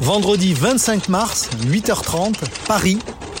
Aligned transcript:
Vendredi 0.00 0.54
25 0.54 1.08
mars, 1.08 1.50
8h30, 1.66 2.34
Paris, 2.66 2.98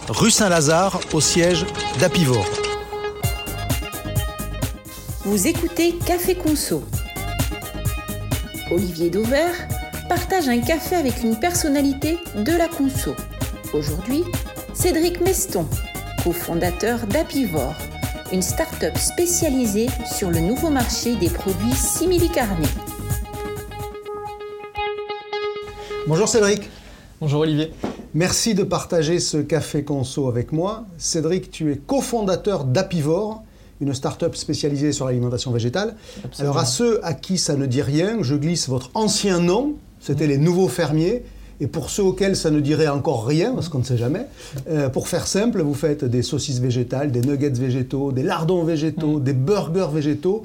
rue 0.08 0.30
Saint-Lazare, 0.30 1.00
au 1.12 1.20
siège 1.20 1.64
d'Apivor. 1.98 2.44
Vous 5.24 5.46
écoutez 5.46 5.94
Café 6.06 6.34
Conso. 6.34 6.82
Olivier 8.70 9.10
Dauvert 9.10 9.54
partage 10.08 10.48
un 10.48 10.60
café 10.60 10.96
avec 10.96 11.22
une 11.22 11.38
personnalité 11.38 12.18
de 12.36 12.52
la 12.52 12.68
conso. 12.68 13.14
Aujourd'hui, 13.72 14.24
Cédric 14.74 15.20
Meston, 15.20 15.66
cofondateur 16.22 17.06
d'Apivor, 17.06 17.74
une 18.32 18.42
start-up 18.42 18.96
spécialisée 18.96 19.88
sur 20.06 20.30
le 20.30 20.38
nouveau 20.38 20.70
marché 20.70 21.16
des 21.16 21.28
produits 21.28 21.72
simili-carnés. 21.72 22.68
Bonjour 26.06 26.28
Cédric. 26.28 26.62
Bonjour 27.20 27.40
Olivier. 27.40 27.72
Merci 28.14 28.54
de 28.54 28.62
partager 28.62 29.18
ce 29.18 29.38
café 29.38 29.82
conso 29.82 30.28
avec 30.28 30.52
moi. 30.52 30.84
Cédric, 30.96 31.50
tu 31.50 31.72
es 31.72 31.76
cofondateur 31.76 32.64
d'Apivore, 32.64 33.42
une 33.80 33.92
start-up 33.94 34.36
spécialisée 34.36 34.92
sur 34.92 35.06
l'alimentation 35.06 35.50
végétale. 35.50 35.96
Alors 36.38 36.58
à 36.58 36.64
ceux 36.64 37.04
à 37.04 37.14
qui 37.14 37.36
ça 37.36 37.56
ne 37.56 37.66
dit 37.66 37.82
rien, 37.82 38.18
je 38.22 38.36
glisse 38.36 38.68
votre 38.68 38.90
ancien 38.94 39.40
nom, 39.40 39.74
c'était 40.00 40.28
les 40.28 40.38
nouveaux 40.38 40.68
fermiers. 40.68 41.24
Et 41.60 41.66
pour 41.66 41.90
ceux 41.90 42.02
auxquels 42.02 42.36
ça 42.36 42.50
ne 42.50 42.60
dirait 42.60 42.88
encore 42.88 43.26
rien, 43.26 43.52
parce 43.52 43.68
qu'on 43.68 43.80
ne 43.80 43.84
sait 43.84 43.98
jamais, 43.98 44.26
euh, 44.70 44.88
pour 44.88 45.08
faire 45.08 45.26
simple, 45.26 45.60
vous 45.62 45.74
faites 45.74 46.04
des 46.04 46.22
saucisses 46.22 46.60
végétales, 46.60 47.12
des 47.12 47.20
nuggets 47.20 47.50
végétaux, 47.50 48.12
des 48.12 48.22
lardons 48.22 48.64
végétaux, 48.64 49.20
des 49.20 49.34
burgers 49.34 49.90
végétaux 49.92 50.44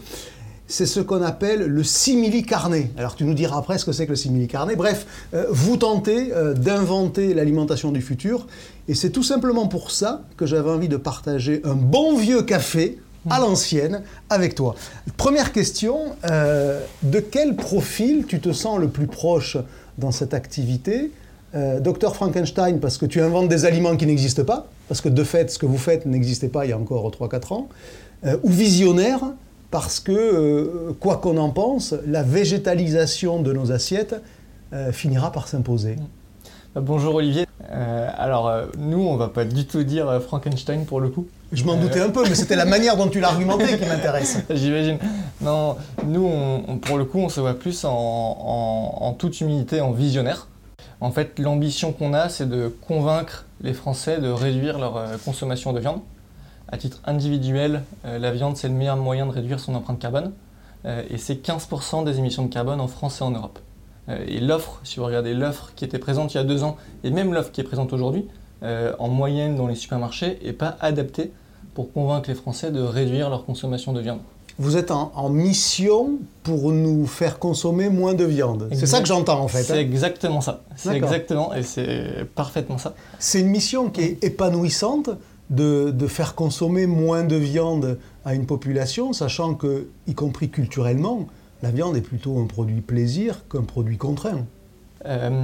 c'est 0.68 0.86
ce 0.86 1.00
qu'on 1.00 1.22
appelle 1.22 1.66
le 1.66 1.84
simili-carné. 1.84 2.92
Alors 2.98 3.16
tu 3.16 3.23
nous 3.23 3.34
diras 3.34 3.58
après 3.58 3.78
ce 3.78 3.86
que 3.86 3.92
c'est 3.92 4.06
que 4.06 4.12
le 4.12 4.16
simili-carné. 4.16 4.76
Bref, 4.76 5.06
euh, 5.34 5.45
vous 5.50 5.78
tentez 5.78 6.34
euh, 6.34 6.54
d'inventer 6.54 7.34
l'alimentation 7.34 7.92
du 7.92 8.02
futur. 8.02 8.48
Et 8.88 8.95
c'est 8.95 9.11
tout 9.11 9.23
simplement 9.23 9.67
pour 9.67 9.92
ça 9.92 10.23
que 10.38 10.45
j'avais 10.45 10.70
envie 10.70 10.89
de 10.89 10.98
partager 10.98 11.61
un 11.64 11.76
bon 11.76 12.17
vieux 12.17 12.42
café 12.42 12.98
à 13.30 13.39
l'ancienne 13.39 14.04
avec 14.30 14.56
toi. 14.56 14.76
Première 15.17 15.52
question, 15.52 16.16
euh, 16.30 16.80
de 17.04 17.20
quel 17.20 17.56
profil 17.56 18.26
tu 18.28 18.39
te 18.39 18.52
sens 18.52 18.80
le 18.80 18.88
plus 18.88 19.08
proche 19.08 19.58
dans 19.98 20.12
cette 20.12 20.34
activité 20.34 21.12
Docteur 21.80 22.18
Frankenstein, 22.18 22.82
parce 22.82 22.98
que 22.98 23.06
tu 23.06 23.22
inventes 23.22 23.48
des 23.48 23.64
aliments 23.64 23.96
qui 23.96 24.06
n'existent 24.06 24.44
pas, 24.44 24.68
parce 24.90 25.00
que 25.00 25.08
de 25.08 25.24
fait, 25.24 25.50
ce 25.50 25.58
que 25.58 25.66
vous 25.66 25.78
faites 25.78 26.06
n'existait 26.06 26.50
pas 26.50 26.66
il 26.66 26.72
y 26.72 26.74
a 26.74 26.78
encore 26.78 27.10
3-4 27.10 27.54
ans, 27.54 27.70
ou 28.44 28.50
visionnaire, 28.50 29.22
parce 29.76 30.00
que, 30.00 30.12
euh, 30.14 30.94
quoi 31.02 31.18
qu'on 31.18 31.36
en 31.36 31.50
pense, 31.50 31.94
la 32.08 32.23
végétalisation 32.23 33.42
de 33.42 33.52
nos 33.52 33.73
assiettes 33.73 34.16
euh, 34.72 34.94
finira 34.94 35.34
par 35.34 35.50
s'imposer. 35.50 35.98
Bonjour 36.76 37.16
Olivier. 37.16 37.45
Euh, 37.76 38.09
alors, 38.18 38.52
nous, 38.78 39.00
on 39.00 39.16
va 39.18 39.28
pas 39.28 39.45
du 39.45 39.66
tout 39.66 39.84
dire 39.84 40.22
Frankenstein 40.22 40.86
pour 40.86 41.02
le 41.02 41.09
coup. 41.09 41.28
Je 41.52 41.64
m'en 41.64 41.76
doutais 41.76 42.02
un 42.02 42.09
peu, 42.09 42.23
mais 42.23 42.36
c'était 42.36 42.56
la 42.56 42.66
manière 42.66 42.98
dont 42.98 43.08
tu 43.08 43.20
l'as 43.20 43.28
argumenté 43.28 43.78
qui 43.78 43.86
m'intéresse. 43.86 44.40
J'imagine. 44.50 44.98
Non, 45.42 45.76
nous, 46.06 46.30
pour 46.82 46.98
le 46.98 47.06
coup, 47.06 47.20
on 47.20 47.30
se 47.30 47.40
voit 47.40 47.54
plus 47.54 47.86
en, 47.86 47.92
en 47.92 49.14
toute 49.14 49.40
humilité, 49.42 49.82
en 49.82 49.92
visionnaire. 49.92 50.48
En 51.02 51.12
fait, 51.12 51.38
l'ambition 51.38 51.92
qu'on 51.92 52.14
a, 52.14 52.30
c'est 52.30 52.50
de 52.50 52.73
convaincre 52.88 53.45
les 53.62 53.73
Français 53.73 54.20
de 54.20 54.30
réduire 54.30 54.80
leur 54.80 55.02
consommation 55.23 55.73
de 55.73 55.80
viande 55.80 56.00
à 56.67 56.78
titre 56.78 57.00
individuel, 57.06 57.84
euh, 58.06 58.20
la 58.20 58.32
viande, 58.32 58.58
c'est 58.58 58.67
le 58.67 58.73
meilleur 58.73 58.98
moyen 58.98 59.26
de 59.26 59.32
réduire 59.32 59.60
son 59.60 59.76
empreinte 59.76 60.00
carbone. 60.00 60.32
Euh, 60.86 61.04
et 61.10 61.17
c'est 61.17 61.36
15% 61.36 62.04
des 62.04 62.20
émissions 62.20 62.44
de 62.44 62.54
carbone 62.54 62.80
en 62.80 62.88
France 62.88 63.22
et 63.22 63.23
en 63.23 63.32
Europe. 63.32 63.60
Euh, 64.09 64.23
et 64.28 64.39
l'offre, 64.39 64.80
si 64.84 65.00
vous 65.00 65.06
regardez 65.06 65.34
l'offre 65.34 65.71
qui 65.76 65.86
était 65.86 65.99
présente 65.99 66.33
il 66.33 66.38
y 66.38 66.39
a 66.39 66.43
deux 66.43 66.64
ans, 66.64 66.77
et 67.04 67.11
même 67.11 67.33
l'offre 67.33 67.52
qui 67.52 67.61
est 67.61 67.66
présente 67.66 67.93
aujourd'hui, 67.93 68.26
en 68.98 69.10
moyenne 69.10 69.55
dans 69.55 69.67
les 69.67 69.76
supermarchés, 69.76 70.39
n'est 70.43 70.52
pas 70.52 70.76
adaptée 70.82 71.32
pour 71.76 71.93
convaincre 71.93 72.30
les 72.30 72.36
Français 72.36 72.71
de 72.71 72.82
réduire 72.82 73.30
leur 73.30 73.45
consommation 73.45 73.93
de 73.93 74.02
viande. 74.02 74.21
Vous 74.58 74.77
êtes 74.77 74.89
en, 74.89 75.30
mission 75.30 76.14
pour 76.43 76.71
nous 76.71 77.05
faire 77.05 77.39
consommer 77.39 77.89
moins 77.89 78.14
de 78.14 78.23
viande. 78.23 78.70
C'est 78.71 78.86
ça 78.86 79.02
que 79.02 79.08
j'entends 79.08 79.42
en 79.42 79.49
fait. 79.49 79.64
C'est 79.64 79.73
hein. 79.73 79.80
exactement 79.80 80.39
ça. 80.39 80.61
C'est 80.77 80.95
exactement, 80.95 81.54
et 81.54 81.61
c'est 81.61 82.26
parfaitement 82.36 82.77
ça. 82.77 82.95
C'est 83.20 83.42
une 83.42 83.49
mission 83.49 83.89
qui 83.89 84.02
est 84.02 84.23
épanouissante 84.23 85.10
de, 85.49 85.93
faire 86.08 86.36
consommer 86.36 86.87
moins 86.87 87.26
de 87.26 87.36
viande 87.36 87.99
à 88.23 88.33
une 88.33 88.45
population, 88.45 89.11
sachant 89.11 89.55
que, 89.55 89.87
y 90.08 90.14
compris 90.14 90.49
culturellement, 90.49 91.27
la 91.65 91.71
viande 91.71 91.98
est 91.98 92.02
plutôt 92.02 92.37
un 92.37 92.45
produit 92.45 92.81
plaisir 92.81 93.48
qu'un 93.49 93.64
produit 93.64 93.98
contraint. 93.98 94.45
Euh, 95.08 95.42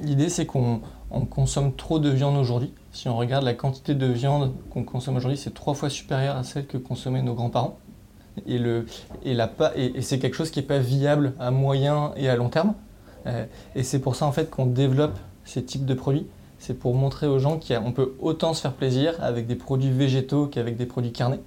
l'idée, 0.00 0.28
c'est 0.28 0.46
qu'on 0.46 0.80
consomme 1.28 1.74
trop 1.74 1.98
de 1.98 2.08
viande 2.08 2.36
aujourd'hui. 2.36 2.72
Si 2.92 3.08
on 3.08 3.16
regarde 3.16 3.44
la 3.44 3.54
quantité 3.54 3.96
de 3.96 4.06
viande 4.06 4.52
qu'on 4.70 4.84
consomme 4.84 5.16
aujourd'hui, 5.16 5.36
c'est 5.36 5.52
trois 5.52 5.74
fois 5.74 5.90
supérieure 5.90 6.36
à 6.36 6.44
celle 6.44 6.68
que 6.68 6.78
consommaient 6.78 7.22
nos 7.22 7.34
grands-parents. 7.34 7.78
Et, 8.46 8.60
c'est 10.00 10.20
quelque 10.20 10.36
chose 10.36 10.52
qui 10.52 10.60
n'est 10.60 10.66
pas 10.66 10.78
viable 10.78 11.32
à 11.40 11.50
moyen 11.50 12.12
et 12.16 12.28
à 12.28 12.36
long 12.36 12.48
terme. 12.48 12.74
Euh, 13.26 13.44
et 13.74 13.82
c'est 13.82 13.98
pour 13.98 14.14
ça 14.14 14.26
en 14.26 14.32
fait 14.32 14.50
qu'on 14.50 14.66
développe 14.66 15.18
ces 15.44 15.64
types 15.64 15.84
de 15.84 15.94
produits 15.94 16.28
c'est 16.60 16.74
pour 16.74 16.94
montrer 16.94 17.26
aux 17.26 17.38
gens 17.38 17.58
qu'on 17.58 17.92
peut 17.92 18.12
autant 18.20 18.54
se 18.54 18.60
faire 18.60 18.74
plaisir 18.74 19.14
avec 19.20 19.46
des 19.46 19.56
produits 19.56 19.90
végétaux 19.90 20.46
qu'avec 20.46 20.76
des 20.76 20.86
produits 20.86 21.10
carnés. 21.10 21.40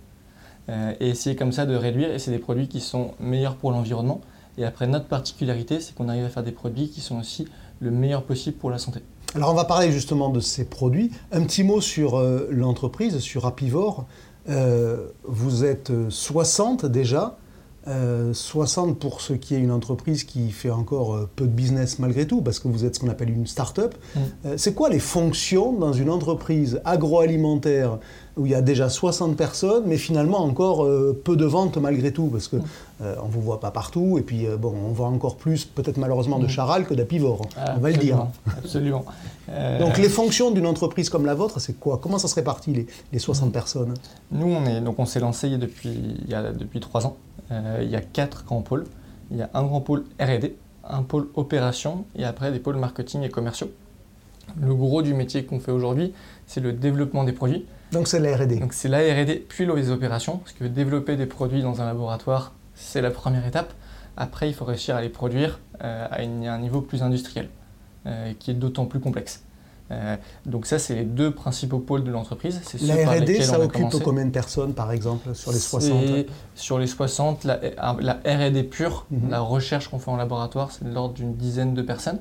Euh, 0.70 0.94
et 1.00 1.10
essayer 1.10 1.36
comme 1.36 1.52
ça 1.52 1.66
de 1.66 1.76
réduire, 1.76 2.14
et 2.14 2.20
c'est 2.20 2.32
des 2.32 2.40
produits 2.40 2.68
qui 2.68 2.80
sont 2.80 3.12
meilleurs 3.20 3.56
pour 3.56 3.72
l'environnement. 3.72 4.22
Et 4.58 4.66
après, 4.66 4.88
notre 4.88 5.08
particularité, 5.08 5.80
c'est 5.80 5.96
qu'on 5.96 6.10
arrive 6.10 6.26
à 6.26 6.30
faire 6.30 6.44
des 6.44 6.52
produits 6.52 6.90
qui 6.90 7.02
sont 7.02 7.20
aussi 7.20 7.48
le 7.80 7.92
meilleur 7.92 8.24
possible 8.24 8.58
pour 8.58 8.70
la 8.70 8.78
santé. 8.78 9.02
Alors 9.36 9.50
on 9.50 9.56
va 9.56 9.66
parler 9.66 9.92
justement 9.92 10.30
de 10.30 10.40
ces 10.40 10.64
produits. 10.64 11.12
Un 11.32 11.42
petit 11.44 11.64
mot 11.64 11.82
sur 11.82 12.20
euh, 12.20 12.48
l'entreprise, 12.52 13.18
sur 13.18 13.48
Apivore. 13.48 14.06
Euh, 14.50 15.08
vous 15.24 15.66
êtes 15.66 15.92
60 16.10 16.86
déjà. 16.86 17.38
60 17.86 18.90
euh, 18.90 18.94
pour 18.94 19.20
ce 19.20 19.34
qui 19.34 19.56
est 19.56 19.60
une 19.60 19.72
entreprise 19.72 20.24
qui 20.24 20.52
fait 20.52 20.70
encore 20.70 21.28
peu 21.36 21.46
de 21.46 21.52
business 21.52 22.00
malgré 22.00 22.26
tout, 22.26 22.42
parce 22.42 22.60
que 22.60 22.70
vous 22.70 22.86
êtes 22.86 22.96
ce 22.96 23.00
qu'on 23.00 23.10
appelle 23.10 23.30
une 23.30 23.48
start-up. 23.48 23.96
Mm. 24.16 24.20
C'est 24.56 24.74
quoi 24.74 24.90
les 24.90 25.00
fonctions 25.00 25.74
dans 25.74 25.92
une 25.92 26.10
entreprise 26.10 26.80
agroalimentaire 26.86 27.98
où 28.38 28.46
il 28.46 28.52
y 28.52 28.56
a 28.56 28.62
déjà 28.62 28.90
60 28.90 29.36
personnes, 29.38 29.84
mais 29.86 29.98
finalement 29.98 30.40
encore 30.40 30.88
peu 31.24 31.36
de 31.36 31.46
ventes 31.46 31.78
malgré 31.78 32.12
tout, 32.12 32.28
parce 32.28 32.48
que 32.48 32.56
mm. 32.56 32.64
on 33.22 33.28
ne 33.28 33.32
vous 33.32 33.42
voit 33.42 33.60
pas 33.60 33.70
partout, 33.70 34.18
et 34.18 34.22
puis 34.22 34.48
bon, 34.60 34.74
on 34.88 34.92
voit 34.92 35.08
encore 35.08 35.36
plus, 35.36 35.66
peut-être 35.66 35.98
malheureusement, 35.98 36.40
de 36.40 36.46
mm. 36.46 36.50
Charal 36.50 36.86
que 36.88 36.96
d'Apivore, 36.96 37.42
on 37.76 37.80
va 37.80 37.92
le 37.92 37.98
dire. 37.98 38.26
Absolument. 38.58 39.06
Donc 39.80 39.98
les 40.00 40.10
fonctions 40.10 40.52
d'une 40.52 40.66
entreprise 40.66 41.10
comme 41.10 41.26
la 41.26 41.36
vôtre, 41.36 41.60
c'est 41.60 41.80
quoi? 41.80 42.00
Comment 42.02 42.18
ça 42.18 42.28
se 42.28 42.36
répartit 42.36 42.74
les, 42.74 42.88
les 43.12 43.20
60 43.20 43.52
personnes? 43.52 43.94
Nous, 44.32 44.48
on 44.48 44.66
est 44.66 44.82
donc 44.82 44.98
on 45.00 45.06
s'est 45.06 45.20
lancé 45.20 45.58
depuis 45.58 45.90
il 45.90 46.30
y 46.30 46.34
a 46.34 46.52
depuis 46.52 46.80
trois 46.80 47.06
ans. 47.06 47.18
Euh, 47.52 47.82
il 47.84 47.90
y 47.90 47.96
a 47.96 48.02
quatre 48.02 48.46
grands 48.46 48.62
pôles. 48.62 48.86
Il 49.32 49.38
y 49.38 49.42
a 49.42 49.50
un 49.54 49.64
grand 49.64 49.82
pôle 49.82 50.04
RD, 50.20 50.52
un 50.88 51.04
pôle 51.04 51.28
opération 51.36 52.06
et 52.16 52.24
après 52.24 52.52
des 52.52 52.60
pôles 52.60 52.78
marketing 52.78 53.24
et 53.24 53.30
commerciaux. 53.30 53.72
Le 54.60 54.74
gros 54.76 55.02
du 55.02 55.14
métier 55.14 55.46
qu'on 55.46 55.60
fait 55.60 55.72
aujourd'hui, 55.72 56.14
c'est 56.48 56.60
le 56.60 56.74
développement 56.74 57.24
des 57.24 57.32
produits. 57.32 57.66
Donc 57.94 58.08
c'est 58.08 58.20
la 58.20 58.36
R&D. 58.36 58.58
Donc 58.58 58.74
c'est 58.74 58.90
la 58.90 59.00
R&D 59.00 59.46
puis 59.48 59.66
les 59.66 59.90
opérations, 59.92 60.38
parce 60.38 60.54
que 60.54 60.66
développer 60.66 61.16
des 61.16 61.28
produits 61.28 61.62
dans 61.62 61.82
un 61.82 61.86
laboratoire, 61.86 62.54
c'est 62.76 63.02
la 63.02 63.12
première 63.12 63.46
étape. 63.46 63.74
Après, 64.18 64.50
il 64.50 64.54
faut 64.54 64.66
réussir 64.66 64.96
à 64.96 65.02
les 65.02 65.10
produire 65.10 65.60
euh, 65.84 66.08
à, 66.10 66.22
un 66.22 66.60
niveau 66.60 66.82
plus 66.82 67.02
industriel, 67.04 67.50
euh, 68.06 68.34
qui 68.38 68.52
est 68.52 68.56
d'autant 68.56 68.86
plus 68.86 69.00
complexe. 69.00 69.44
Euh, 69.92 70.16
donc 70.46 70.66
ça, 70.66 70.80
c'est 70.80 70.96
les 70.96 71.04
deux 71.04 71.32
principaux 71.32 71.80
pôles 71.80 72.04
de 72.04 72.12
l'entreprise. 72.12 72.62
La 72.82 72.96
R&D, 72.96 73.42
ça 73.42 73.60
occupe 73.60 73.90
combien 74.04 74.26
de 74.26 74.32
personnes, 74.32 74.74
par 74.74 74.92
exemple, 74.92 75.36
sur 75.36 75.52
les 75.52 75.60
60 75.60 76.26
Sur 76.56 76.80
les 76.80 76.88
60, 76.88 77.44
la, 77.44 77.60
la 78.00 78.14
R&D 78.26 78.64
pure, 78.64 79.06
mhm. 79.12 79.30
la 79.30 79.40
recherche 79.40 79.90
qu'on 79.90 80.00
fait 80.00 80.12
en 80.12 80.16
laboratoire, 80.16 80.72
c'est 80.72 80.86
de 80.86 80.94
l'ordre 80.94 81.14
d'une 81.14 81.36
dizaine 81.36 81.74
de 81.74 81.82
personnes. 81.82 82.20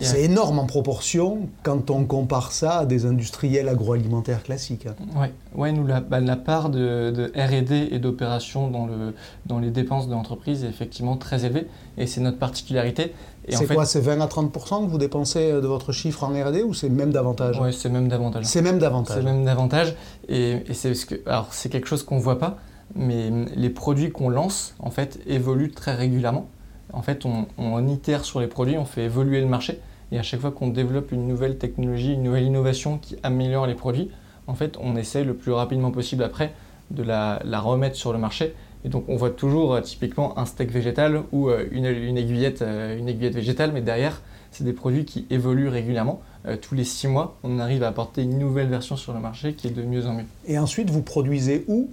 C'est 0.00 0.22
énorme 0.22 0.58
en 0.58 0.66
proportion 0.66 1.48
quand 1.62 1.90
on 1.90 2.04
compare 2.04 2.52
ça 2.52 2.78
à 2.78 2.86
des 2.86 3.06
industriels 3.06 3.68
agroalimentaires 3.68 4.42
classiques. 4.42 4.86
Oui, 5.16 5.28
ouais, 5.54 5.72
nous, 5.72 5.86
la, 5.86 6.00
bah, 6.00 6.20
la 6.20 6.36
part 6.36 6.68
de, 6.70 7.10
de 7.10 7.32
RD 7.36 7.92
et 7.92 7.98
d'opération 7.98 8.68
dans, 8.68 8.86
le, 8.86 9.14
dans 9.46 9.58
les 9.58 9.70
dépenses 9.70 10.08
de 10.08 10.12
l'entreprise 10.12 10.64
est 10.64 10.68
effectivement 10.68 11.16
très 11.16 11.44
élevée 11.44 11.68
et 11.96 12.06
c'est 12.06 12.20
notre 12.20 12.38
particularité. 12.38 13.12
C'est 13.48 13.66
quoi 13.72 13.84
C'est 13.84 14.00
20 14.00 14.20
à 14.20 14.26
30 14.26 14.52
que 14.52 14.90
vous 14.90 14.98
dépensez 14.98 15.52
de 15.52 15.66
votre 15.66 15.92
chiffre 15.92 16.24
en 16.24 16.30
RD 16.30 16.62
ou 16.64 16.74
c'est 16.74 16.88
même 16.88 17.12
davantage? 17.12 17.60
Oui, 17.60 17.72
c'est 17.72 17.90
même 17.90 18.08
davantage. 18.08 18.44
C'est 18.46 18.62
même 18.62 18.78
davantage. 18.78 19.16
C'est 19.16 19.22
même 19.22 19.44
davantage. 19.44 19.94
Et, 20.28 20.62
et 20.66 20.74
c'est 20.74 20.92
que, 21.06 21.16
alors 21.26 21.48
c'est 21.52 21.68
quelque 21.68 21.86
chose 21.86 22.02
qu'on 22.02 22.16
ne 22.16 22.22
voit 22.22 22.38
pas, 22.38 22.56
mais 22.94 23.30
les 23.54 23.70
produits 23.70 24.10
qu'on 24.10 24.28
lance 24.28 24.74
en 24.78 24.90
fait 24.90 25.20
évoluent 25.26 25.72
très 25.72 25.94
régulièrement. 25.94 26.48
En 26.94 27.02
fait, 27.02 27.24
on, 27.24 27.88
itère 27.88 28.24
sur 28.24 28.40
les 28.40 28.46
produits, 28.46 28.78
on 28.78 28.84
fait 28.84 29.04
évoluer 29.04 29.40
le 29.40 29.46
marché. 29.46 29.80
Et 30.12 30.18
à 30.18 30.22
chaque 30.22 30.40
fois 30.40 30.52
qu'on 30.52 30.68
développe 30.68 31.12
une 31.12 31.26
nouvelle 31.26 31.58
technologie, 31.58 32.12
une 32.12 32.22
nouvelle 32.22 32.44
innovation 32.44 32.98
qui 32.98 33.16
améliore 33.22 33.66
les 33.66 33.74
produits, 33.74 34.10
en 34.46 34.54
fait, 34.54 34.76
on 34.80 34.96
essaie 34.96 35.24
le 35.24 35.34
plus 35.34 35.52
rapidement 35.52 35.90
possible 35.90 36.22
après 36.22 36.52
de 36.90 37.02
la, 37.02 37.40
remettre 37.60 37.96
sur 37.96 38.12
le 38.12 38.18
marché 38.18 38.54
Et 38.84 38.90
donc 38.90 39.04
on 39.08 39.16
voit 39.16 39.30
toujours 39.30 39.80
typiquement 39.80 40.38
un 40.38 40.44
steak 40.44 40.70
végétal 40.70 41.22
ou 41.32 41.50
une, 41.72 41.86
aiguillette, 41.86 42.62
une 42.62 43.08
aiguillette 43.08 43.34
végétale, 43.34 43.72
mais 43.72 43.80
derrière, 43.80 44.20
c'est 44.50 44.64
des 44.64 44.74
produits 44.74 45.04
qui 45.04 45.26
évoluent 45.30 45.68
régulièrement. 45.68 46.20
tous 46.60 46.74
les 46.74 46.84
six 46.84 47.08
mois, 47.08 47.36
on 47.42 47.58
arrive 47.58 47.82
à 47.82 47.88
apporter 47.88 48.22
une 48.22 48.38
nouvelle 48.38 48.68
version 48.68 48.96
sur 48.96 49.14
le 49.14 49.20
marché 49.20 49.54
qui 49.54 49.66
est 49.66 49.70
de 49.70 49.82
mieux 49.82 50.06
en 50.06 50.12
mieux. 50.12 50.26
Et 50.46 50.58
ensuite, 50.58 50.90
vous 50.90 51.02
produisez 51.02 51.64
où? 51.66 51.88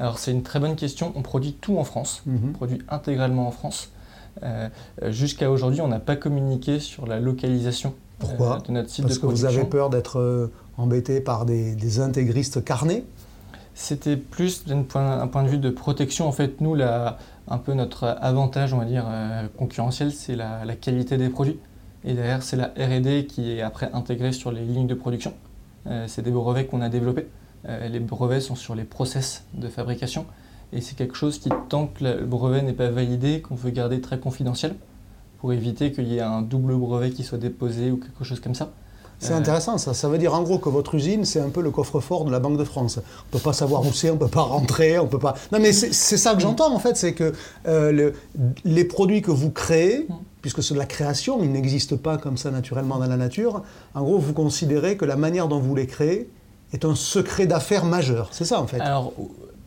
Alors 0.00 0.18
c'est 0.18 0.30
une 0.30 0.42
très 0.42 0.60
bonne 0.60 0.76
question. 0.76 1.12
On 1.16 1.22
produit 1.22 1.54
tout 1.54 1.78
en 1.78 1.84
France, 1.84 2.22
mhm. 2.26 2.50
on 2.50 2.52
produit 2.52 2.82
intégralement 2.88 3.48
en 3.48 3.50
France. 3.50 3.90
Euh, 4.42 4.68
Jusqu'à 5.08 5.50
aujourd'hui, 5.50 5.80
on 5.80 5.88
n'a 5.88 5.98
pas 5.98 6.16
communiqué 6.16 6.78
sur 6.80 7.06
la 7.06 7.18
localisation 7.18 7.94
euh, 8.24 8.58
de 8.66 8.72
notre 8.72 8.90
site 8.90 9.04
Parce 9.04 9.18
que 9.18 9.26
vous 9.26 9.44
avez 9.44 9.64
peur 9.64 9.90
d'être 9.90 10.18
euh, 10.18 10.52
embêté 10.76 11.20
par 11.20 11.44
des, 11.44 12.00
intégristes 12.00 12.64
carnés? 12.64 13.04
C'était 13.74 14.16
plus 14.16 14.66
d'un 14.66 14.82
point, 14.82 15.26
point, 15.28 15.44
de 15.44 15.48
vue 15.48 15.58
de 15.58 15.70
protection. 15.70 16.26
En 16.26 16.32
fait, 16.32 16.60
nous, 16.60 16.76
un 16.80 17.58
peu 17.58 17.74
notre 17.74 18.04
avantage, 18.20 18.74
on 18.74 18.78
va 18.78 18.84
dire, 18.84 19.06
euh, 19.08 19.46
concurrentiel, 19.56 20.12
c'est 20.12 20.34
la, 20.34 20.64
la, 20.64 20.74
qualité 20.74 21.16
des 21.16 21.28
produits. 21.28 21.58
Et 22.04 22.14
derrière, 22.14 22.42
c'est 22.42 22.56
la 22.56 22.66
R&D 22.76 23.26
qui 23.26 23.52
est 23.52 23.62
après 23.62 23.90
intégrée 23.92 24.32
sur 24.32 24.50
les 24.52 24.64
lignes 24.64 24.86
de 24.86 24.94
production. 24.94 25.32
c'est 26.06 26.22
des 26.22 26.30
brevets 26.30 26.66
qu'on 26.68 26.80
a 26.80 26.88
développés. 26.88 27.28
Euh, 27.66 27.88
les 27.88 28.00
brevets 28.00 28.40
sont 28.40 28.54
sur 28.54 28.74
les 28.74 28.84
process 28.84 29.44
de 29.54 29.68
fabrication. 29.68 30.26
Et 30.72 30.80
c'est 30.80 30.96
quelque 30.96 31.16
chose 31.16 31.38
qui, 31.38 31.48
tant 31.68 31.86
que 31.86 32.04
le 32.04 32.24
brevet 32.24 32.62
n'est 32.62 32.72
pas 32.72 32.90
validé, 32.90 33.40
qu'on 33.40 33.54
veut 33.54 33.70
garder 33.70 34.00
très 34.00 34.18
confidentiel 34.18 34.74
pour 35.40 35.52
éviter 35.52 35.92
qu'il 35.92 36.08
y 36.08 36.18
ait 36.18 36.22
un 36.22 36.42
double 36.42 36.74
brevet 36.74 37.10
qui 37.10 37.22
soit 37.22 37.38
déposé 37.38 37.90
ou 37.90 37.96
quelque 37.96 38.24
chose 38.24 38.40
comme 38.40 38.54
ça. 38.54 38.70
C'est 39.20 39.32
intéressant 39.32 39.78
ça. 39.78 39.94
Ça 39.94 40.08
veut 40.08 40.18
dire 40.18 40.32
en 40.34 40.42
gros 40.42 40.58
que 40.58 40.68
votre 40.68 40.94
usine, 40.94 41.24
c'est 41.24 41.40
un 41.40 41.48
peu 41.48 41.60
le 41.60 41.70
coffre-fort 41.70 42.24
de 42.24 42.30
la 42.30 42.38
Banque 42.38 42.56
de 42.56 42.64
France. 42.64 42.98
On 42.98 43.00
ne 43.00 43.32
peut 43.32 43.42
pas 43.42 43.52
savoir 43.52 43.84
où 43.84 43.92
c'est, 43.92 44.10
on 44.10 44.14
ne 44.14 44.18
peut 44.18 44.28
pas 44.28 44.42
rentrer, 44.42 44.98
on 44.98 45.08
peut 45.08 45.18
pas. 45.18 45.34
Non 45.50 45.58
mais 45.58 45.72
c'est 45.72 45.92
ça 45.92 46.34
que 46.34 46.40
j'entends 46.40 46.72
en 46.72 46.78
fait, 46.78 46.96
c'est 46.96 47.14
que 47.14 47.32
euh, 47.66 48.12
les 48.64 48.84
produits 48.84 49.20
que 49.20 49.32
vous 49.32 49.50
créez, 49.50 50.06
mm. 50.08 50.14
puisque 50.40 50.62
c'est 50.62 50.74
de 50.74 50.78
la 50.78 50.86
création, 50.86 51.42
ils 51.42 51.50
n'existent 51.50 51.96
pas 51.96 52.16
comme 52.16 52.36
ça 52.36 52.52
naturellement 52.52 52.98
dans 52.98 53.08
la 53.08 53.16
nature. 53.16 53.62
En 53.94 54.02
gros, 54.02 54.18
vous 54.18 54.34
considérez 54.34 54.96
que 54.96 55.04
la 55.04 55.16
manière 55.16 55.48
dont 55.48 55.58
vous 55.58 55.74
les 55.74 55.88
créez 55.88 56.30
est 56.72 56.84
un 56.84 56.94
secret 56.94 57.46
d'affaires 57.46 57.84
majeur. 57.84 58.28
C'est 58.32 58.44
ça 58.44 58.60
en 58.60 58.66
fait 58.66 58.80
Alors, 58.80 59.12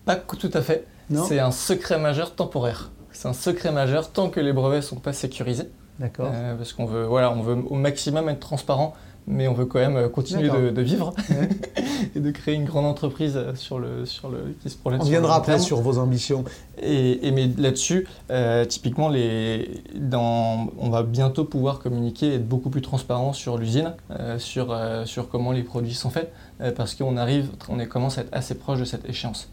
pas 0.05 0.15
tout 0.15 0.51
à 0.53 0.61
fait. 0.61 0.85
C'est 1.27 1.39
un 1.39 1.51
secret 1.51 1.99
majeur 1.99 2.35
temporaire. 2.35 2.91
C'est 3.11 3.27
un 3.27 3.33
secret 3.33 3.71
majeur 3.71 4.11
tant 4.11 4.29
que 4.29 4.39
les 4.39 4.53
brevets 4.53 4.77
ne 4.77 4.81
sont 4.81 4.95
pas 4.95 5.11
sécurisés. 5.11 5.69
D'accord. 5.99 6.31
Euh, 6.33 6.55
parce 6.55 6.71
qu'on 6.71 6.85
veut, 6.85 7.03
voilà, 7.03 7.31
on 7.31 7.41
veut 7.41 7.57
au 7.69 7.75
maximum 7.75 8.29
être 8.29 8.39
transparent 8.39 8.95
mais 9.27 9.47
on 9.47 9.53
veut 9.53 9.65
quand 9.65 9.79
même 9.79 9.95
euh, 9.95 10.09
continuer 10.09 10.49
de, 10.49 10.81
vivre 10.81 11.13
et 12.15 12.19
de 12.19 12.31
créer 12.31 12.55
une 12.55 12.65
grande 12.65 12.85
entreprise 12.85 13.33
euh, 13.35 13.55
sur 13.55 13.79
le, 13.79 14.05
sur 14.05 14.29
le, 14.29 14.55
qui 14.61 14.69
se 14.69 14.77
projette. 14.77 15.01
On 15.01 15.05
viendra 15.05 15.35
après 15.35 15.59
sur 15.59 15.81
vos 15.81 15.99
ambitions. 15.99 16.43
Et, 16.81 17.31
mais 17.31 17.49
là-dessus, 17.57 18.07
euh, 18.31 18.65
typiquement, 18.65 19.09
les, 19.09 19.83
dans, 19.95 20.69
on 20.77 20.89
va 20.89 21.03
bientôt 21.03 21.45
pouvoir 21.45 21.79
communiquer 21.79 22.27
et 22.27 22.35
être 22.35 22.47
beaucoup 22.47 22.69
plus 22.69 22.81
transparent 22.81 23.33
sur 23.33 23.57
l'usine, 23.57 23.93
sur, 24.37 24.77
sur 25.05 25.29
comment 25.29 25.51
les 25.51 25.63
produits 25.63 25.93
sont 25.93 26.09
faits, 26.09 26.31
parce 26.75 26.95
qu'on 26.95 27.17
arrive, 27.17 27.49
on 27.69 27.83
commence 27.85 28.17
à 28.17 28.21
être 28.21 28.29
assez 28.31 28.55
proche 28.55 28.79
de 28.79 28.85
cette 28.85 29.07
échéance. 29.09 29.49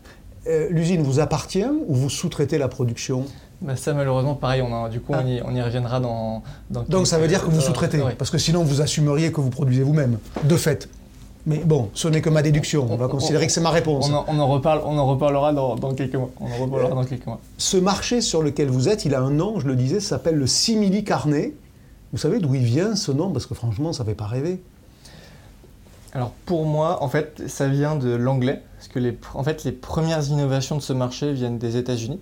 l'usine 0.71 1.03
vous 1.03 1.21
appartient 1.21 1.65
ou 1.87 1.95
vous 1.95 2.11
sous-traitez 2.11 2.59
la 2.59 2.69
production? 2.69 3.25
Bah 3.61 3.75
ça 3.75 3.93
malheureusement 3.93 4.35
pareil, 4.35 4.63
on 4.63 4.89
du 4.89 5.01
coup 5.01 5.13
on, 5.15 5.27
y, 5.27 5.43
on, 5.45 5.53
y, 5.53 5.61
reviendra 5.61 5.99
dans... 5.99 6.43
Donc 6.71 7.09
ça 7.09 7.19
veut 7.19 7.27
dire 7.27 7.45
que 7.45 7.51
vous 7.51 7.61
sous-traitez, 7.61 8.01
parce 8.17 8.31
que 8.31 8.39
sinon 8.39 8.63
vous 8.63 8.81
assumeriez 8.81 9.33
que 9.33 9.41
vous 9.41 9.51
produisez 9.51 9.83
vous-même, 9.83 10.19
de 10.45 10.57
fait. 10.57 10.89
Mais 11.49 11.63
bon, 11.65 11.89
ce 11.95 12.09
n'est 12.09 12.21
que 12.21 12.29
ma 12.29 12.43
déduction, 12.43 12.87
on, 12.91 12.97
va 12.97 13.09
considérer 13.09 13.47
que 13.47 13.53
c'est 13.53 13.63
ma 13.63 13.71
réponse. 13.71 14.11
On 14.11 14.39
en, 14.39 14.47
reparle, 14.47 14.83
on 14.85 14.99
en 14.99 15.07
reparlera 15.07 15.55
dans, 15.55 15.95
quelques 15.95 16.15
mois. 16.15 16.31
On 16.41 16.45
en 16.45 16.65
reparlera 16.65 16.91
dans 16.91 17.05
quelques 17.05 17.25
mois. 17.25 17.41
Ce 17.57 17.79
marché 17.79 18.21
sur 18.21 18.43
lequel 18.43 18.69
vous 18.69 18.91
êtes, 18.91 19.07
il 19.07 19.15
a 19.15 19.21
un 19.21 19.31
nom, 19.31 19.59
je 19.59 19.67
le 19.67 19.75
disais, 19.75 20.01
s'appelle 20.01 20.35
le 20.35 20.47
simili 20.47 21.05
carnet. 21.05 21.55
Vous 22.13 22.19
savez 22.19 22.39
d'où 22.39 22.55
il 22.55 22.65
vient 22.65 22.97
ce 22.97 23.13
nom? 23.13 23.31
Parce 23.31 23.47
que 23.47 23.55
franchement, 23.55 23.95
ça 23.95 24.03
ne 24.05 24.09
fait 24.11 24.15
pas 24.15 24.27
rêver. 24.27 24.61
Alors 26.15 26.33
pour 26.47 26.65
moi, 26.65 27.03
en 27.03 27.09
fait, 27.09 27.49
ça 27.49 27.69
vient 27.69 27.97
de 27.97 28.11
l'anglais, 28.11 28.63
parce 28.77 28.89
que 28.89 28.99
les, 28.99 29.17
en 29.35 29.43
fait, 29.43 29.65
les 29.65 29.73
premières 29.73 30.25
innovations 30.29 30.77
de 30.77 30.83
ce 30.83 30.93
marché 30.93 31.33
viennent 31.33 31.59
des 31.59 31.77
États-Unis. 31.77 32.21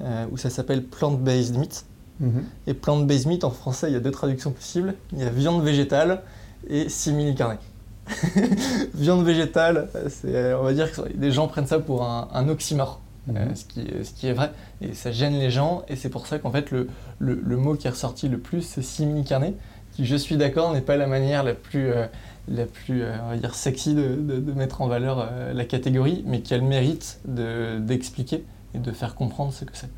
Euh, 0.00 0.26
où 0.30 0.36
ça 0.36 0.48
s'appelle 0.48 0.84
plant-based 0.84 1.56
meat. 1.56 1.84
Mhm. 2.20 2.44
Et 2.68 2.74
plant-based 2.74 3.26
meat, 3.26 3.42
en 3.42 3.50
français, 3.50 3.88
il 3.90 3.94
y 3.94 3.96
a 3.96 4.00
deux 4.00 4.12
traductions 4.12 4.52
possibles. 4.52 4.94
Il 5.12 5.18
y 5.18 5.24
a 5.24 5.28
viande 5.28 5.64
végétale 5.64 6.22
et 6.68 6.88
simili 6.88 7.34
carne. 7.34 7.58
viande 8.94 9.24
végétale, 9.24 9.88
on 10.24 10.62
va 10.62 10.72
dire 10.72 10.92
que 10.92 11.00
les 11.18 11.32
gens 11.32 11.48
prennent 11.48 11.66
ça 11.66 11.80
pour 11.80 12.04
un, 12.04 12.48
oxymore. 12.48 13.00
Euh, 13.28 13.44
mhm. 13.44 13.56
ce, 13.56 13.64
qui, 13.64 13.86
ce, 14.04 14.12
qui, 14.12 14.28
est 14.28 14.32
vrai. 14.32 14.52
Et 14.80 14.94
ça 14.94 15.10
gêne 15.10 15.34
les 15.34 15.50
gens. 15.50 15.82
Et 15.88 15.96
c'est 15.96 16.10
pour 16.10 16.28
ça 16.28 16.38
qu'en 16.38 16.52
fait, 16.52 16.70
le, 16.70 16.88
le, 17.18 17.56
mot 17.56 17.74
qui 17.74 17.88
est 17.88 17.90
ressorti 17.90 18.28
le 18.28 18.38
plus, 18.38 18.62
c'est 18.62 18.82
simili 18.82 19.24
carne, 19.24 19.52
qui, 19.94 20.06
je 20.06 20.14
suis 20.14 20.36
d'accord, 20.36 20.72
n'est 20.72 20.80
pas 20.80 20.96
la 20.96 21.08
manière 21.08 21.42
la 21.42 21.54
plus, 21.54 21.90
euh, 21.90 22.06
la 22.50 22.66
plus 22.66 23.02
on 23.02 23.30
va 23.30 23.36
dire, 23.36 23.54
sexy 23.54 23.94
de, 23.94 24.52
mettre 24.54 24.80
en 24.80 24.88
valeur 24.88 25.30
la 25.52 25.64
catégorie, 25.64 26.24
mais 26.26 26.40
qui 26.40 26.54
a 26.54 26.58
le 26.58 26.64
mérite 26.64 27.20
d'expliquer 27.26 28.44
et 28.74 28.78
de 28.78 28.92
faire 28.92 29.14
comprendre 29.14 29.52
ce 29.52 29.64
que 29.64 29.72
c'est. 29.74 29.90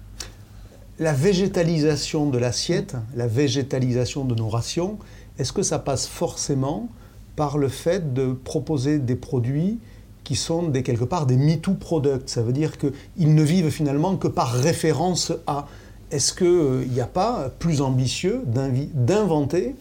La 0.99 1.13
végétalisation 1.15 2.29
de 2.29 2.37
l'assiette, 2.37 2.95
la 3.17 3.27
végétalisation 3.27 4.25
de 4.25 4.35
nos 4.35 4.49
rations, 4.49 4.99
est-ce 5.39 5.53
que 5.53 5.63
ça 5.63 5.79
passe 5.79 6.07
forcément 6.07 6.91
par 7.37 7.57
le 7.57 7.69
fait 7.69 8.13
de 8.13 8.35
proposer 8.35 8.99
des 8.99 9.17
produits 9.17 9.79
qui 10.25 10.37
sont 10.37 10.69
des, 10.69 10.83
quelque 10.83 11.05
part 11.05 11.25
des 11.25 11.39
MeToo 11.39 11.73
products? 11.73 12.29
Ça 12.29 12.43
veut 12.43 12.53
dire 12.53 12.73
qu'ils 12.77 13.35
ne 13.35 13.43
vivent 13.43 13.71
finalement 13.71 14.17
que 14.17 14.29
par 14.29 14.53
référence 14.53 15.33
à. 15.47 15.67
Est-ce 16.11 16.35
qu'il 16.35 16.93
n'y 16.93 17.01
a 17.01 17.07
pas 17.07 17.51
plus 17.59 17.81
ambitieux 17.81 18.43
d'inventer 18.45 19.77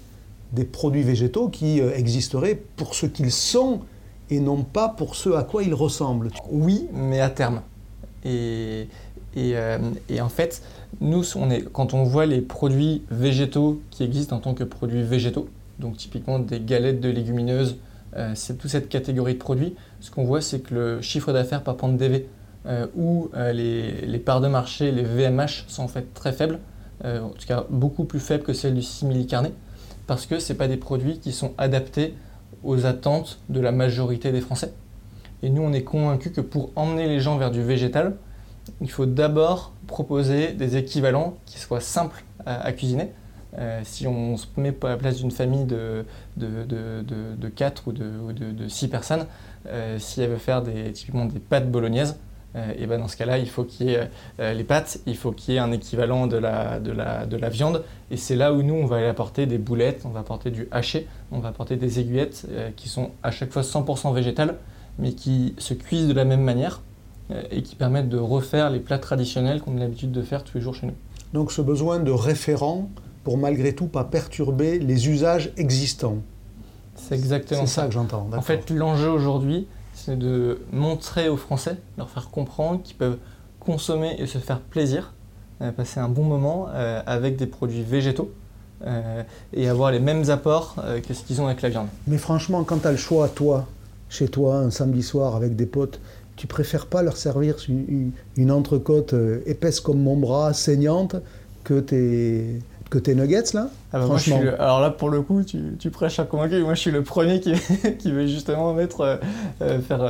des 0.54 0.64
produits 0.64 1.04
végétaux 1.04 1.50
qui 1.50 1.82
euh, 1.82 1.96
existeraient 1.96 2.62
pour 2.76 2.96
ce 2.96 3.06
qu'ils 3.06 3.32
sont 3.32 3.82
et 4.30 4.40
non 4.40 4.64
pas 4.64 4.90
pour 4.90 5.16
ce 5.16 5.30
à 5.30 5.44
quoi 5.44 5.64
ils 5.64 5.74
ressemblent 5.74 6.30
Oui, 6.50 6.88
mais 6.94 7.20
à 7.20 7.30
terme. 7.30 7.62
Et, 8.26 8.88
euh, 9.38 9.78
en 10.20 10.30
fait, 10.30 10.62
nous, 11.02 11.24
quand 11.72 11.94
on 11.94 12.04
voit 12.04 12.26
les 12.26 12.42
produits 12.42 13.04
végétaux 13.10 13.82
qui 13.90 14.04
existent 14.04 14.36
en 14.36 14.40
tant 14.40 14.54
que 14.54 14.64
produits 14.64 15.04
végétaux, 15.04 15.50
donc 15.80 15.98
typiquement 15.98 16.40
des 16.40 16.60
galettes 16.60 17.00
de 17.00 17.10
légumineuses, 17.10 17.78
euh, 18.16 18.34
c'est 18.36 18.58
toute 18.58 18.72
cette 18.72 18.90
catégorie 18.90 19.36
de 19.36 19.40
produits, 19.40 19.76
ce 20.02 20.12
qu'on 20.12 20.26
voit, 20.26 20.42
c'est 20.42 20.60
que 20.60 20.74
le 20.74 21.02
chiffre 21.02 21.32
d'affaires 21.32 21.64
par 21.64 21.78
point 21.78 21.90
de 21.90 21.98
DV 21.98 22.26
ou 22.96 23.30
les, 23.34 24.02
les, 24.02 24.20
parts 24.20 24.42
de 24.42 24.48
marché, 24.48 24.92
les 24.92 25.02
VMH, 25.02 25.66
sont 25.68 25.82
en 25.82 25.88
fait 25.88 26.14
très 26.14 26.34
faibles, 26.34 26.60
en 27.04 27.30
tout 27.30 27.48
cas 27.48 27.66
beaucoup 27.70 28.04
plus 28.04 28.20
faibles 28.20 28.44
que 28.44 28.54
celles 28.54 28.76
du 28.76 28.84
simili 28.84 29.26
carnet, 29.26 29.54
parce 30.10 30.26
que 30.26 30.40
ce 30.40 30.54
pas 30.54 30.68
des 30.68 30.76
produits 30.76 31.20
qui 31.20 31.32
sont 31.32 31.54
adaptés 31.60 32.16
aux 32.64 32.88
attentes 32.88 33.40
de 33.48 33.60
la 33.60 33.72
majorité 33.72 34.32
des 34.32 34.42
Français. 34.42 34.74
Et 35.44 35.52
nous, 35.52 35.62
on 35.62 35.72
est 35.72 35.84
convaincus 35.84 36.32
que 36.34 36.42
pour 36.42 36.72
emmener 36.76 37.06
les 37.06 37.20
gens 37.20 37.38
vers 37.38 37.52
du 37.52 37.62
végétal, 37.62 38.16
il 38.82 38.90
faut 38.90 39.06
d'abord 39.06 39.72
proposer 39.86 40.54
des 40.54 40.78
équivalents 40.78 41.38
qui 41.46 41.60
soient 41.60 41.80
simples 41.80 42.24
à, 42.48 42.72
cuisiner. 42.72 43.12
Euh, 43.60 43.82
si 43.84 44.08
on 44.08 44.36
se 44.36 44.48
met 44.58 44.76
à 44.82 44.88
la 44.88 44.98
place 44.98 45.18
d'une 45.18 45.30
famille 45.30 45.66
de, 45.66 46.04
de, 46.38 46.64
de, 46.64 47.04
de, 47.38 47.48
4 47.48 47.88
ou 47.88 47.92
de, 47.92 48.68
6 48.68 48.88
personnes, 48.88 49.28
si 50.00 50.22
elle 50.22 50.32
veut 50.32 50.38
faire 50.38 50.64
typiquement 50.92 51.26
des 51.26 51.40
pâtes 51.40 51.70
bolognaises, 51.70 52.18
euh, 52.56 52.74
et 52.78 52.88
ben 52.88 53.00
dans 53.00 53.08
ce 53.08 53.16
cas-là, 53.18 53.38
il 53.38 53.50
faut 53.50 53.64
qu'il 53.64 53.90
y 53.90 53.94
ait 53.94 54.10
les 54.40 54.64
pâtes, 54.64 55.00
il 55.06 55.16
faut 55.16 55.32
qu'il 55.32 55.54
y 55.54 55.58
ait 55.58 55.60
un 55.60 55.72
équivalent 55.72 56.28
de 56.28 56.38
la, 56.38 56.80
de 56.80 56.92
la, 56.92 57.26
de 57.26 57.38
la 57.38 57.50
viande. 57.50 57.84
Et 58.12 58.18
c'est 58.18 58.36
là 58.36 58.54
où 58.54 58.64
nous, 58.64 58.74
on 58.74 58.86
va 58.86 58.98
aller 58.98 59.08
apporter 59.08 59.46
des 59.46 59.58
boulettes, 59.58 60.02
on 60.06 60.10
va 60.10 60.22
apporter 60.22 60.50
du 60.50 60.68
haché, 60.72 61.08
on 61.32 61.40
va 61.40 61.50
apporter 61.50 61.76
des 61.76 62.00
aiguillettes 62.00 62.48
qui 62.76 62.90
sont 62.90 63.12
à 63.22 63.32
chaque 63.32 63.52
fois 63.52 63.62
100% 63.62 64.14
végétales 64.14 64.56
mais 65.00 65.14
qui 65.14 65.56
se 65.58 65.74
cuisent 65.74 66.08
de 66.08 66.14
la 66.14 66.26
même 66.26 66.44
manière 66.44 66.82
euh, 67.32 67.42
et 67.50 67.64
qui 67.64 67.76
permettent 67.76 68.10
de 68.10 68.18
refaire 68.18 68.70
les 68.70 68.80
plats 68.80 69.00
traditionnels 69.00 69.62
qu'on 69.62 69.78
a 69.78 69.80
l'habitude 69.80 70.12
de 70.12 70.22
faire 70.22 70.44
tous 70.44 70.58
les 70.58 70.62
jours 70.62 70.76
chez 70.76 70.88
nous. 70.88 70.96
Donc 71.34 71.52
ce 71.52 71.62
besoin 71.62 72.00
de 72.00 72.12
référent 72.12 72.90
pour 73.24 73.38
malgré 73.38 73.74
tout 73.74 73.88
pas 73.88 74.04
perturber 74.04 74.78
les 74.80 75.10
usages 75.10 75.52
existants. 75.58 76.18
C'est 76.96 77.16
exactement 77.16 77.66
ça. 77.66 77.86
que 77.86 77.94
j'entends. 77.94 78.28
En 78.36 78.42
fait, 78.42 78.70
l'enjeu 78.70 79.10
aujourd'hui, 79.10 79.68
c'est 80.06 80.18
de 80.18 80.60
montrer 80.72 81.30
aux 81.30 81.38
Français, 81.38 81.78
leur 81.98 82.10
faire 82.10 82.30
comprendre 82.30 82.82
qu'ils 82.84 82.96
peuvent 82.96 83.18
consommer 83.60 84.16
et 84.18 84.28
se 84.28 84.38
faire 84.38 84.60
plaisir, 84.60 85.14
euh, 85.62 85.72
passer 85.72 86.00
un 86.00 86.10
bon 86.10 86.24
moment 86.24 86.68
euh, 86.70 87.02
avec 87.06 87.36
des 87.36 87.48
produits 87.48 87.84
végétaux. 87.84 88.32
et 89.52 89.68
avoir 89.68 89.92
les 89.92 90.00
mêmes 90.00 90.30
apports 90.30 90.76
que 91.06 91.14
ce 91.14 91.24
qu'ils 91.26 91.42
ont 91.42 91.48
avec 91.48 91.62
la 91.62 91.68
viande. 91.68 91.90
Mais 92.08 92.18
franchement, 92.18 92.64
quand 92.64 92.78
tu 92.78 92.88
as 92.88 92.92
le 92.92 92.98
choix, 92.98 93.28
toi, 93.28 93.68
chez 94.08 94.30
toi 94.30 94.60
un 94.60 94.72
samedi 94.72 95.04
soir 95.04 95.36
avec 95.36 95.58
des 95.58 95.66
potes, 95.66 96.00
tu 96.40 96.48
préfères 96.48 96.86
pas 96.86 97.04
leur 97.04 97.18
servir 97.18 97.58
une, 97.68 98.52
entrecôte 98.52 99.14
euh, 99.14 99.42
épaisse 99.46 99.82
comme 99.82 100.02
mon 100.02 100.16
bras, 100.16 100.54
saignante, 100.54 101.18
que 101.66 101.82
tes, 101.82 102.62
tes 102.98 103.14
nuggets 103.14 103.54
là 103.54 103.70
ah 103.94 104.00
bah 104.00 104.16
Alors 104.58 104.82
là, 104.82 104.90
pour 104.90 105.10
le 105.10 105.22
coup, 105.22 105.44
tu, 105.44 105.76
tu, 105.78 105.92
prêches 105.92 106.20
à 106.20 106.24
convaincre. 106.24 106.56
Moi, 106.58 106.74
je 106.74 106.80
suis 106.80 106.92
le 106.92 107.04
premier 107.04 107.40
qui, 107.40 107.54
qui 108.00 108.12
veut 108.12 108.26
justement 108.26 108.74
mettre, 108.74 109.02
euh, 109.02 109.18
euh, 109.62 109.80
faire 109.80 110.02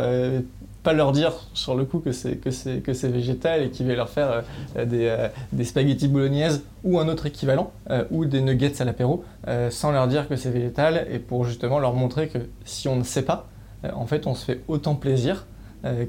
pas 0.83 0.93
leur 0.93 1.11
dire 1.11 1.33
sur 1.53 1.75
le 1.75 1.83
coup 1.83 1.99
que 1.99 2.11
c'est 2.11 2.35
que 2.37 2.51
c'est 2.51 2.77
que 2.77 2.93
c'est 2.93 3.09
végétal 3.09 3.63
et 3.63 3.69
qui 3.69 3.83
va 3.83 3.95
leur 3.95 4.09
faire 4.09 4.43
euh, 4.77 4.85
des, 4.85 5.07
euh, 5.07 5.27
des 5.51 5.65
spaghettis 5.65 6.07
bolognaises 6.07 6.63
ou 6.83 6.99
un 6.99 7.07
autre 7.07 7.25
équivalent 7.25 7.71
euh, 7.89 8.05
ou 8.11 8.25
des 8.25 8.41
nuggets 8.41 8.81
à 8.81 8.85
l'apéro 8.85 9.23
sans 9.71 9.91
leur 9.91 10.07
dire 10.07 10.27
que 10.27 10.35
c'est 10.35 10.51
végétal 10.51 11.07
et 11.11 11.17
pour 11.17 11.43
justement 11.43 11.79
leur 11.79 11.93
montrer 11.93 12.27
que 12.27 12.37
si 12.65 12.87
on 12.87 12.95
ne 12.95 13.03
sait 13.03 13.23
pas, 13.23 13.47
en 13.93 14.05
fait 14.05 14.27
on 14.27 14.35
se 14.35 14.45
fait 14.45 14.61
autant 14.67 14.93
plaisir 14.93 15.47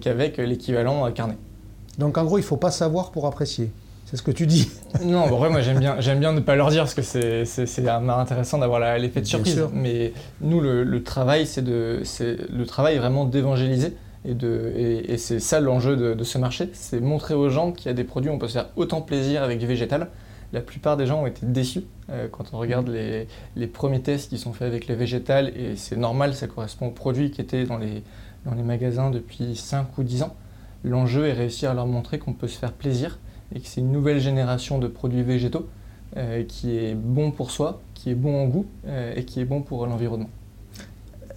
qu'avec 0.00 0.37
l'équivalent 0.37 1.11
carné. 1.12 1.35
Donc 1.97 2.19
en 2.19 2.25
gros, 2.25 2.37
il 2.37 2.45
faut 2.45 2.59
pas 2.59 2.71
savoir 2.71 3.12
pour 3.12 3.27
apprécier. 3.27 3.71
C'est 4.11 4.17
ce 4.17 4.23
que 4.23 4.33
tu 4.33 4.49
dis. 4.49 4.69
non, 5.05 5.29
bon, 5.29 5.38
moi 5.38 5.61
j'aime 5.61 5.79
bien, 5.79 6.00
j'aime 6.00 6.19
bien 6.19 6.33
ne 6.33 6.40
pas 6.40 6.57
leur 6.57 6.71
dire 6.71 6.83
parce 6.83 6.95
que 6.95 7.02
c'est, 7.02 7.45
c'est, 7.45 7.88
intéressant 7.88 8.59
d'avoir 8.59 8.81
l'effet 8.99 9.21
de 9.21 9.26
surprise. 9.26 9.62
Mais 9.73 10.12
nous, 10.40 10.61
le, 10.61 11.02
travail, 11.05 11.47
c'est 11.47 11.62
de, 11.62 12.00
c'est 12.02 12.37
le 12.50 12.67
travail 12.67 12.99
vraiment 12.99 13.25
d'évangéliser. 13.25 13.97
Et, 14.25 14.35
de, 14.35 14.73
et, 14.76 15.17
c'est 15.17 15.38
ça 15.38 15.61
l'enjeu 15.61 15.97
de, 15.97 16.25
ce 16.25 16.38
marché, 16.38 16.71
c'est 16.73 16.99
montrer 16.99 17.35
aux 17.35 17.50
gens 17.50 17.71
qu'il 17.71 17.87
y 17.87 17.88
a 17.88 17.93
des 17.93 18.02
produits 18.02 18.31
où 18.31 18.35
on 18.35 18.38
peut 18.38 18.49
se 18.49 18.55
faire 18.55 18.71
autant 18.75 19.00
plaisir 19.00 19.45
avec 19.45 19.61
du 19.61 19.67
végétal. 19.69 20.09
La 20.52 20.61
plupart 20.61 20.97
des 20.97 21.07
gens 21.07 21.23
ont 21.23 21.26
été 21.26 21.47
déçus 21.47 21.85
euh, 22.11 22.26
quand 22.29 22.52
on 22.52 22.59
regarde 22.59 22.88
les, 22.88 23.29
les, 23.55 23.67
premiers 23.69 24.02
tests 24.02 24.31
qui 24.31 24.38
sont 24.38 24.52
faits 24.52 24.67
avec 24.67 24.88
le 24.88 24.97
végétal, 24.97 25.52
et 25.57 25.76
c'est 25.76 25.97
normal, 25.97 26.35
ça 26.35 26.49
correspond 26.49 26.88
aux 26.88 26.90
produits 26.90 27.31
qui 27.31 27.40
étaient 27.40 27.62
dans 27.62 27.79
les, 27.79 28.02
dans 28.45 28.55
les 28.57 28.64
magasins 28.64 29.11
depuis 29.11 29.55
5 29.55 29.97
ou 29.97 30.02
10 30.02 30.25
ans. 30.25 30.35
L'enjeu 30.83 31.29
est 31.29 31.33
réussir 31.33 31.71
à 31.71 31.75
leur 31.75 31.87
montrer 31.87 32.19
qu'on 32.19 32.33
peut 32.33 32.49
se 32.49 32.59
faire 32.59 32.73
plaisir 32.73 33.21
et 33.54 33.61
que 33.61 33.66
c'est 33.66 33.80
une 33.80 33.92
nouvelle 33.92 34.21
génération 34.21 34.78
de 34.78 34.88
produits 34.88 35.23
végétaux 35.23 35.66
euh, 36.16 36.45
qui 36.45 36.76
est 36.76 36.95
bon 36.95 37.30
pour 37.30 37.50
soi, 37.50 37.80
qui 37.95 38.11
est 38.11 38.14
bon 38.14 38.42
en 38.42 38.47
goût 38.47 38.66
euh, 38.87 39.14
et 39.16 39.25
qui 39.25 39.40
est 39.40 39.45
bon 39.45 39.62
pour 39.62 39.87
l'environnement. 39.87 40.30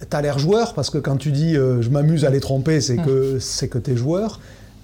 Tu 0.00 0.16
as 0.16 0.22
l'air 0.22 0.38
joueur 0.38 0.74
parce 0.74 0.90
que 0.90 0.98
quand 0.98 1.16
tu 1.16 1.30
dis 1.30 1.56
euh, 1.56 1.80
je 1.82 1.90
m'amuse 1.90 2.24
à 2.24 2.30
les 2.30 2.40
tromper, 2.40 2.80
c'est 2.80 2.96
que 2.96 3.38
c'est 3.38 3.68
que 3.68 3.78
tu 3.78 3.92
es 3.92 3.96
joueur. 3.96 4.40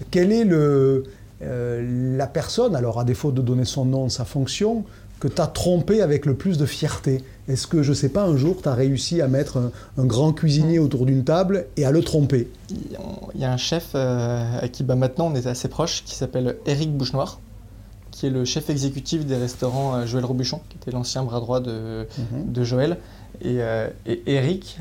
Quelle 0.09 0.31
est 0.31 0.45
le, 0.45 1.03
la 1.41 2.27
personne, 2.27 2.75
alors 2.75 2.99
à 2.99 3.03
défaut 3.03 3.31
de 3.31 3.41
donner 3.41 3.65
son 3.65 3.85
nom, 3.85 4.09
sa 4.09 4.25
fonction, 4.25 4.83
que 5.19 5.27
tu 5.27 5.41
as 5.41 5.47
trompé 5.47 6.01
avec 6.01 6.25
le 6.25 6.33
plus 6.33 6.57
de 6.57 6.65
fierté? 6.65 7.21
Est-ce 7.47 7.67
que, 7.67 7.81
je 7.81 7.93
sais 7.93 8.09
pas, 8.09 8.23
un 8.23 8.37
jour, 8.37 8.57
tu 8.61 8.69
as 8.69 8.73
réussi 8.73 9.21
à 9.21 9.27
mettre 9.27 9.71
un, 9.97 10.05
grand 10.05 10.33
cuisinier 10.33 10.79
mm. 10.79 10.83
autour 10.83 11.05
d'une 11.05 11.23
table 11.23 11.65
et 11.77 11.85
à 11.85 11.91
le 11.91 12.01
tromper? 12.01 12.47
Il 12.69 13.41
y 13.41 13.45
a 13.45 13.51
un 13.51 13.57
chef 13.57 13.91
euh, 13.95 14.59
à 14.61 14.67
qui 14.67 14.83
bah, 14.83 14.95
maintenant 14.95 15.27
on 15.31 15.35
est 15.35 15.47
assez 15.47 15.67
proche, 15.67 16.03
qui 16.05 16.15
s'appelle 16.15 16.57
Eric 16.65 16.95
Bouchenoir, 16.95 17.39
qui 18.11 18.27
est 18.27 18.29
le 18.29 18.45
chef 18.45 18.69
exécutif 18.69 19.25
des 19.25 19.37
restaurants 19.37 19.95
euh, 19.95 20.05
Joël 20.05 20.25
Robuchon, 20.25 20.61
qui 20.69 20.77
était 20.77 20.91
l'ancien 20.91 21.23
bras 21.23 21.39
droit 21.39 21.59
de, 21.59 22.07
de 22.31 22.63
Joël. 22.63 22.97
Et, 23.41 23.61
euh, 23.61 23.89
Eric, 24.27 24.77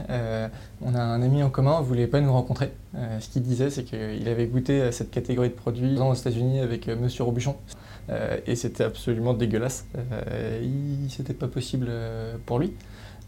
on 0.83 0.95
a 0.95 1.01
un 1.01 1.23
ami 1.23 1.43
en 1.43 1.49
commun, 1.49 1.81
ne 1.81 1.87
voulait 1.87 2.07
pas 2.07 2.21
nous 2.21 2.33
rencontrer. 2.33 2.73
ce 3.21 3.29
qu'il 3.31 3.43
disait, 3.43 3.71
c'est 3.71 3.85
qu'il 3.85 4.29
avait 4.29 4.47
goûté 4.47 4.93
cette 4.93 5.11
catégorie 5.11 5.49
de 5.49 5.55
produits 5.55 5.99
aux 5.99 6.15
États-Unis 6.15 6.61
avec 6.61 6.89
Monsieur 6.89 7.25
Robuchon. 7.25 7.57
Euh, 8.11 8.39
et 8.47 8.57
c'était 8.57 8.85
absolument 8.85 9.35
dégueulasse. 9.35 9.87
Euh, 9.97 10.61
C'était 11.09 11.35
pas 11.35 11.49
possible 11.49 11.87
euh, 11.89 12.37
pour 12.47 12.59
lui. 12.59 12.75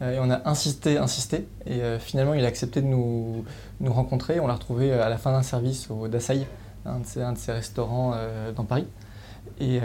Et 0.01 0.19
on 0.19 0.31
a 0.31 0.49
insisté, 0.49 0.99
insisté, 0.99 1.47
et 1.65 1.81
finalement 2.01 2.35
il 2.35 2.45
a 2.45 2.49
accepté 2.49 2.83
de 2.83 2.89
nous, 2.89 3.45
nous 3.79 3.93
rencontrer. 3.93 4.41
On 4.41 4.49
l'a 4.49 4.55
retrouvé 4.55 4.93
à 4.93 5.09
la 5.09 5.17
fin 5.17 5.31
d'un 5.31 5.45
service 5.45 5.89
au 5.93 6.09
Dassaï, 6.09 6.45
un 6.85 6.99
de 6.99 7.07
ses, 7.07 7.23
un 7.23 7.35
de 7.35 7.39
ses 7.39 7.53
restaurants 7.53 8.13
dans 8.57 8.65
Paris. 8.65 8.89
Et 9.61 9.79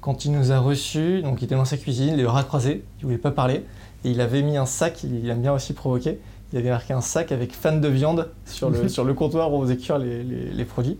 quand 0.00 0.24
il 0.24 0.30
nous 0.30 0.52
a 0.52 0.60
reçus, 0.60 1.22
donc 1.22 1.42
il 1.42 1.46
était 1.46 1.56
dans 1.56 1.64
sa 1.64 1.76
cuisine, 1.76 2.14
les 2.14 2.22
bras 2.22 2.44
croisés, 2.44 2.84
il 3.00 3.06
voulait 3.06 3.18
pas 3.18 3.32
parler, 3.32 3.66
et 4.04 4.12
il 4.12 4.20
avait 4.20 4.42
mis 4.42 4.56
un 4.56 4.66
sac, 4.66 5.02
il, 5.02 5.28
aime 5.28 5.42
bien 5.42 5.52
aussi 5.52 5.72
provoquer, 5.72 6.20
il 6.52 6.58
avait 6.60 6.70
marqué 6.70 6.92
un 6.92 7.00
sac 7.00 7.32
avec 7.32 7.52
fan 7.52 7.80
de 7.80 7.88
viande 7.88 8.30
sur 8.44 8.70
le, 8.70 8.88
sur 8.88 9.02
le 9.02 9.12
comptoir 9.12 9.52
où 9.52 9.56
on 9.56 9.62
faisait 9.62 9.76
cuire 9.76 9.98
les, 9.98 10.22
les 10.22 10.64
produits. 10.64 10.98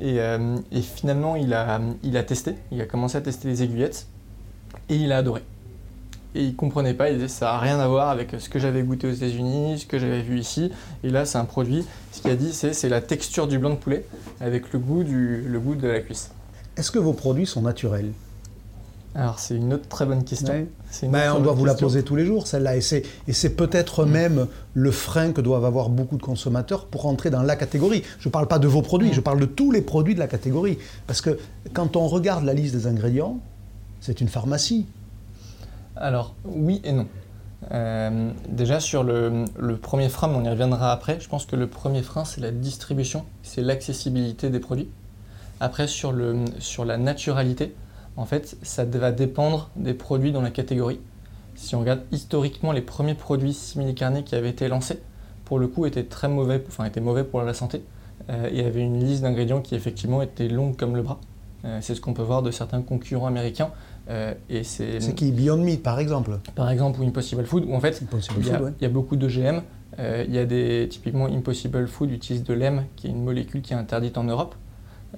Euh, 0.00 0.56
et, 0.72 0.82
finalement, 0.82 1.36
il 1.36 1.54
a, 1.54 2.22
testé, 2.22 2.54
il 2.70 2.80
a 2.80 2.86
commencé 2.86 3.16
à 3.16 3.20
tester 3.20 3.48
les 3.48 3.62
aiguillettes 3.62 4.06
et 4.88 4.96
il 4.96 5.12
a 5.12 5.18
adoré. 5.18 5.42
Et 6.34 6.44
il 6.44 6.56
comprenait 6.56 6.94
pas, 6.94 7.10
il 7.10 7.16
disait 7.16 7.28
ça 7.28 7.46
n'a 7.46 7.58
rien 7.58 7.80
à 7.80 7.88
voir 7.88 8.10
avec 8.10 8.36
ce 8.38 8.48
que 8.48 8.58
j'avais 8.58 8.82
goûté 8.82 9.06
aux 9.06 9.12
États-Unis, 9.12 9.80
ce 9.80 9.86
que 9.86 9.98
j'avais 9.98 10.22
vu 10.22 10.38
ici. 10.38 10.70
Et 11.02 11.10
là, 11.10 11.24
c'est 11.24 11.38
un 11.38 11.44
produit, 11.44 11.84
ce 12.12 12.20
qu'il 12.20 12.30
a 12.30 12.36
dit, 12.36 12.52
c'est, 12.52 12.88
la 12.88 13.00
texture 13.00 13.48
du 13.48 13.58
blanc 13.58 13.70
de 13.70 13.76
poulet 13.76 14.04
avec 14.40 14.72
le 14.72 14.78
goût 14.78 15.04
de 15.04 15.88
la 15.88 16.00
cuisse. 16.00 16.30
Est-ce 16.76 16.90
que 16.90 16.98
vos 16.98 17.14
produits 17.14 17.46
sont 17.46 17.62
naturels? 17.62 18.12
Alors 19.14 19.38
c'est 19.38 19.56
une 19.56 19.72
autre 19.72 19.88
très 19.88 20.06
bonne 20.06 20.22
question. 20.22 20.66
Ben, 21.04 21.32
on 21.34 21.40
doit 21.40 21.52
vous 21.52 21.64
la 21.64 21.74
poser 21.74 22.02
tous 22.02 22.14
les 22.14 22.24
jours, 22.24 22.46
celle-là. 22.46 22.76
Et 22.76 22.80
c'est 22.80 23.56
peut-être 23.56 24.04
mm. 24.04 24.10
même 24.10 24.46
le 24.74 24.90
frein 24.90 25.32
que 25.32 25.40
doivent 25.40 25.64
avoir 25.64 25.88
beaucoup 25.88 26.16
de 26.16 26.22
consommateurs 26.22 26.86
pour 26.86 27.06
entrer 27.06 27.30
dans 27.30 27.42
la 27.42 27.56
catégorie. 27.56 28.04
Je 28.20 28.28
ne 28.28 28.32
parle 28.32 28.46
pas 28.46 28.58
de 28.58 28.68
vos 28.68 28.82
produits, 28.82 29.10
mm. 29.10 29.14
je 29.14 29.20
parle 29.20 29.40
de 29.40 29.46
tous 29.46 29.70
les 29.72 29.82
produits 29.82 30.14
de 30.14 30.20
la 30.20 30.28
catégorie. 30.28 30.78
Parce 31.06 31.20
que 31.20 31.38
quand 31.72 31.96
on 31.96 32.06
regarde 32.06 32.44
la 32.44 32.54
liste 32.54 32.74
des 32.74 32.86
ingrédients, 32.86 33.40
c'est 34.00 34.20
une 34.20 34.28
pharmacie. 34.28 34.86
Alors 35.96 36.34
oui 36.44 36.80
et 36.84 36.92
non. 36.92 37.06
Euh, 37.72 38.30
déjà 38.48 38.78
sur 38.78 39.02
le, 39.02 39.44
premier 39.82 40.08
frein, 40.08 40.30
on 40.32 40.44
y 40.44 40.48
reviendra 40.48 40.92
après, 40.92 41.18
je 41.18 41.28
pense 41.28 41.44
que 41.44 41.56
le 41.56 41.66
premier 41.66 42.02
frein 42.02 42.24
c'est 42.24 42.40
la 42.40 42.52
distribution, 42.52 43.24
c'est 43.42 43.62
l'accessibilité 43.62 44.48
des 44.48 44.60
produits. 44.60 44.88
Après 45.58 45.88
sur, 45.88 46.12
le, 46.12 46.44
sur 46.60 46.84
la 46.84 46.98
naturalité, 46.98 47.74
en 48.18 48.26
fait, 48.26 48.56
ça 48.62 48.84
va 48.84 49.12
dépendre 49.12 49.70
des 49.76 49.94
produits 49.94 50.32
dans 50.32 50.42
la 50.42 50.50
catégorie. 50.50 50.98
Si 51.54 51.76
on 51.76 51.80
regarde 51.80 52.00
historiquement 52.10 52.72
les 52.72 52.82
premiers 52.82 53.14
produits 53.14 53.54
simili-carnés 53.54 54.24
qui 54.24 54.34
avaient 54.34 54.50
été 54.50 54.66
lancés, 54.66 55.00
pour 55.44 55.60
le 55.60 55.68
coup 55.68 55.86
étaient 55.86 56.02
très 56.02 56.28
mauvais, 56.28 56.62
enfin 56.66 56.84
étaient 56.84 57.00
mauvais 57.00 57.22
pour 57.22 57.40
la 57.42 57.54
santé. 57.54 57.80
Euh, 58.28 58.48
il 58.50 58.58
y 58.58 58.64
avait 58.64 58.82
une 58.82 58.98
liste 58.98 59.22
d'ingrédients 59.22 59.60
qui 59.60 59.76
effectivement 59.76 60.20
était 60.20 60.48
longue 60.48 60.76
comme 60.76 60.96
le 60.96 61.02
bras. 61.02 61.20
Euh, 61.64 61.78
c'est 61.80 61.94
ce 61.94 62.00
qu'on 62.00 62.12
peut 62.12 62.22
voir 62.22 62.42
de 62.42 62.50
certains 62.50 62.82
concurrents 62.82 63.28
américains. 63.28 63.70
Euh, 64.10 64.34
et 64.50 64.64
c'est 64.64 64.98
qui? 65.14 65.30
Beyond 65.30 65.58
Meat 65.58 65.82
par 65.82 66.00
exemple 66.00 66.40
Par 66.56 66.70
exemple 66.70 67.00
ou 67.00 67.04
Impossible 67.04 67.44
Food 67.44 67.66
où 67.68 67.74
en 67.74 67.80
fait 67.80 68.02
il 68.38 68.46
y, 68.46 68.50
a, 68.50 68.60
il 68.80 68.82
y, 68.82 68.86
a 68.86 68.88
beaucoup 68.88 69.14
d'OGM. 69.14 69.62
il 69.98 70.34
y 70.34 70.38
a 70.38 70.44
des 70.44 70.88
typiquement 70.90 71.26
Impossible 71.26 71.86
Food 71.86 72.10
utilise 72.10 72.42
de 72.42 72.52
l'EM 72.52 72.84
qui 72.96 73.06
est 73.06 73.10
une 73.10 73.22
molécule 73.22 73.62
qui 73.62 73.74
est 73.74 73.76
interdite 73.76 74.18
en 74.18 74.24
Europe. 74.24 74.56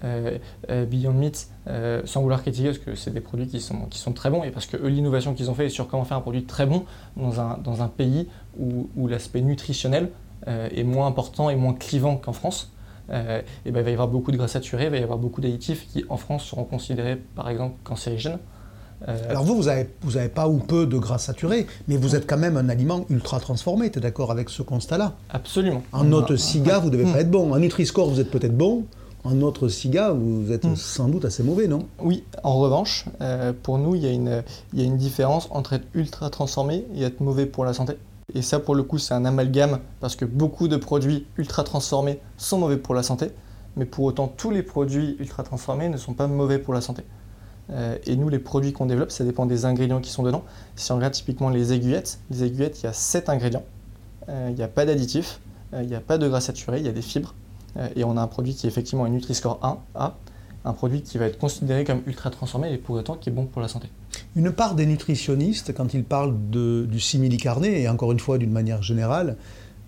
Euh, 0.02 0.38
euh, 0.70 0.86
Beyond 0.86 1.12
Meat, 1.12 1.48
euh, 1.66 2.00
sans 2.04 2.22
vouloir 2.22 2.40
critiquer, 2.40 2.68
parce 2.68 2.78
que 2.78 2.94
c'est 2.94 3.12
des 3.12 3.20
produits 3.20 3.46
qui 3.46 3.60
sont, 3.60 3.80
qui 3.90 3.98
sont 3.98 4.12
très 4.12 4.30
bons, 4.30 4.42
et 4.44 4.50
parce 4.50 4.66
que 4.66 4.76
eux, 4.78 4.88
l'innovation 4.88 5.34
qu'ils 5.34 5.50
ont 5.50 5.54
fait 5.54 5.66
est 5.66 5.70
sur 5.70 5.88
comment 5.88 6.04
faire 6.04 6.16
un 6.16 6.22
produit 6.22 6.44
très 6.44 6.64
bon 6.64 6.84
dans 7.16 7.40
un, 7.40 7.58
dans 7.62 7.82
un 7.82 7.88
pays 7.88 8.28
où, 8.58 8.88
où 8.96 9.08
l'aspect 9.08 9.42
nutritionnel 9.42 10.10
est 10.46 10.84
moins 10.84 11.06
important 11.06 11.50
et 11.50 11.54
moins 11.54 11.74
clivant 11.74 12.16
qu'en 12.16 12.32
France. 12.32 12.72
et 13.10 13.12
ben, 13.12 13.44
il 13.66 13.72
va 13.72 13.90
y 13.90 13.92
avoir 13.92 14.08
beaucoup 14.08 14.32
de 14.32 14.38
gras 14.38 14.48
saturés, 14.48 14.84
il 14.84 14.90
va 14.90 14.96
y 14.96 15.02
avoir 15.02 15.18
beaucoup 15.18 15.42
d'additifs 15.42 15.86
qui, 15.92 16.06
en 16.08 16.16
France, 16.16 16.44
seront 16.46 16.64
considérés, 16.64 17.16
par 17.34 17.50
exemple, 17.50 17.76
cancérigènes. 17.84 18.38
Alors 19.06 19.44
vous, 19.44 19.54
vous 19.54 19.64
n'avez 19.64 19.90
vous 20.00 20.16
avez 20.16 20.30
pas 20.30 20.48
ou 20.48 20.56
peu 20.56 20.86
de 20.86 20.96
gras 20.96 21.18
saturés, 21.18 21.66
mais 21.88 21.98
vous 21.98 22.16
êtes 22.16 22.26
quand 22.26 22.38
même 22.38 22.56
un 22.56 22.70
aliment 22.70 23.04
ultra 23.10 23.38
transformé, 23.38 23.90
tu 23.90 23.98
es 23.98 24.02
d'accord 24.02 24.30
avec 24.30 24.48
ce 24.48 24.62
constat-là? 24.62 25.14
Absolument. 25.28 25.82
En 25.92 26.04
note 26.04 26.34
SIGA, 26.34 26.78
vous 26.78 26.86
ne 26.86 26.96
devez 26.96 27.12
pas 27.12 27.20
être 27.20 27.30
bon. 27.30 27.52
En 27.52 27.58
Nutri-Score, 27.58 28.08
vous 28.08 28.20
êtes 28.20 28.30
peut-être 28.30 28.56
bon, 28.56 28.86
en 29.24 29.40
autre 29.42 29.68
SIGA, 29.68 30.12
vous 30.12 30.50
êtes 30.50 30.64
hmm. 30.64 30.76
sans 30.76 31.08
doute 31.08 31.24
assez 31.24 31.42
mauvais, 31.42 31.68
non? 31.68 31.86
Oui, 32.00 32.24
en 32.42 32.58
revanche, 32.58 33.04
euh, 33.20 33.52
pour 33.62 33.78
nous, 33.78 33.94
il 33.94 34.02
y, 34.02 34.06
a 34.06 34.12
une, 34.12 34.42
il 34.72 34.80
y, 34.80 34.82
a 34.82 34.86
une 34.86 34.96
différence 34.96 35.48
entre 35.50 35.74
être 35.74 35.86
ultra 35.94 36.30
transformé 36.30 36.86
et 36.94 37.02
être 37.02 37.20
mauvais 37.20 37.46
pour 37.46 37.64
la 37.64 37.74
santé. 37.74 37.94
Et 38.34 38.42
ça, 38.42 38.60
pour 38.60 38.74
le 38.74 38.82
coup, 38.82 38.98
c'est 38.98 39.14
un 39.14 39.24
amalgame 39.24 39.80
parce 40.00 40.16
que 40.16 40.24
beaucoup 40.24 40.68
de 40.68 40.76
produits 40.76 41.26
ultra 41.36 41.64
transformés 41.64 42.20
sont 42.36 42.58
mauvais 42.58 42.76
pour 42.76 42.94
la 42.94 43.02
santé, 43.02 43.30
mais 43.76 43.84
pour 43.84 44.04
autant, 44.04 44.28
tous 44.28 44.50
les 44.50 44.62
produits 44.62 45.16
ultra 45.18 45.42
transformés 45.42 45.88
ne 45.88 45.96
sont 45.96 46.14
pas 46.14 46.26
mauvais 46.26 46.58
pour 46.58 46.72
la 46.72 46.80
santé. 46.80 47.02
Euh, 47.70 47.98
et 48.06 48.16
nous, 48.16 48.28
les 48.28 48.38
produits 48.38 48.72
qu'on 48.72 48.86
développe, 48.86 49.10
ça 49.10 49.24
dépend 49.24 49.46
des 49.46 49.64
ingrédients 49.64 50.00
qui 50.00 50.10
sont 50.10 50.22
dedans. 50.22 50.44
Si 50.76 50.90
on 50.92 50.96
regarde 50.96 51.12
typiquement 51.12 51.50
les 51.50 51.72
aiguillettes, 51.72 52.20
les 52.30 52.44
aiguillettes, 52.44 52.80
il 52.80 52.84
y 52.84 52.88
a 52.88 52.92
7 52.92 53.28
ingrédients, 53.28 53.64
euh, 54.28 54.48
il 54.50 54.56
n'y 54.56 54.62
a 54.62 54.68
pas 54.68 54.86
d'additifs, 54.86 55.40
il 55.72 55.86
n'y 55.86 55.94
a 55.94 56.00
pas 56.00 56.18
de 56.18 56.26
gras 56.26 56.40
saturé, 56.40 56.78
il 56.80 56.86
y 56.86 56.88
a 56.88 56.92
des 56.92 57.02
fibres, 57.02 57.34
et 57.96 58.04
on 58.04 58.16
a 58.16 58.20
un 58.20 58.26
produit 58.26 58.54
qui 58.54 58.66
est 58.66 58.68
effectivement 58.68 59.04
un 59.04 59.10
Nutri-Score 59.10 59.60
1A, 59.94 60.12
un 60.64 60.72
produit 60.72 61.02
qui 61.02 61.18
va 61.18 61.26
être 61.26 61.38
considéré 61.38 61.84
comme 61.84 62.02
ultra 62.06 62.30
transformé 62.30 62.72
et 62.72 62.78
pour 62.78 62.96
autant 62.96 63.14
qui 63.14 63.30
est 63.30 63.32
bon 63.32 63.46
pour 63.46 63.62
la 63.62 63.68
santé. 63.68 63.88
Une 64.36 64.52
part 64.52 64.74
des 64.74 64.86
nutritionnistes, 64.86 65.74
quand 65.74 65.94
ils 65.94 66.04
parlent 66.04 66.34
du 66.50 67.00
simili-carné, 67.00 67.82
et 67.82 67.88
encore 67.88 68.12
une 68.12 68.20
fois 68.20 68.38
d'une 68.38 68.52
manière 68.52 68.82
générale, 68.82 69.36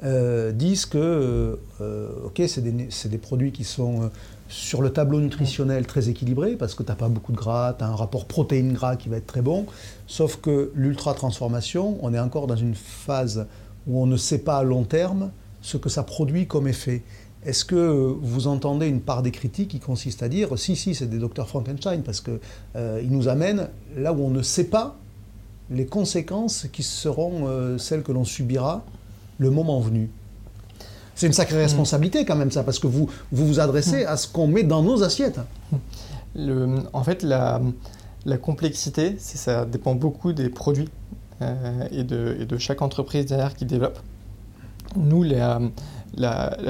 euh, 0.05 0.51
disent 0.51 0.87
que 0.87 1.59
euh, 1.81 2.09
ok, 2.25 2.43
c'est 2.49 2.61
des, 2.61 2.89
des, 3.09 3.19
produits 3.19 3.53
qui 3.53 3.63
sont 3.63 4.11
sur 4.49 4.83
le 4.83 4.91
tableau 4.91 5.21
nutritionnel 5.21 5.87
très 5.87 6.09
équilibrés 6.09 6.57
parce 6.57 6.75
que 6.75 6.83
tu 6.83 6.89
n'as 6.89 6.97
pas 6.97 7.09
beaucoup 7.09 7.31
de 7.31 7.37
gras, 7.37 7.75
tu 7.75 7.85
as 7.85 7.87
un 7.87 7.95
rapport 7.95 8.25
protéines-gras 8.25 8.97
qui 8.97 9.09
va 9.09 9.19
être 9.19 9.27
très 9.27 9.43
bon, 9.43 9.65
sauf 10.09 10.37
que 10.37 10.73
l'ultra-transformation, 10.75 11.99
on 12.03 12.13
est 12.15 12.19
encore 12.19 12.49
dans 12.49 12.57
une 12.57 12.75
phase 12.75 13.47
où 13.87 14.03
on 14.03 14.07
ne 14.07 14.17
sait 14.17 14.39
pas 14.39 14.59
à 14.59 14.63
long 14.65 14.83
terme 14.83 15.31
ce 15.61 15.77
que 15.77 15.89
ça 15.89 16.03
produit 16.03 16.47
comme 16.47 16.67
effet. 16.67 17.03
Est-ce 17.45 17.65
que 17.65 18.17
vous 18.23 18.47
entendez 18.47 18.87
une 18.87 19.01
part 19.01 19.23
des 19.23 19.33
critiques 19.33 19.71
qui 19.71 19.81
consiste 19.81 20.23
à 20.23 20.29
dire 20.29 20.57
si, 20.57 20.77
si, 20.77 20.95
c'est 20.95 21.09
des 21.09 21.19
docteurs 21.19 21.49
Frankenstein, 21.49 22.03
parce 22.03 22.21
qu'ils 22.21 22.39
euh, 22.77 23.03
nous 23.09 23.27
amènent 23.27 23.69
là 23.97 24.13
où 24.13 24.23
on 24.23 24.31
ne 24.31 24.43
sait 24.43 24.65
pas 24.65 24.97
les 25.71 25.87
conséquences 25.87 26.67
qui 26.73 26.83
seront 26.83 27.49
euh, 27.49 27.79
celles 27.79 28.03
que 28.03 28.13
l'on 28.13 28.25
subira 28.25 28.85
le 29.39 29.51
moment 29.51 29.81
venu 29.81 30.09
C'est 31.17 31.27
une 31.27 31.33
sacrée 31.33 31.59
responsabilité 31.59 32.25
quand 32.25 32.37
même 32.37 32.53
ça, 32.53 32.63
parce 32.63 32.79
que 32.79 32.87
vous 32.87 33.09
vous, 33.33 33.47
vous 33.47 33.59
adressez 33.59 34.05
à 34.05 34.17
ce 34.17 34.29
qu'on 34.29 34.47
met 34.47 34.63
dans 34.63 34.83
nos 34.83 35.03
assiettes. 35.03 35.41
en 36.37 37.03
fait, 37.05 37.25
la, 37.25 37.61
complexité, 38.41 39.17
ça 39.19 39.65
dépend 39.65 39.97
beaucoup 39.97 40.33
des 40.33 40.49
produits 40.49 40.91
euh, 41.41 41.89
et, 41.91 42.05
de, 42.05 42.59
chaque 42.59 42.83
entreprise 42.83 43.27
derrière 43.27 43.57
qui 43.57 43.65
développe. 43.65 43.99
Nous, 44.95 45.23
la, 45.25 45.59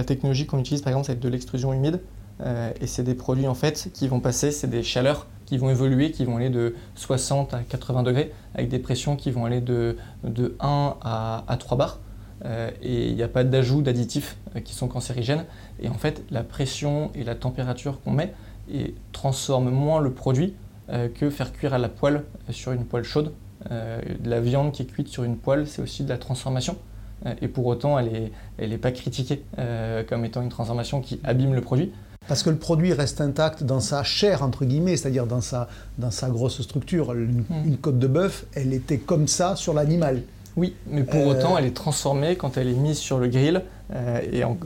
technologie 0.07 0.47
qu'on 0.47 0.59
utilise 0.59 0.83
par 0.83 0.93
exemple, 0.93 1.07
c'est 1.07 1.21
de 1.21 1.29
l'extrusion 1.29 1.73
humide. 1.73 2.01
Euh, 2.41 2.73
et 2.81 2.87
c'est 2.87 3.03
des 3.03 3.15
produits 3.15 3.47
en 3.47 3.55
fait 3.55 3.91
qui 3.93 4.09
vont 4.09 4.21
passer, 4.21 4.51
c'est 4.51 4.69
des 4.69 4.83
chaleurs 4.83 5.27
qui 5.47 5.59
vont 5.59 5.71
évoluer, 5.71 6.11
qui 6.11 6.25
vont 6.25 6.37
aller 6.37 6.51
de 6.51 6.75
60 6.95 7.55
à 7.55 7.61
80 7.61 8.03
degrés, 8.03 8.33
avec 8.55 8.69
des 8.69 8.79
pressions 8.79 9.17
qui 9.17 9.31
vont 9.31 9.45
aller 9.45 9.61
de, 9.61 9.97
de 10.25 10.57
1 10.61 10.97
à, 11.03 11.45
à 11.47 11.57
3 11.57 11.79
bars. 11.79 12.01
Euh, 12.45 12.71
et 12.83 13.09
il 13.09 13.15
n'y 13.15 13.23
a 13.23 13.29
pas 13.29 13.45
d'ajout 13.45 13.83
d'additifs 13.83 14.37
euh, 14.57 14.61
qui 14.61 14.75
sont 14.75 14.89
cancérigènes. 14.89 15.45
Et 15.81 15.89
en 15.89 15.95
fait, 15.95 16.25
la 16.31 16.43
pression 16.43 17.13
et 17.15 17.23
la 17.23 17.35
température 17.35 18.01
qu'on 18.01 18.13
met 18.13 18.35
et 18.73 18.95
transforment 19.13 19.71
moins 19.71 20.01
le 20.01 20.13
produit 20.13 20.55
que 21.15 21.31
faire 21.31 21.53
cuire 21.53 21.73
à 21.73 21.79
la 21.79 21.89
poêle 21.89 22.23
sur 22.51 22.73
une 22.73 22.85
poêle 22.85 23.05
chaude. 23.05 23.33
la 23.71 24.41
viande 24.41 24.73
qui 24.73 24.83
est 24.83 24.87
cuite 24.87 25.09
sur 25.09 25.25
une 25.25 25.39
poêle, 25.39 25.67
c'est 25.67 25.81
aussi 25.81 26.05
de 26.05 26.09
la 26.09 26.19
transformation. 26.19 26.77
Et 27.41 27.49
pour 27.49 27.67
autant, 27.67 27.99
elle 27.99 28.12
n'est 28.12 28.33
elle 28.59 28.73
est 28.73 28.79
pas 28.79 28.93
critiquée 28.93 29.43
comme 30.09 30.25
étant 30.25 30.43
une 30.43 30.49
transformation 30.49 31.00
qui 31.00 31.21
abîme 31.25 31.55
le 31.55 31.61
produit. 31.61 31.93
Parce 32.29 32.43
que 32.43 32.50
le 32.50 32.57
produit 32.57 32.93
reste 32.93 33.21
intact 33.21 33.64
dans 33.64 33.81
sa 33.81 34.05
chair, 34.05 34.43
entre 34.43 34.64
guillemets, 34.64 34.97
c'est-à-dire 34.97 35.26
dans 35.26 35.41
sa, 35.41 35.69
dans 35.99 36.11
sa 36.11 36.31
grosse 36.31 36.62
structure. 36.62 37.12
Une, 37.14 37.45
une 37.64 37.76
côte 37.76 37.99
de 37.99 38.07
bœuf, 38.07 38.47
elle 38.55 38.73
était 38.73 38.99
comme 38.99 39.26
ça 39.26 39.57
sur 39.57 39.75
l'animal. 39.75 40.23
Oui, 40.57 40.75
mais 40.87 41.02
pour 41.02 41.26
autant, 41.26 41.55
euh. 41.55 41.59
elle 41.59 41.67
est 41.67 41.76
transformée 41.76 42.37
quand 42.37 42.57
elle 42.57 42.69
est 42.69 42.75
mise 42.75 42.99
sur 42.99 43.19
le 43.19 43.29
grill, 43.29 43.62
euh, 43.95 44.21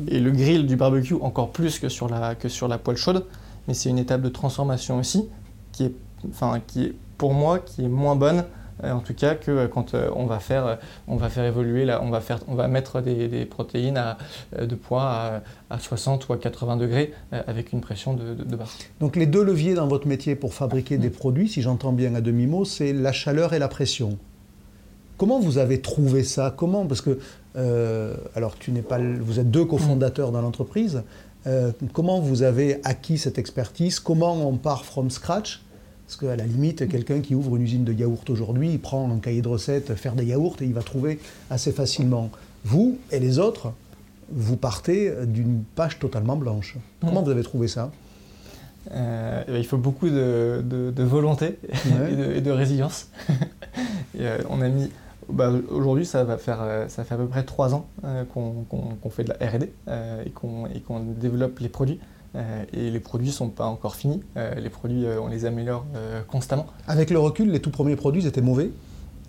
et, 0.09 0.21
le 0.21 0.31
grill 0.31 0.67
du 0.67 0.77
barbecue 0.77 1.15
encore 1.15 1.51
plus 1.51 1.79
que 1.79 1.89
sur 1.89 2.09
la, 2.09 2.35
que 2.35 2.49
sur 2.49 2.69
la 2.69 2.79
poêle 2.79 2.97
chaude. 2.97 3.25
Mais 3.69 3.75
c'est 3.75 3.89
une 3.89 3.99
étape 3.99 4.23
de 4.23 4.29
transformation 4.29 4.99
aussi, 4.99 5.29
qui 5.73 5.85
est, 5.85 5.93
enfin, 6.29 6.61
qui 6.67 6.85
est 6.85 6.95
pour 7.19 7.35
moi, 7.35 7.61
qui 7.61 7.85
est 7.85 7.89
moins 7.89 8.17
bonne, 8.17 8.39
euh, 8.39 8.43
en 8.83 9.01
tout 9.01 9.15
cas, 9.15 9.35
que 9.35 9.67
quand 9.67 9.95
on, 9.95 10.27
va 10.27 10.39
faire, 10.39 10.79
on 11.09 11.17
va 11.17 11.29
faire 11.29 11.45
évoluer, 11.45 11.85
là, 11.85 12.03
on, 12.03 12.11
va 12.11 12.21
faire, 12.21 12.41
on 12.49 12.55
va 12.55 12.69
mettre 12.69 13.01
des, 13.01 13.45
protéines 13.47 13.97
à, 13.97 14.19
de 14.61 14.75
poids 14.75 15.43
à, 15.71 15.79
60 15.79 16.29
ou 16.29 16.33
à 16.33 16.37
80 16.37 16.77
degrés 16.77 17.13
avec 17.33 17.73
une 17.73 17.81
pression 17.81 18.15
de, 18.15 18.35
de, 18.35 18.57
barre. 18.57 18.69
Donc 19.01 19.17
les 19.17 19.27
deux 19.27 19.43
leviers 19.43 19.75
dans 19.75 19.89
votre 19.89 20.07
métier 20.07 20.37
pour 20.37 20.53
fabriquer 20.55 20.99
des 20.99 21.11
produits, 21.11 21.49
si 21.49 21.63
j'entends 21.63 21.93
bien 21.93 22.15
à 22.15 22.21
demi-mot, 22.21 22.65
c'est 22.65 22.93
la 22.93 23.13
chaleur 23.13 23.55
et 23.55 23.59
la 23.59 23.69
pression. 23.69 24.19
Comment 25.17 25.41
vous 25.41 25.59
avez 25.59 25.81
trouvé 25.81 26.25
ça? 26.25 26.53
Comment? 26.55 26.87
Parce 26.87 27.01
que, 27.01 27.19
euh, 27.57 28.15
alors, 28.35 28.57
tu 28.59 28.71
n'es 28.71 28.83
pas, 28.83 28.99
vous 28.99 29.41
êtes 29.41 29.51
deux 29.51 29.65
cofondateurs 29.65 30.31
dans 30.31 30.43
l'entreprise. 30.43 31.03
Euh, 31.47 31.73
comment 31.93 32.21
vous 32.21 32.43
avez 32.43 32.81
acquis 32.85 33.17
cette 33.17 33.39
expertise? 33.39 33.99
Comment 33.99 34.47
on 34.47 34.57
part 34.57 34.85
from 34.85 35.11
scratch? 35.11 35.63
Parce 36.07 36.17
qu'à 36.17 36.37
la 36.37 36.47
limite, 36.47 36.89
quelqu'un 36.89 37.21
qui 37.21 37.35
ouvre 37.35 37.57
une 37.57 37.63
usine 37.63 37.85
de 37.85 37.93
yaourt 37.93 38.29
aujourd'hui, 38.31 38.71
il 38.71 38.79
prend 38.79 39.11
un 39.11 39.19
cahier 39.19 39.43
de 39.43 39.49
recettes, 39.49 39.95
faire 39.95 40.15
des 40.15 40.25
yaourts, 40.25 40.57
et 40.61 40.65
il 40.65 40.73
va 40.73 40.83
trouver 40.83 41.19
assez 41.51 41.73
facilement. 41.73 42.31
Vous 42.65 42.99
et 43.11 43.19
les 43.19 43.39
autres, 43.39 43.73
vous 44.31 44.57
partez 44.57 45.13
d'une 45.27 45.63
page 45.75 45.99
totalement 45.99 46.37
blanche. 46.37 46.77
Comment 47.01 47.23
vous 47.23 47.31
avez 47.31 47.43
trouvé 47.43 47.69
ça? 47.69 47.91
Euh, 48.93 49.43
il 49.49 49.67
faut 49.67 49.79
beaucoup 49.79 50.09
de, 50.09 50.93
volonté 50.99 51.59
et, 52.09 52.41
de, 52.41 52.51
résilience. 52.51 53.09
on 54.49 54.61
a 54.61 54.69
mis 54.69 54.91
bah, 55.29 55.51
Aujourd'hui, 55.71 56.07
ça 56.07 56.25
va 56.25 56.39
faire 56.39 56.59
euh, 56.61 56.89
ça 56.89 57.05
fait 57.05 57.15
à 57.15 57.19
peu 57.19 57.27
près 57.27 57.43
trois 57.43 57.75
ans 57.75 57.87
euh, 58.05 58.25
qu'on 58.25 59.11
fait 59.11 59.25
de 59.25 59.33
la 59.39 59.51
R&D 59.51 59.73
euh, 59.89 60.25
et 60.25 60.31
qu'on 60.31 61.01
développe 61.01 61.59
les 61.59 61.69
produits. 61.69 62.01
Et 62.73 62.91
les 62.91 63.01
produits 63.01 63.29
ne 63.29 63.33
sont 63.33 63.49
pas 63.49 63.67
encore 63.67 63.97
finis. 63.97 64.23
les 64.57 64.71
produits, 64.71 65.07
on 65.21 65.29
les 65.29 65.45
améliore 65.45 65.87
constamment. 66.29 66.67
Avec 66.87 67.11
le 67.11 67.19
recul, 67.19 67.51
les 67.51 67.61
tout 67.61 67.71
premiers 67.71 67.97
produits 67.97 68.27
étaient 68.27 68.41
mauvais? 68.41 68.71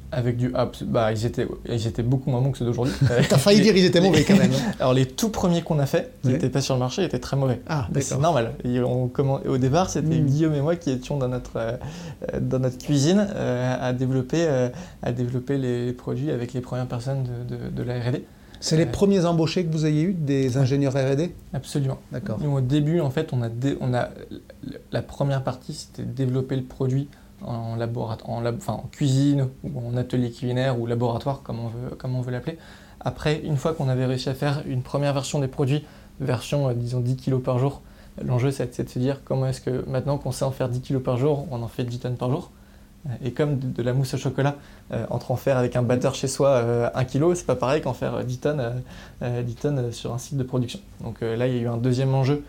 Avec 0.09 0.37
du 0.37 0.51
ah, 0.53 0.71
bah 0.85 1.11
ils 1.11 1.25
étaient 1.25 1.45
ils 1.67 1.85
étaient 1.85 2.03
beaucoup 2.03 2.29
moins 2.29 2.39
bons 2.39 2.53
que 2.53 2.57
ceux 2.57 2.63
d'aujourd'hui. 2.63 2.93
T'as 3.29 3.37
failli 3.37 3.59
dire 3.59 3.75
ils 3.75 3.83
étaient 3.83 3.99
mauvais 3.99 4.23
quand 4.23 4.37
même. 4.37 4.51
Alors 4.79 4.93
les 4.93 5.05
tout 5.05 5.27
premiers 5.27 5.63
qu'on 5.63 5.79
a 5.79 5.85
fait, 5.85 6.13
qui 6.21 6.29
n'étaient 6.29 6.49
pas 6.49 6.61
sur 6.61 6.75
le 6.75 6.79
marché, 6.79 7.03
étaient 7.03 7.19
très 7.19 7.35
mauvais. 7.35 7.61
Ah, 7.67 7.89
c'est 7.99 8.17
normal. 8.17 8.53
on, 8.63 9.11
au 9.45 9.57
départ, 9.57 9.89
c'était 9.89 10.15
hmm. 10.15 10.25
Guillaume 10.25 10.53
et 10.53 10.61
moi 10.61 10.77
qui 10.77 10.91
étions 10.91 11.17
dans 11.17 11.27
notre 11.27 11.57
euh, 11.57 11.77
dans 12.39 12.59
notre 12.59 12.77
cuisine 12.77 13.27
euh, 13.35 13.75
à 13.81 13.91
développer 13.91 14.45
euh, 14.47 14.69
à 15.03 15.11
développer 15.11 15.57
les 15.57 15.91
produits 15.91 16.31
avec 16.31 16.53
les 16.53 16.61
premières 16.61 16.87
personnes 16.87 17.27
de, 17.49 17.69
de, 17.69 17.83
la 17.83 17.99
R&D. 17.99 18.23
C'est 18.59 18.77
les 18.77 18.85
premiers 18.85 19.25
embauchés 19.25 19.65
que 19.65 19.71
vous 19.71 19.85
ayez 19.85 20.03
eu 20.03 20.13
des 20.13 20.57
ingénieurs 20.57 20.93
R&D 20.93 21.33
Absolument. 21.53 21.99
D'accord. 22.11 22.39
Au 22.43 22.61
début, 22.61 22.99
en 22.99 23.09
fait, 23.09 23.33
on 23.33 23.43
a, 23.43 23.49
on 23.81 23.93
a 23.93 24.09
la 24.91 25.01
première 25.01 25.43
partie, 25.43 25.73
c'était 25.73 26.03
développer 26.03 26.55
le 26.55 26.63
produit 26.63 27.07
en, 27.41 27.75
laboratoire, 27.75 28.29
en, 28.29 28.45
en, 28.45 28.89
cuisine 28.91 29.47
ou 29.63 29.87
en 29.87 29.95
atelier 29.95 30.31
culinaire 30.31 30.79
ou 30.79 30.85
laboratoire, 30.87 31.43
comme 31.43 31.59
on 31.59 31.67
veut, 31.67 31.95
comme 31.95 32.15
on 32.15 32.21
veut 32.21 32.31
l'appeler. 32.31 32.57
Après, 32.99 33.39
une 33.43 33.57
fois 33.57 33.73
qu'on 33.73 33.89
avait 33.89 34.05
réussi 34.05 34.29
à 34.29 34.33
faire 34.33 34.63
une 34.65 34.81
première 34.81 35.13
version 35.13 35.39
des 35.39 35.47
produits, 35.47 35.85
version, 36.19 36.69
euh, 36.69 36.73
disons, 36.73 36.99
10 36.99 37.17
kg 37.17 37.37
par 37.37 37.59
jour, 37.59 37.81
l'enjeu 38.23 38.51
c'est 38.51 38.83
de 38.83 38.89
se 38.89 38.99
dire 38.99 39.21
comment 39.23 39.47
est-ce 39.47 39.61
que 39.61 39.87
maintenant 39.87 40.17
qu'on 40.17 40.31
sait 40.31 40.45
en 40.45 40.51
faire 40.51 40.69
10 40.69 40.81
kg 40.81 40.97
par 40.97 41.17
jour, 41.17 41.47
on 41.51 41.61
en 41.61 41.67
fait 41.67 41.83
10 41.83 41.99
tonnes 41.99 42.17
par 42.17 42.31
jour. 42.31 42.51
Et 43.23 43.31
comme 43.31 43.57
de, 43.57 43.81
la 43.81 43.93
mousse 43.93 44.13
au 44.15 44.17
chocolat, 44.17 44.55
euh, 44.91 45.05
entre 45.09 45.31
en 45.31 45.37
faire 45.37 45.57
avec 45.57 45.75
un 45.75 45.81
batteur 45.81 46.13
chez 46.13 46.27
soi 46.27 46.49
euh, 46.49 46.89
1 46.93 47.05
kg, 47.05 47.33
c'est 47.35 47.45
pas 47.45 47.55
pareil 47.55 47.81
qu'en 47.81 47.93
faire 47.93 48.23
10 48.23 48.37
tonnes, 48.39 48.83
10 49.21 49.55
tonnes 49.55 49.91
sur 49.91 50.13
un 50.13 50.17
site 50.17 50.37
de 50.37 50.43
production. 50.43 50.79
Donc 51.01 51.21
là, 51.21 51.47
il 51.47 51.55
y 51.55 51.59
a 51.59 51.61
eu 51.61 51.67
un 51.67 51.77
deuxième 51.77 52.13
enjeu 52.13 52.43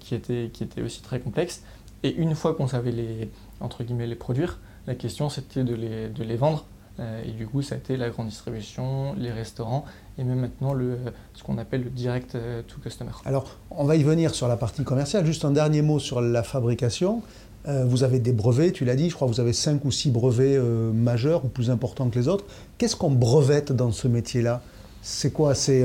qui, 0.00 0.14
était, 0.14 0.50
qui 0.52 0.62
était 0.62 0.82
aussi 0.82 1.02
très 1.02 1.20
complexe. 1.20 1.62
Et 2.04 2.14
une 2.14 2.34
fois 2.34 2.54
qu'on 2.54 2.68
savait 2.68 2.92
les, 2.92 3.30
entre 3.60 3.82
guillemets, 3.82 4.06
les 4.06 4.14
produire. 4.14 4.58
La 4.86 4.94
question, 4.94 5.30
c'était 5.30 5.64
de 5.64 5.74
les, 5.74 6.08
de 6.08 6.22
les 6.22 6.36
vendre. 6.36 6.66
Euh, 7.00 7.24
et 7.24 7.32
du 7.32 7.46
coup, 7.46 7.62
ça 7.62 7.74
a 7.74 7.78
été 7.78 7.96
la 7.96 8.10
grande 8.10 8.28
distribution, 8.28 9.14
les 9.18 9.32
restaurants, 9.32 9.84
et 10.18 10.22
même 10.22 10.38
maintenant 10.38 10.72
le, 10.74 10.98
ce 11.34 11.42
qu'on 11.42 11.58
appelle 11.58 11.82
le 11.82 11.90
direct 11.90 12.34
euh, 12.34 12.62
to 12.62 12.76
customer. 12.80 13.10
Alors, 13.24 13.56
on 13.70 13.84
va 13.84 13.96
y 13.96 14.04
venir 14.04 14.34
sur 14.34 14.46
la 14.46 14.56
partie 14.56 14.84
commerciale. 14.84 15.26
Juste 15.26 15.44
un 15.44 15.50
dernier 15.50 15.82
mot 15.82 15.98
sur 15.98 16.20
la 16.20 16.42
fabrication. 16.42 17.22
Euh, 17.66 17.84
vous 17.86 18.02
avez 18.04 18.18
des 18.18 18.32
brevets, 18.32 18.72
tu 18.72 18.84
l'as 18.84 18.96
dit, 18.96 19.08
je 19.08 19.14
crois 19.14 19.26
que 19.26 19.32
vous 19.32 19.40
avez 19.40 19.52
cinq 19.52 19.84
ou 19.84 19.90
six 19.90 20.10
brevets 20.10 20.58
majeurs 20.58 21.44
ou 21.44 21.48
plus 21.48 21.70
importants 21.70 22.08
que 22.10 22.18
les 22.18 22.28
autres. 22.28 22.44
Qu'est-ce 22.78 22.96
qu'on 22.96 23.10
brevette 23.10 23.72
dans 23.72 23.92
ce 23.92 24.08
métier-là? 24.08 24.62
C'est 25.02 25.32
quoi? 25.32 25.54
C'est 25.54 25.84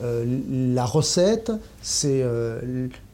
la 0.00 0.84
recette? 0.84 1.52
C'est 1.82 2.24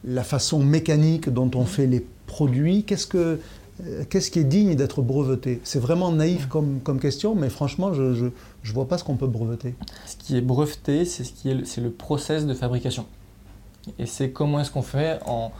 la 0.05 0.23
façon 0.23 0.59
mécanique 0.59 1.29
dont 1.29 1.51
on 1.55 1.65
fait 1.65 1.87
les 1.87 2.05
produits? 2.27 2.83
Qu'est-ce 2.83 3.07
que 3.07 3.39
euh, 3.83 4.03
qu'est-ce 4.09 4.31
qui 4.31 4.39
est 4.39 4.45
digne 4.45 4.75
d'être 4.75 5.01
breveté? 5.01 5.59
C'est 5.63 5.79
vraiment 5.79 6.11
naïf 6.11 6.47
comme, 6.47 6.79
comme, 6.81 6.99
question, 6.99 7.35
mais 7.35 7.49
franchement, 7.49 7.93
je 7.93 8.25
ne 8.25 8.31
vois 8.73 8.87
pas 8.87 8.97
ce 8.97 9.03
qu'on 9.03 9.17
peut 9.17 9.27
breveter. 9.27 9.75
Ce 10.05 10.15
qui 10.15 10.37
est 10.37 10.41
breveté, 10.41 11.05
c'est 11.05 11.23
ce 11.23 11.33
qui 11.33 11.49
est, 11.49 11.65
c'est 11.65 11.81
le 11.81 11.91
process 11.91 12.45
de 12.45 12.53
fabrication. 12.53 13.05
Et 13.99 14.05
c'est 14.05 14.31
comment 14.31 14.61
est-ce 14.61 14.71
qu'on 14.71 14.81
fait 14.81 15.19
en, 15.25 15.51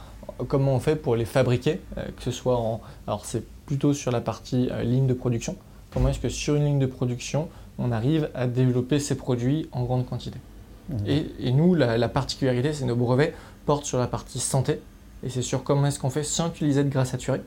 comment 0.48 0.74
on 0.74 0.80
fait 0.80 0.96
pour 0.96 1.16
les 1.16 1.24
fabriquer, 1.24 1.80
euh, 1.98 2.04
que 2.16 2.22
ce 2.22 2.30
soit 2.30 2.56
en, 2.56 2.80
alors 3.06 3.24
c'est 3.24 3.44
plutôt 3.66 3.94
sur 3.94 4.10
la 4.12 4.20
partie 4.20 4.68
euh, 4.70 4.82
ligne 4.82 5.06
de 5.06 5.14
production. 5.14 5.56
Comment 5.92 6.08
est-ce 6.08 6.20
que 6.20 6.28
sur 6.28 6.54
une 6.54 6.64
ligne 6.64 6.78
de 6.78 6.86
production, 6.86 7.48
on 7.78 7.92
arrive 7.92 8.30
à 8.34 8.46
développer 8.46 8.98
ces 8.98 9.16
produits 9.16 9.68
en 9.72 9.84
grande 9.84 10.06
quantité? 10.06 10.38
Mmh. 10.88 10.94
Et, 11.06 11.26
et, 11.40 11.52
nous, 11.52 11.74
la, 11.74 11.98
la 11.98 12.08
particularité, 12.08 12.72
c'est 12.72 12.84
nos 12.84 12.96
brevets 12.96 13.34
portent 13.64 13.84
sur 13.84 13.98
la 13.98 14.06
partie 14.06 14.38
santé, 14.38 14.80
et 15.22 15.30
c'est 15.30 15.42
sur 15.42 15.64
comment 15.64 15.86
est-ce 15.86 15.98
qu'on 15.98 16.10
fait 16.10 16.22
sans 16.22 16.48
utiliser 16.48 16.84
de 16.84 16.90
gras 16.90 17.04
saturé 17.04 17.40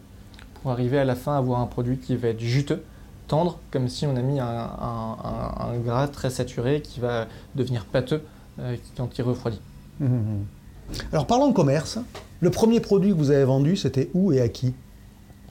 pour 0.61 0.71
arriver 0.71 0.99
à 0.99 1.05
la 1.05 1.15
fin 1.15 1.33
à 1.33 1.37
avoir 1.37 1.61
un 1.61 1.67
produit 1.67 1.97
qui 1.97 2.15
va 2.15 2.29
être 2.29 2.39
juteux, 2.39 2.83
tendre, 3.27 3.59
comme 3.71 3.87
si 3.87 4.05
on 4.05 4.15
a 4.15 4.21
mis 4.21 4.39
un, 4.39 5.77
gras 5.85 6.07
très 6.07 6.29
saturé 6.29 6.81
qui 6.81 6.99
va 6.99 7.27
devenir 7.55 7.85
pâteux 7.85 8.23
euh, 8.59 8.75
quand 8.97 9.17
il 9.17 9.21
refroidit. 9.21 9.61
Mmh, 9.99 10.05
mmh, 10.05 10.09
mmh. 10.09 10.45
Alors 11.11 11.27
parlons 11.27 11.47
de 11.47 11.53
commerce. 11.53 11.99
Le 12.41 12.49
premier 12.49 12.79
produit 12.79 13.11
que 13.11 13.15
vous 13.15 13.31
avez 13.31 13.43
vendu, 13.43 13.75
c'était 13.75 14.09
où 14.13 14.31
et 14.31 14.41
à 14.41 14.49
qui? 14.49 14.73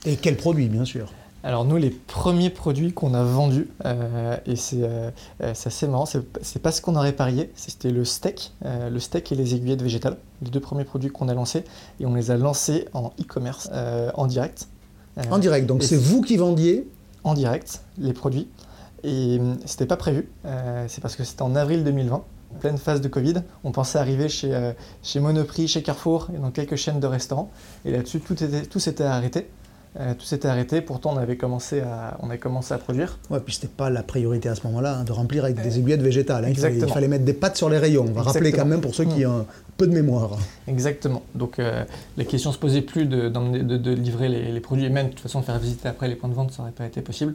Et 0.07 0.17
quel 0.17 0.37
produit, 0.37 0.69
bien 0.69 0.85
sûr? 0.85 1.13
Alors 1.45 1.65
nous, 1.65 1.77
les 1.77 1.91
premiers 1.91 2.51
produits 2.51 2.93
qu'on 2.93 3.15
a 3.15 3.23
vendus, 3.23 3.69
euh, 3.85 4.37
et 4.47 4.55
euh, 4.75 5.11
c'est 5.55 5.67
assez 5.69 5.87
marrant, 5.87 6.07
c'est 6.07 6.63
pas 6.63 6.73
ce 6.73 6.83
qu'on 6.83 6.97
aurait 6.97 7.13
parié, 7.13 7.53
c'était 7.55 7.91
le 7.91 8.05
steak, 8.05 8.53
le 8.65 8.99
steak 8.99 9.31
et 9.31 9.35
les 9.37 9.55
aiguillettes 9.55 9.83
végétales, 9.83 10.17
les 10.43 10.51
deux 10.51 10.61
premiers 10.61 10.85
produits 10.85 11.11
qu'on 11.11 11.29
a 11.29 11.35
lancés, 11.35 11.65
et 12.01 12.07
on 12.07 12.15
les 12.15 12.31
a 12.33 12.37
lancés 12.37 12.87
en 12.93 13.13
e-commerce, 13.21 13.71
en 14.15 14.27
direct. 14.27 14.69
Euh, 15.19 15.23
en 15.31 15.39
direct, 15.39 15.67
donc 15.67 15.83
c'est 15.83 15.97
vous 15.97 16.23
qui 16.23 16.37
vendiez? 16.37 16.89
En 17.25 17.35
direct, 17.35 17.83
les 17.99 18.13
produits. 18.13 18.49
Et 19.05 19.41
c'était 19.65 19.87
pas 19.87 19.97
prévu, 19.97 20.29
euh, 20.45 20.87
c'est 20.89 21.01
parce 21.01 21.15
que 21.15 21.25
c'était 21.25 21.43
en 21.43 21.55
avril 21.55 21.85
2020, 21.85 22.17
en 22.17 22.25
pleine 22.61 22.79
phase 22.79 23.01
de 23.01 23.09
Covid. 23.09 23.35
On 23.65 23.73
pensait 23.73 23.99
arriver 23.99 24.29
chez, 24.29 24.55
euh, 24.55 24.73
chez 25.03 25.21
Monoprix, 25.21 25.69
chez 25.69 25.83
Carrefour 25.83 26.29
et 26.35 26.39
dans 26.39 26.51
quelques 26.51 26.77
chaînes 26.77 27.01
de 27.01 27.07
restaurants. 27.07 27.51
Et 27.85 27.91
là-dessus, 27.93 28.21
tout, 28.21 28.35
tout 28.71 28.79
s'était 28.81 29.05
arrêté. 29.05 29.49
Euh, 29.99 30.13
tout 30.13 30.27
s'était 30.27 30.49
arrêté, 30.49 30.83
pourtant 30.83 31.15
on 31.15 31.17
avait 31.17 31.39
commencé 31.39 31.81
à, 31.81 32.19
on 32.23 32.29
commencé 32.37 32.75
à 32.75 32.79
produire. 32.79 33.19
Ouais, 33.31 33.41
puis 33.41 33.55
c'était 33.55 33.69
pas 33.69 33.89
la 33.89 34.03
priorité 34.03 34.49
à 34.51 34.55
ce 34.55 34.65
moment-là 34.67 34.99
hein, 34.99 35.05
de 35.05 35.13
remplir 35.13 35.45
avec 35.45 35.61
des 35.61 35.79
aiguillettes 35.79 36.03
végétales. 36.03 36.45
hein. 36.45 36.49
Il, 36.51 36.57
fallait, 36.57 36.69
Exactement. 36.75 36.91
il 36.91 36.95
fallait 36.95 37.09
mettre 37.09 37.25
des 37.25 37.33
pâtes 37.33 37.57
sur 37.57 37.71
les 37.71 37.79
rayons. 37.79 38.05
On 38.07 38.13
va 38.13 38.23
rappeler 38.23 38.53
quand 38.53 38.67
même 38.67 38.83
pour 38.83 38.95
ceux 38.95 39.05
qui 39.07 39.25
Mm. 39.25 39.31
ont 39.31 39.39
un 39.41 39.47
peu 39.79 39.87
de 39.87 39.93
mémoire. 39.95 40.33
Exactement. 40.69 41.23
Donc 41.35 41.59
euh, 41.59 41.85
la 42.19 42.25
question 42.25 42.53
se 42.53 42.59
posait 42.59 42.83
plus 42.83 43.07
de- 43.07 43.29
de 43.29 43.91
livrer 43.93 44.29
les, 44.29 44.53
les 44.53 44.61
produits 44.61 44.85
et 44.85 44.91
même 44.91 45.07
de 45.07 45.13
toute 45.13 45.21
façon 45.21 45.41
faire 45.43 45.59
visiter 45.59 45.89
après 45.89 46.07
les 46.07 46.17
points 46.17 46.29
de 46.29 46.35
vente, 46.35 46.53
ça 46.53 46.63
n'aurait 46.63 46.73
pas 46.73 46.85
été 46.87 47.01
possible. 47.01 47.35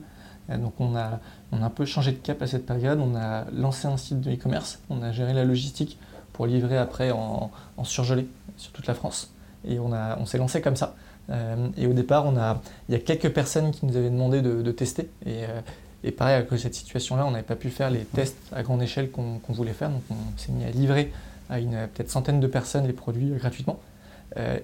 Euh, 0.49 0.57
donc 0.57 0.73
on 0.79 0.95
a, 0.95 1.19
on 1.51 1.61
a 1.61 1.65
un 1.65 1.69
peu 1.69 1.85
changé 1.85 2.11
de 2.11 2.17
cap 2.17 2.41
à 2.41 2.47
cette 2.47 2.65
période. 2.65 2.99
On 2.99 3.15
a 3.15 3.45
lancé 3.51 3.87
un 3.87 3.97
site 3.97 4.21
de 4.21 4.31
e-commerce, 4.31 4.79
on 4.89 5.01
a 5.01 5.11
géré 5.11 5.33
la 5.33 5.45
logistique 5.45 5.97
pour 6.33 6.47
livrer 6.47 6.77
après 6.77 7.11
en, 7.11 7.51
surgelé 7.83 8.27
sur 8.57 8.71
toute 8.71 8.87
la 8.87 8.93
France. 8.93 9.31
Et 9.65 9.79
on, 9.79 9.91
on 9.93 10.25
s'est 10.25 10.37
lancé 10.37 10.61
comme 10.61 10.75
ça. 10.75 10.95
Euh, 11.29 11.69
et 11.77 11.87
au 11.87 11.93
départ, 11.93 12.25
on 12.25 12.37
a, 12.37 12.61
il 12.89 12.93
y 12.93 12.95
a 12.95 12.99
quelques 12.99 13.29
personnes 13.29 13.71
qui 13.71 13.85
nous 13.85 13.95
avaient 13.95 14.09
demandé 14.09 14.41
de, 14.41 14.71
tester. 14.71 15.09
Et, 15.25 15.45
euh, 15.45 15.61
et 16.03 16.11
pareil, 16.11 16.35
à 16.35 16.41
cause 16.41 16.59
de 16.59 16.63
cette 16.63 16.75
situation-là, 16.75 17.25
on 17.25 17.31
n'avait 17.31 17.43
pas 17.43 17.55
pu 17.55 17.69
faire 17.69 17.89
les 17.89 17.99
tests 18.01 18.37
à 18.53 18.63
grande 18.63 18.81
échelle 18.81 19.09
qu'on 19.09 19.39
voulait 19.49 19.73
faire. 19.73 19.89
Donc 19.89 20.01
on 20.09 20.37
s'est 20.37 20.51
mis 20.51 20.63
à 20.65 20.69
livrer 20.69 21.11
à 21.49 21.59
une 21.59 21.87
peut-être 21.93 22.09
centaine 22.09 22.39
de 22.39 22.47
personnes 22.47 22.87
les 22.87 22.93
produits 22.93 23.31
euh, 23.31 23.37
gratuitement. 23.37 23.79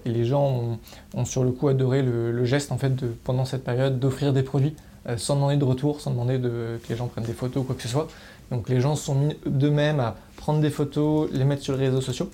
Et 0.03 0.09
les 0.09 0.25
gens 0.25 0.79
ont, 1.13 1.25
sur 1.25 1.43
le 1.43 1.51
coup 1.51 1.67
adoré 1.67 2.01
le, 2.01 2.43
geste 2.43 2.71
en 2.71 2.79
fait 2.79 2.91
pendant 3.23 3.45
cette 3.45 3.63
période 3.63 3.99
d'offrir 3.99 4.33
des 4.33 4.41
produits 4.41 4.75
sans 5.17 5.35
demander 5.35 5.57
de 5.57 5.63
retour, 5.65 6.01
sans 6.01 6.11
demander 6.11 6.37
de, 6.37 6.79
que 6.83 6.89
les 6.89 6.95
gens 6.95 7.07
prennent 7.07 7.23
des 7.25 7.33
photos 7.33 7.63
ou 7.63 7.65
quoi 7.65 7.75
que 7.75 7.81
ce 7.81 7.87
soit. 7.87 8.07
Donc 8.51 8.67
les 8.69 8.81
gens 8.81 8.95
se 8.95 9.05
sont 9.05 9.15
mis 9.15 9.35
d'eux-mêmes 9.45 9.99
à 9.99 10.15
prendre 10.37 10.59
des 10.61 10.69
photos, 10.69 11.29
les 11.31 11.45
mettre 11.45 11.61
sur 11.63 11.75
les 11.77 11.87
réseaux 11.87 12.01
sociaux. 12.01 12.29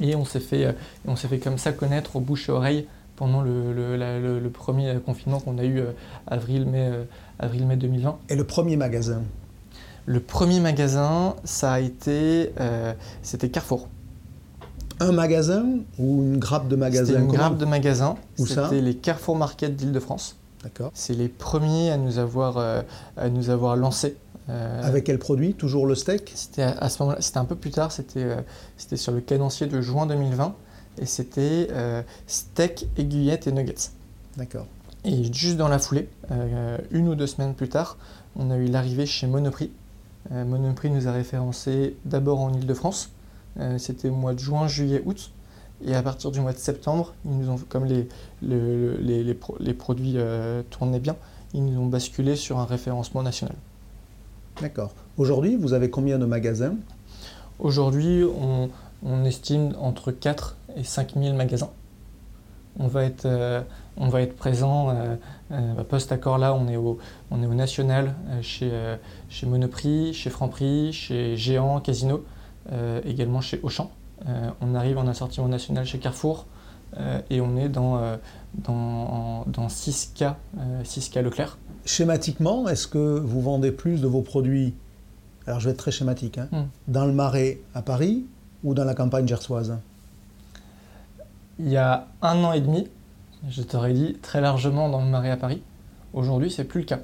Et 0.00 0.14
on 0.16 0.24
s'est 0.24 0.40
fait, 0.40 0.64
euh, 0.66 0.72
on 1.06 1.16
s'est 1.16 1.28
fait 1.28 1.38
comme 1.38 1.56
ça 1.58 1.72
connaître 1.72 2.16
au 2.16 2.20
bouche 2.20 2.48
à 2.50 2.54
oreille 2.54 2.86
pendant 3.16 3.40
le, 3.42 3.72
le- 3.72 3.96
la- 3.96 4.18
le- 4.18 4.40
le 4.40 4.50
premier 4.50 4.96
confinement 5.04 5.38
qu'on 5.40 5.58
a 5.58 5.64
eu 5.64 5.78
euh, 5.78 5.92
avril-mai 6.26 6.88
euh, 6.92 7.04
avril-mai 7.38 7.76
2020. 7.76 8.18
Et 8.30 8.36
le 8.36 8.44
premier 8.44 8.76
magasin? 8.76 9.22
Le 10.06 10.18
premier 10.20 10.60
magasin, 10.60 11.36
ça 11.44 11.72
a 11.74 11.80
été, 11.80 12.52
euh, 12.60 12.92
c'était 13.22 13.48
Carrefour. 13.48 13.88
Un 14.98 15.12
magasin 15.12 15.64
ou 15.98 16.22
une 16.22 16.38
grappe 16.38 16.68
de 16.68 16.76
magasins 16.76 17.06
C'était 17.06 17.18
une 17.20 17.28
grappe 17.28 17.56
de 17.58 17.64
magasins. 17.64 18.16
C'était 18.68 18.80
les 18.82 18.94
Carrefour 18.96 19.36
Market 19.36 19.76
d'Île-de-France. 19.76 20.36
C'est 20.94 21.14
les 21.14 21.28
premiers 21.28 21.90
à 21.90 21.96
nous 21.96 22.18
avoir, 22.18 22.58
euh, 22.58 22.82
à 23.16 23.28
nous 23.28 23.50
avoir 23.50 23.76
lancé. 23.76 24.16
Euh, 24.48 24.82
Avec 24.82 25.04
quel 25.04 25.18
produit? 25.18 25.54
Toujours 25.54 25.86
le 25.86 25.94
steak? 25.94 26.32
C'était 26.34 26.62
à, 26.62 26.70
à 26.72 26.88
ce 26.88 27.02
moment-là, 27.02 27.20
c'était 27.20 27.38
un 27.38 27.44
peu 27.44 27.56
plus 27.56 27.70
tard, 27.70 27.92
c'était 27.92 28.22
euh, 28.22 28.40
c'était 28.76 28.96
sur 28.96 29.12
le 29.12 29.20
cadencier 29.20 29.66
de 29.66 29.80
juin 29.80 30.06
2020 30.06 30.54
et 30.98 31.06
c'était 31.06 31.68
steak, 32.26 32.88
aiguillettes 32.98 33.46
et 33.46 33.52
nuggets. 33.52 33.90
D'accord. 34.36 34.66
Et 35.04 35.32
juste 35.32 35.56
dans 35.56 35.68
la 35.68 35.78
foulée, 35.78 36.10
une 36.90 37.08
ou 37.08 37.14
deux 37.14 37.28
semaines 37.28 37.54
plus 37.54 37.70
tard, 37.70 37.96
on 38.36 38.50
a 38.50 38.56
eu 38.56 38.66
l'arrivée 38.66 39.06
chez 39.06 39.26
Monoprix. 39.26 39.70
Monoprix 40.30 40.90
nous 40.90 41.08
a 41.08 41.12
référencé 41.12 41.96
d'abord 42.04 42.40
en 42.40 42.52
Ile-de-France. 42.52 43.12
C'était 43.78 44.10
au 44.10 44.14
mois 44.14 44.34
de 44.34 44.40
juin, 44.40 44.68
juillet, 44.68 45.00
août. 45.06 45.30
Et 45.86 45.94
à 45.94 46.02
partir 46.02 46.30
du 46.30 46.40
mois 46.40 46.52
de 46.52 46.58
septembre, 46.58 47.14
ils 47.24 47.38
nous 47.38 47.48
ont, 47.48 47.58
comme 47.70 47.86
les, 47.86 48.08
le- 48.42 48.96
les, 49.00 49.22
les 49.24 49.34
pro- 49.34 49.56
les 49.60 49.74
produits 49.74 50.14
euh, 50.16 50.62
tournaient 50.70 51.00
bien, 51.00 51.16
ils 51.54 51.64
nous 51.64 51.80
ont 51.80 51.86
basculé 51.86 52.36
sur 52.36 52.58
un 52.58 52.64
référencement 52.64 53.22
national. 53.22 53.54
D'accord. 54.60 54.92
Aujourd'hui, 55.16 55.56
vous 55.56 55.72
avez 55.72 55.90
combien 55.90 56.18
de 56.18 56.26
magasins? 56.26 56.74
Aujourd'hui, 57.58 58.24
on, 58.24 58.70
on 59.04 59.24
estime 59.24 59.74
entre 59.80 60.12
4 60.12 60.56
et 60.76 60.84
5 60.84 61.14
000 61.16 61.36
magasins. 61.36 61.70
On 62.78 62.86
va 62.86 63.04
être, 63.04 63.26
euh, 63.26 63.62
on 63.96 64.08
va 64.08 64.22
être 64.22 64.36
présent, 64.36 64.90
euh, 64.90 65.16
bah, 65.50 65.84
post-accord 65.88 66.38
là, 66.38 66.54
on 66.54 66.68
est 66.68 66.76
au, 66.76 66.98
on 67.30 67.42
est 67.42 67.46
au 67.46 67.54
national 67.54 68.14
chez, 68.42 68.70
chez 69.28 69.46
Monoprix, 69.46 70.14
chez 70.14 70.30
Franprix, 70.30 70.92
chez 70.92 71.36
Géant, 71.36 71.80
Casino, 71.80 72.24
également 73.04 73.40
chez 73.40 73.58
Auchan. 73.64 73.90
On 74.60 74.74
arrive 74.76 74.96
en 74.98 75.08
assortiment 75.08 75.48
national 75.48 75.84
chez 75.84 75.98
Carrefour 75.98 76.46
et 77.30 77.40
on 77.40 77.56
est 77.56 77.68
dans, 77.68 77.98
euh, 77.98 78.16
dans, 78.54 79.44
dans 79.46 79.68
6K, 79.68 80.34
euh, 80.58 80.82
6K 80.84 81.22
Leclerc. 81.22 81.58
Schématiquement, 81.84 82.68
est-ce 82.68 82.86
que 82.86 83.18
vous 83.18 83.40
vendez 83.40 83.70
plus 83.72 84.00
de 84.00 84.06
vos 84.06 84.22
produits, 84.22 84.74
alors 85.46 85.60
je 85.60 85.66
vais 85.66 85.70
être 85.72 85.78
très 85.78 85.92
schématique, 85.92 86.38
hein, 86.38 86.48
Hmm. 86.52 86.64
dans 86.88 87.06
le 87.06 87.12
Marais 87.12 87.60
à 87.74 87.82
Paris 87.82 88.24
ou 88.64 88.74
dans 88.74 88.84
la 88.84 88.94
campagne 88.94 89.26
gersoise? 89.26 89.76
Il 91.58 91.68
y 91.68 91.76
a 91.76 92.06
un 92.22 92.42
an 92.44 92.52
et 92.52 92.60
demi, 92.60 92.88
je 93.48 93.62
t'aurais 93.62 93.92
dit 93.92 94.16
très 94.22 94.40
largement 94.40 94.88
dans 94.88 95.02
le 95.02 95.08
Marais 95.10 95.30
à 95.30 95.36
Paris. 95.36 95.62
Aujourd'hui, 96.12 96.50
c'est 96.50 96.64
plus 96.64 96.80
le 96.80 96.86
cas. 96.86 97.00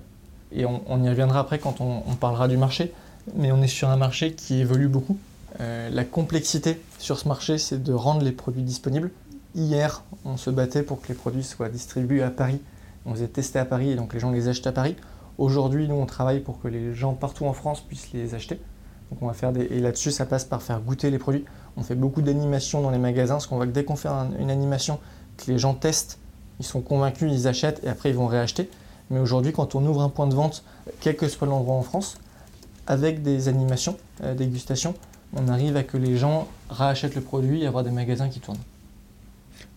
Et 0.52 0.64
on, 0.66 0.82
on 0.86 1.02
y 1.02 1.08
reviendra 1.08 1.40
après 1.40 1.58
quand 1.58 1.80
on, 1.80 2.02
on 2.06 2.14
parlera 2.14 2.48
du 2.48 2.56
marché. 2.56 2.92
Mais 3.34 3.50
on 3.52 3.60
est 3.60 3.66
sur 3.68 3.88
un 3.88 3.96
marché 3.96 4.34
qui 4.34 4.60
évolue 4.60 4.88
beaucoup. 4.88 5.18
Euh, 5.60 5.90
la 5.90 6.04
complexité 6.04 6.80
sur 6.98 7.18
ce 7.18 7.26
marché, 7.28 7.58
c'est 7.58 7.82
de 7.82 7.92
rendre 7.92 8.22
les 8.22 8.32
produits 8.32 8.62
disponibles. 8.62 9.10
Hier, 9.56 10.02
on 10.26 10.36
se 10.36 10.50
battait 10.50 10.82
pour 10.82 11.00
que 11.00 11.08
les 11.08 11.14
produits 11.14 11.42
soient 11.42 11.70
distribués 11.70 12.22
à 12.22 12.30
Paris. 12.30 12.60
On 13.06 13.14
a 13.14 13.26
testés 13.26 13.58
à 13.58 13.64
Paris 13.64 13.90
et 13.90 13.94
donc 13.96 14.12
les 14.12 14.20
gens 14.20 14.30
les 14.30 14.48
achètent 14.48 14.66
à 14.66 14.72
Paris. 14.72 14.96
Aujourd'hui, 15.38 15.88
nous, 15.88 15.94
on 15.94 16.04
travaille 16.04 16.40
pour 16.40 16.60
que 16.60 16.68
les 16.68 16.94
gens 16.94 17.14
partout 17.14 17.46
en 17.46 17.54
France 17.54 17.80
puissent 17.80 18.12
les 18.12 18.34
acheter. 18.34 18.60
On 19.22 19.26
va 19.26 19.32
faire 19.32 19.52
des... 19.52 19.62
Et 19.62 19.80
là-dessus, 19.80 20.10
ça 20.10 20.26
passe 20.26 20.44
par 20.44 20.60
faire 20.60 20.80
goûter 20.80 21.10
les 21.10 21.18
produits. 21.18 21.46
On 21.78 21.82
fait 21.82 21.94
beaucoup 21.94 22.20
d'animations 22.20 22.82
dans 22.82 22.90
les 22.90 22.98
magasins, 22.98 23.36
parce 23.36 23.46
qu'on 23.46 23.56
voit 23.56 23.66
que 23.66 23.72
dès 23.72 23.84
qu'on 23.84 23.96
fait 23.96 24.08
un- 24.08 24.30
une 24.38 24.50
animation, 24.50 24.98
que 25.38 25.50
les 25.50 25.58
gens 25.58 25.72
testent, 25.72 26.18
ils 26.60 26.66
sont 26.66 26.82
convaincus, 26.82 27.32
ils 27.32 27.48
achètent 27.48 27.82
et 27.82 27.88
après 27.88 28.10
ils 28.10 28.16
vont 28.16 28.26
réacheter. 28.26 28.68
Mais 29.08 29.20
aujourd'hui, 29.20 29.52
quand 29.52 29.74
on 29.74 29.86
ouvre 29.86 30.02
un 30.02 30.10
point 30.10 30.26
de 30.26 30.34
vente, 30.34 30.64
quel 31.00 31.16
que 31.16 31.28
soit 31.28 31.46
l'endroit 31.46 31.76
en 31.76 31.82
France, 31.82 32.18
avec 32.86 33.22
des 33.22 33.48
animations, 33.48 33.96
euh, 34.22 34.34
dégustation, 34.34 34.94
on 35.34 35.48
arrive 35.48 35.78
à 35.78 35.82
que 35.82 35.96
les 35.96 36.18
gens 36.18 36.46
rachètent 36.68 37.14
le 37.14 37.22
produit 37.22 37.62
et 37.62 37.66
avoir 37.66 37.84
des 37.84 37.90
magasins 37.90 38.28
qui 38.28 38.40
tournent. 38.40 38.58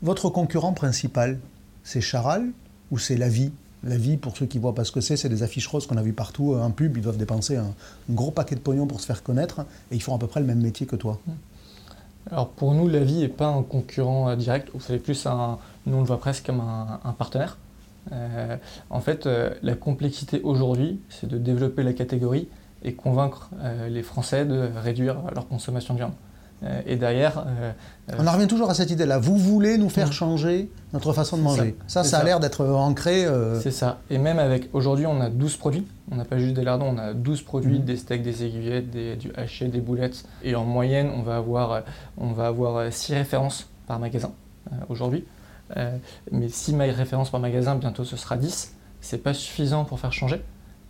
Votre 0.02 0.30
concurrent 0.30 0.72
principal, 0.72 1.40
c'est 1.84 2.00
Charal 2.00 2.52
ou 2.90 2.98
c'est 2.98 3.18
La 3.18 3.28
Vie? 3.28 3.52
La 3.84 3.98
Vie, 3.98 4.16
pour 4.16 4.38
ceux 4.38 4.46
qui 4.46 4.58
ne 4.58 4.62
voient 4.62 4.74
pas 4.74 4.86
ce 4.86 4.94
que 4.94 5.02
c'est, 5.02 5.18
c'est 5.18 5.28
des 5.28 5.44
affiches 5.44 5.68
roses 5.68 5.88
qu'on 5.88 5.98
a 5.98 6.02
vues 6.02 6.14
partout 6.14 6.54
euh, 6.54 6.62
en 6.62 6.72
pub. 6.72 6.96
Ils 6.96 7.04
doivent 7.04 7.18
dépenser 7.18 7.58
un, 7.58 7.74
gros 8.10 8.32
paquet 8.32 8.56
de 8.56 8.62
pognon 8.62 8.88
pour 8.88 9.02
se 9.02 9.06
faire 9.06 9.24
connaître 9.24 9.60
et 9.92 9.96
ils 9.96 10.02
font 10.02 10.16
à 10.16 10.18
peu 10.18 10.28
près 10.28 10.40
le 10.40 10.46
même 10.46 10.62
métier 10.62 10.86
que 10.86 10.96
toi. 10.96 11.20
Alors 12.32 12.48
pour 12.48 12.74
nous, 12.74 12.88
la 12.88 13.02
vie 13.02 13.20
n'est 13.20 13.28
pas 13.28 13.48
un 13.48 13.62
concurrent 13.62 14.30
euh, 14.30 14.36
direct, 14.38 14.74
ou 14.74 14.80
c'est 14.80 15.00
plus 15.00 15.26
un, 15.26 15.58
nous 15.86 15.98
on 15.98 16.00
le 16.00 16.06
voit 16.06 16.20
presque 16.20 16.46
comme 16.46 16.62
un, 16.62 17.14
partenaire. 17.18 17.58
Euh, 18.14 18.56
en 18.90 19.02
fait, 19.02 19.28
la 19.62 19.76
complexité 19.76 20.40
aujourd'hui, 20.44 21.02
c'est 21.10 21.28
de 21.28 21.38
développer 21.38 21.84
la 21.84 21.92
catégorie 21.92 22.48
et 22.84 22.94
convaincre 22.94 23.50
les 23.90 24.04
Français 24.04 24.46
de 24.46 24.70
réduire 24.82 25.18
leur 25.36 25.46
consommation 25.50 25.94
de 25.94 26.00
viande. 26.00 26.14
Euh, 26.64 26.82
et 26.86 26.98
derrière, 26.98 27.46
euh, 27.48 27.72
On 28.18 28.28
en 28.28 28.32
revient 28.34 28.48
toujours 28.48 28.70
à 28.70 28.74
cette 28.74 28.92
idée-là. 28.92 29.18
Vous 29.18 29.38
voulez 29.38 29.78
nous 29.78 29.88
faire 29.90 30.08
Mhm. 30.08 30.12
changer 30.14 30.70
notre 30.92 31.14
façon 31.14 31.38
de 31.38 31.42
manger. 31.42 31.78
Ça, 31.88 32.04
ça, 32.04 32.18
a 32.20 32.24
l'air 32.24 32.40
d'être 32.42 32.66
ancré. 32.66 33.24
euh, 33.26 33.60
c'est 33.62 33.72
ça. 33.72 34.00
Et 34.10 34.18
même 34.18 34.40
avec, 34.40 34.70
aujourd'hui, 34.74 35.06
on 35.06 35.22
a 35.22 35.30
12 35.30 35.56
produits. 35.56 35.88
On 36.12 36.16
n'a 36.16 36.26
pas 36.26 36.38
juste 36.38 36.56
des 36.56 36.64
lardons, 36.64 36.94
on 36.96 36.98
a 36.98 37.14
12 37.14 37.44
produits, 37.44 37.80
Mhm. 37.80 37.86
des 37.86 37.96
steaks, 37.98 38.24
des 38.24 38.44
aiguillettes, 38.44 38.90
des, 38.90 39.16
du 39.16 39.32
haché, 39.36 39.68
des 39.70 39.80
boulettes. 39.80 40.26
Et 40.44 40.56
en 40.56 40.66
moyenne, 40.66 41.10
on 41.16 41.22
va 41.22 41.38
avoir, 41.38 41.72
euh, 41.72 41.82
on 42.18 42.32
va 42.34 42.48
avoir 42.48 42.92
6 42.92 43.14
références 43.14 43.68
par 43.88 44.00
magasin 44.00 44.32
euh, 44.72 44.76
aujourd'hui. 44.90 45.24
Euh, 45.78 45.96
mais 46.32 46.50
6 46.50 46.76
références 46.92 47.30
par 47.30 47.40
magasin, 47.40 47.76
bientôt 47.76 48.04
ce 48.04 48.18
sera 48.18 48.36
10. 48.36 48.74
C'est 49.02 49.20
pas 49.24 49.34
suffisant 49.34 49.86
pour 49.86 50.00
faire 50.00 50.12
changer. 50.12 50.42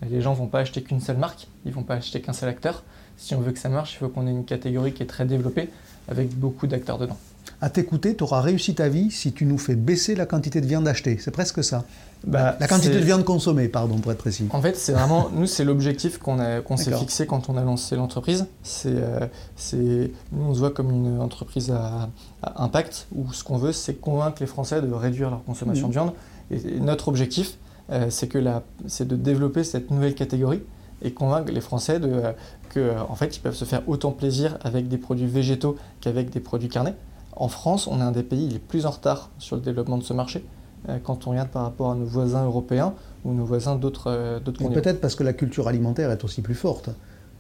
Les 0.10 0.22
gens 0.22 0.34
vont 0.34 0.48
pas 0.48 0.60
acheter 0.62 0.82
qu'une 0.82 1.02
seule 1.02 1.18
marque, 1.18 1.48
ils 1.66 1.74
vont 1.74 1.84
pas 1.84 1.96
acheter 1.96 2.22
qu'un 2.22 2.34
seul 2.34 2.48
acteur. 2.50 2.84
Si 3.20 3.36
on 3.36 3.42
veut 3.42 3.52
que 3.52 3.60
ça 3.60 3.70
marche, 3.70 3.94
il 3.94 3.98
faut 3.98 4.08
qu'on 4.10 4.26
ait 4.28 4.32
une 4.32 4.46
catégorie 4.46 4.94
qui 4.94 5.04
est 5.04 5.08
très 5.08 5.26
développée 5.26 5.70
avec 6.08 6.34
beaucoup 6.36 6.66
d'acteurs 6.68 6.98
dedans. 6.98 7.18
À 7.62 7.70
t'écouter, 7.70 8.16
tu 8.16 8.24
auras 8.24 8.42
réussi 8.42 8.74
ta 8.76 8.88
vie 8.88 9.12
si 9.12 9.34
tu 9.34 9.46
nous 9.46 9.58
fais 9.58 9.76
baisser 9.76 10.16
la 10.16 10.26
quantité 10.26 10.62
de 10.62 10.66
viande 10.66 10.88
achetée. 10.88 11.18
C'est 11.20 11.32
presque 11.32 11.64
ça. 11.64 11.84
Bah, 12.26 12.56
La 12.60 12.68
quantité 12.68 12.96
de 12.96 13.04
viande 13.04 13.26
consommée, 13.26 13.68
pardon, 13.68 13.98
pour 13.98 14.12
être 14.12 14.18
précis. 14.20 14.48
En 14.52 14.62
fait, 14.62 14.78
c'est 14.78 14.94
vraiment, 14.94 15.30
nous, 15.34 15.46
c'est 15.46 15.66
l'objectif 15.66 16.18
qu'on 16.20 16.38
s'est 16.78 16.94
fixé 16.98 17.26
quand 17.28 17.50
on 17.50 17.58
a 17.58 17.64
lancé 17.64 17.96
l'entreprise. 17.98 18.46
C'est, 18.64 18.90
euh, 18.96 19.26
c'est, 19.58 20.12
nous, 20.32 20.44
on 20.44 20.54
se 20.54 20.60
voit 20.60 20.72
comme 20.72 20.90
une 20.92 21.20
entreprise 21.20 21.72
à, 21.72 22.10
à 22.42 22.64
impact 22.64 23.08
où 23.14 23.32
ce 23.34 23.44
qu'on 23.44 23.58
veut, 23.58 23.74
c'est 23.74 23.96
convaincre 24.00 24.38
les 24.40 24.48
Français 24.48 24.82
de 24.82 24.92
réduire 24.92 25.30
leur 25.30 25.44
consommation 25.44 25.88
Mhm. 25.88 25.94
de 25.94 26.00
viande. 26.00 26.14
Et, 26.52 26.76
et 26.78 26.80
notre 26.80 27.08
objectif, 27.10 27.58
euh, 27.92 28.08
c'est 28.10 28.28
que 28.28 28.42
c'est 28.88 29.08
de 29.08 29.16
développer 29.16 29.64
cette 29.64 29.92
nouvelle 29.92 30.16
catégorie 30.16 30.62
et 31.02 31.12
convaincre 31.12 31.52
les 31.52 31.62
Français 31.62 32.00
de, 32.00 32.10
euh, 32.10 32.32
que, 32.70 32.98
en 33.00 33.16
fait, 33.16 33.38
ils 33.38 33.40
peuvent 33.40 33.56
se 33.56 33.66
faire 33.66 33.88
autant 33.88 34.12
plaisir 34.12 34.58
avec 34.62 34.88
des 34.88 34.98
produits 34.98 35.28
végétaux 35.28 35.78
qu'avec 36.02 36.30
des 36.30 36.40
produits 36.40 36.70
carnés. 36.70 36.94
En 37.36 37.48
France, 37.48 37.88
on 37.88 38.00
est 38.00 38.04
un 38.04 38.12
des 38.12 38.24
pays 38.24 38.50
les 38.50 38.60
plus 38.60 38.86
en 38.86 38.92
retard 38.92 39.30
sur 39.38 39.56
le 39.56 39.62
développement 39.62 39.98
de 39.98 40.04
ce 40.04 40.14
marché. 40.14 40.44
euh, 40.90 40.98
Quand 41.04 41.28
on 41.28 41.32
regarde 41.32 41.50
par 41.50 41.64
rapport 41.64 41.92
à 41.92 41.96
nos 41.96 42.06
voisins 42.06 42.46
européens 42.46 42.94
ou 43.26 43.34
nos 43.34 43.46
voisins 43.46 43.76
d'autres 43.76 44.08
euh, 44.12 44.40
continents. 44.40 44.72
Peut-être 44.72 45.02
parce 45.02 45.16
que 45.16 45.24
la 45.24 45.34
culture 45.34 45.68
alimentaire 45.68 46.12
est 46.12 46.24
aussi 46.24 46.42
plus 46.42 46.56
forte. 46.56 46.90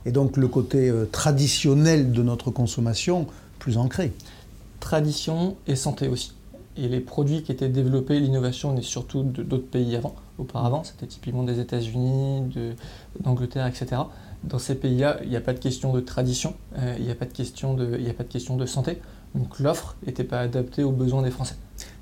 Et 0.06 0.12
donc 0.12 0.38
le 0.38 0.48
côté 0.48 0.92
traditionnel 1.12 2.14
de 2.14 2.24
notre 2.24 2.52
consommation 2.52 3.28
plus 3.60 3.78
ancré. 3.78 4.14
tradition 4.80 5.58
et 5.68 5.76
santé 5.76 6.08
aussi. 6.08 6.32
Et 6.78 6.88
les 6.88 7.00
produits 7.00 7.44
qui 7.44 7.52
étaient 7.52 7.70
développés, 7.70 8.20
l'innovation 8.20 8.76
est 8.78 8.82
surtout 8.82 9.24
d'autres 9.24 9.68
pays 9.68 9.96
avant. 9.96 10.16
Auparavant, 10.38 10.84
c'était 10.84 11.08
typiquement 11.08 11.44
des 11.44 11.60
États-Unis, 11.60 12.44
d'Angleterre, 13.20 13.68
etc. 13.68 14.02
Dans 14.44 14.60
ces 14.60 14.76
pays-là, 14.76 15.18
il 15.24 15.30
n'y 15.30 15.36
a 15.36 15.42
pas 15.42 15.54
de 15.54 15.60
question 15.60 15.92
de 15.92 16.00
tradition, 16.00 16.54
euh, 16.78 16.96
il 16.98 17.06
n'y 17.06 17.12
a, 17.12 17.16
pas 17.16 17.26
de 17.26 17.34
question 17.34 17.74
de, 17.74 17.96
a 17.96 18.14
pas 18.14 18.24
de 18.24 18.30
question 18.30 18.56
de 18.56 18.66
santé. 18.66 19.02
Donc 19.36 19.60
l'offre 19.60 19.98
n'était 20.06 20.24
pas 20.24 20.40
adaptée 20.40 20.84
aux 20.84 20.92
besoins 20.92 21.22
des 21.22 21.32
Français. 21.32 21.56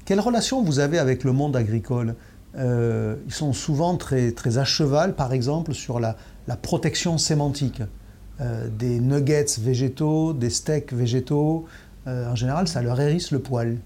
Quelle 0.06 0.20
relation 0.20 0.64
vous 0.64 0.80
avez 0.80 1.00
avec 1.00 1.24
le 1.24 1.32
monde 1.32 1.56
agricole? 1.56 2.16
Euh, 2.58 3.16
Ils 3.26 3.34
sont 3.34 3.54
souvent 3.54 3.98
très, 3.98 4.32
très 4.32 4.60
à 4.60 4.64
cheval, 4.64 5.16
par 5.16 5.34
exemple, 5.34 5.74
sur 5.74 6.00
la, 6.00 6.16
protection 6.62 7.18
sémantique. 7.18 7.82
Euh, 8.40 8.68
des 8.70 9.00
nuggets 9.00 9.58
végétaux, 9.60 10.34
des 10.34 10.52
steaks 10.52 10.94
végétaux, 10.94 11.66
en 12.06 12.36
général, 12.36 12.70
ça 12.70 12.82
leur 12.82 13.02
hérisse 13.02 13.32
le 13.32 13.40
poil. 13.40 13.80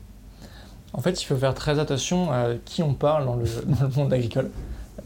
En 0.93 1.01
fait, 1.01 1.21
il 1.21 1.25
faut 1.25 1.37
faire 1.37 1.53
très 1.53 1.79
attention 1.79 2.31
à 2.31 2.49
qui 2.65 2.83
on 2.83 2.93
parle 2.93 3.25
dans 3.25 3.35
le, 3.35 3.45
monde 3.95 4.13
agricole. 4.13 4.49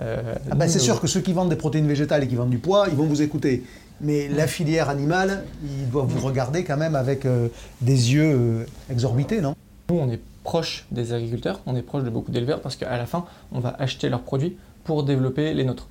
Euh, 0.01 0.35
ah 0.51 0.55
bah, 0.55 0.67
c'est 0.67 0.79
sûr 0.79 0.99
que 0.99 1.07
ceux 1.07 1.21
qui 1.21 1.33
vendent 1.33 1.49
des 1.49 1.55
protéines 1.55 1.87
végétales 1.87 2.23
et 2.23 2.27
qui 2.27 2.35
vendent 2.35 2.49
du 2.49 2.57
poids, 2.57 2.87
ils 2.89 2.95
vont 2.95 3.05
vous 3.05 3.21
écouter. 3.21 3.63
Mais 4.01 4.27
la 4.27 4.47
filière 4.47 4.89
animale, 4.89 5.45
ils 5.63 5.89
doivent 5.89 6.07
vous 6.07 6.25
regarder 6.25 6.63
quand 6.63 6.75
même 6.75 6.95
avec 6.95 7.25
euh, 7.25 7.47
des 7.81 8.13
yeux 8.13 8.35
euh, 8.35 8.65
exorbités, 8.91 9.39
non? 9.39 9.55
Nous, 9.89 9.95
on 9.97 10.11
est 10.11 10.19
proche 10.43 10.85
des 10.91 11.13
agriculteurs, 11.13 11.61
on 11.65 11.75
est 11.75 11.81
proche 11.81 12.03
de 12.03 12.09
beaucoup 12.09 12.31
d'éleveurs 12.31 12.59
parce 12.59 12.75
qu'à 12.75 12.97
la 12.97 13.05
fin, 13.05 13.25
on 13.51 13.59
va 13.59 13.75
acheter 13.79 14.09
leurs 14.09 14.21
produits 14.21 14.57
pour 14.83 15.03
développer 15.03 15.53
les 15.53 15.63
nôtres. 15.63 15.87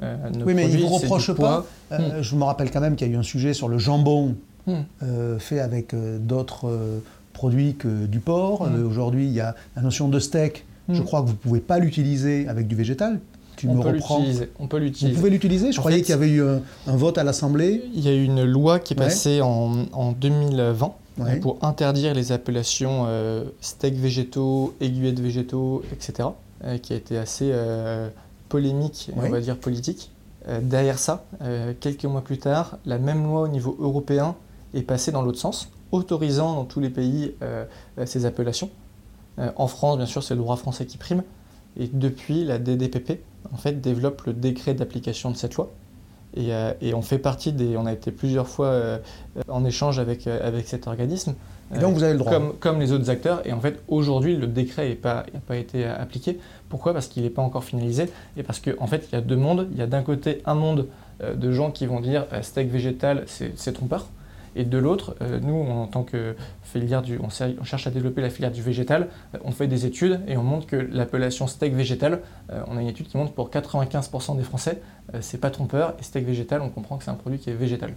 oui, 0.00 0.54
mais 0.54 0.70
ils 0.70 0.76
ne 0.76 0.82
vous 0.82 0.88
reprochent 0.94 1.32
pas. 1.32 1.66
Hmm. 1.90 2.20
Je 2.20 2.36
me 2.36 2.44
rappelle 2.44 2.70
quand 2.70 2.80
même 2.80 2.94
qu'il 2.94 3.08
y 3.08 3.10
a 3.10 3.14
eu 3.14 3.16
un 3.16 3.24
sujet 3.24 3.54
sur 3.54 3.68
le 3.68 3.78
jambon 3.78 4.36
hmm. 4.66 5.38
fait 5.38 5.60
avec 5.60 5.94
d'autres 6.20 6.70
produit 7.32 7.74
que 7.74 8.06
du 8.06 8.20
porc. 8.20 8.68
Mm. 8.68 8.74
Euh, 8.74 8.88
aujourd'hui, 8.88 9.26
il 9.26 9.32
y 9.32 9.40
a 9.40 9.54
la 9.76 9.82
notion 9.82 10.08
de 10.08 10.18
steak. 10.18 10.64
Je 10.88 11.00
mm. 11.00 11.04
crois 11.04 11.22
que 11.22 11.26
vous 11.26 11.32
ne 11.32 11.38
pouvez 11.38 11.60
pas 11.60 11.78
l'utiliser 11.78 12.46
avec 12.48 12.66
du 12.66 12.74
végétal. 12.74 13.20
Tu 13.56 13.68
on, 13.68 13.74
me 13.74 13.82
peut 13.82 13.90
reprends. 13.90 14.24
on 14.58 14.66
peut 14.66 14.78
l'utiliser. 14.78 15.14
Vous 15.14 15.20
pouvez 15.20 15.30
l'utiliser 15.30 15.72
Je 15.72 15.78
croyais 15.78 16.00
qu'il 16.00 16.10
y 16.10 16.12
avait 16.14 16.30
eu 16.30 16.42
un, 16.42 16.62
vote 16.86 17.18
à 17.18 17.24
l'Assemblée. 17.24 17.84
Il 17.94 18.00
y 18.00 18.08
a 18.08 18.14
eu 18.14 18.24
une 18.24 18.44
loi 18.44 18.78
qui 18.78 18.94
est 18.94 18.96
passée 18.96 19.40
en, 19.42 20.12
2020 20.12 20.92
pour 21.42 21.58
interdire 21.62 22.14
les 22.14 22.32
appellations 22.32 23.04
euh, 23.06 23.44
steak 23.60 23.94
végétaux, 23.94 24.74
aiguillettes 24.80 25.20
végétaux, 25.20 25.82
etc. 25.92 26.30
Euh, 26.64 26.78
qui 26.78 26.94
a 26.94 26.96
été 26.96 27.18
assez 27.18 27.52
polémique, 28.48 29.10
on 29.16 29.28
va 29.28 29.40
dire 29.40 29.56
politique. 29.56 30.10
derrière 30.62 30.98
ça, 30.98 31.24
quelques 31.80 32.06
mois 32.06 32.22
plus 32.22 32.38
tard, 32.38 32.78
la 32.86 32.98
même 32.98 33.22
loi 33.22 33.42
au 33.42 33.48
niveau 33.48 33.76
européen 33.78 34.34
est 34.74 34.82
passée 34.82 35.12
dans 35.12 35.22
l'autre 35.22 35.38
sens 35.38 35.68
autorisant 35.92 36.54
dans 36.54 36.64
tous 36.64 36.80
les 36.80 36.90
pays 36.90 37.34
euh, 37.42 37.64
euh, 37.98 38.06
ces 38.06 38.24
appellations. 38.24 38.70
Euh, 39.38 39.50
en 39.56 39.68
France, 39.68 39.98
bien 39.98 40.06
sûr, 40.06 40.22
c'est 40.22 40.34
le 40.34 40.40
droit 40.40 40.56
français 40.56 40.86
qui 40.86 40.98
prime. 40.98 41.22
Et 41.78 41.88
depuis, 41.92 42.44
la 42.44 42.58
DDPP 42.58 43.22
en 43.52 43.56
fait, 43.56 43.80
développe 43.80 44.22
le 44.22 44.32
décret 44.32 44.74
d'application 44.74 45.30
de 45.30 45.36
cette 45.36 45.54
loi. 45.54 45.70
Et, 46.34 46.94
on 46.94 47.02
fait 47.02 47.18
partie 47.18 47.52
des. 47.52 47.76
On 47.76 47.84
a 47.84 47.92
été 47.92 48.10
plusieurs 48.10 48.48
fois 48.48 49.00
en 49.48 49.66
échange 49.66 49.98
avec, 49.98 50.26
avec 50.26 50.66
cet 50.66 50.86
organisme. 50.86 51.34
Et 51.74 51.78
donc 51.78 51.92
vous 51.92 52.02
avez 52.02 52.14
le 52.14 52.18
droit. 52.18 52.32
Comme, 52.32 52.54
comme 52.54 52.80
les 52.80 52.92
autres 52.92 53.10
acteurs. 53.10 53.46
Et 53.46 53.52
en 53.52 53.60
fait, 53.60 53.82
aujourd'hui, 53.88 54.36
le 54.36 54.46
décret 54.46 54.88
n'a 54.88 54.94
pas, 54.94 55.26
pas 55.46 55.56
été 55.56 55.84
appliqué. 55.84 56.38
Pourquoi? 56.70 56.94
Parce 56.94 57.08
qu'il 57.08 57.24
n'est 57.24 57.30
pas 57.30 57.42
encore 57.42 57.64
finalisé. 57.64 58.08
Et 58.38 58.42
parce 58.42 58.60
qu'en 58.60 58.72
en 58.78 58.86
fait, 58.86 59.08
il 59.10 59.14
y 59.14 59.18
a 59.18 59.20
deux 59.20 59.36
mondes. 59.36 59.68
Il 59.72 59.78
y 59.78 59.82
a 59.82 59.86
d'un 59.86 60.02
côté 60.02 60.40
un 60.46 60.54
monde 60.54 60.86
de 61.22 61.52
gens 61.52 61.70
qui 61.70 61.84
vont 61.84 62.00
dire 62.00 62.24
steak 62.40 62.70
végétal, 62.70 63.24
c'est 63.26 63.72
trompeur. 63.72 64.06
Et 64.54 64.64
de 64.64 64.78
l'autre, 64.78 65.16
euh, 65.22 65.40
nous, 65.40 65.54
en 65.54 65.86
tant 65.86 66.02
que 66.02 66.36
filière 66.62 67.02
du, 67.02 67.18
on, 67.18 67.30
cherche 67.30 67.86
à 67.86 67.90
développer 67.90 68.20
la 68.20 68.30
filière 68.30 68.50
du 68.50 68.62
végétal, 68.62 69.08
euh, 69.34 69.38
on 69.44 69.50
fait 69.50 69.66
des 69.66 69.86
études 69.86 70.20
et 70.26 70.36
on 70.36 70.42
montre 70.42 70.66
que 70.66 70.76
l'appellation 70.76 71.46
steak 71.46 71.74
végétal, 71.74 72.20
euh, 72.50 72.62
on 72.68 72.76
a 72.76 72.82
une 72.82 72.88
étude 72.88 73.08
qui 73.08 73.16
montre 73.16 73.32
pour 73.32 73.50
95% 73.50 74.36
des 74.36 74.42
Français, 74.42 74.82
c'est 75.20 75.40
pas 75.40 75.50
trompeur, 75.50 75.94
et 75.98 76.02
steak 76.02 76.24
végétal, 76.24 76.62
on 76.62 76.68
comprend 76.68 76.96
que 76.96 77.04
c'est 77.04 77.10
un 77.10 77.14
produit 77.14 77.38
qui 77.38 77.50
est 77.50 77.54
végétal. 77.54 77.94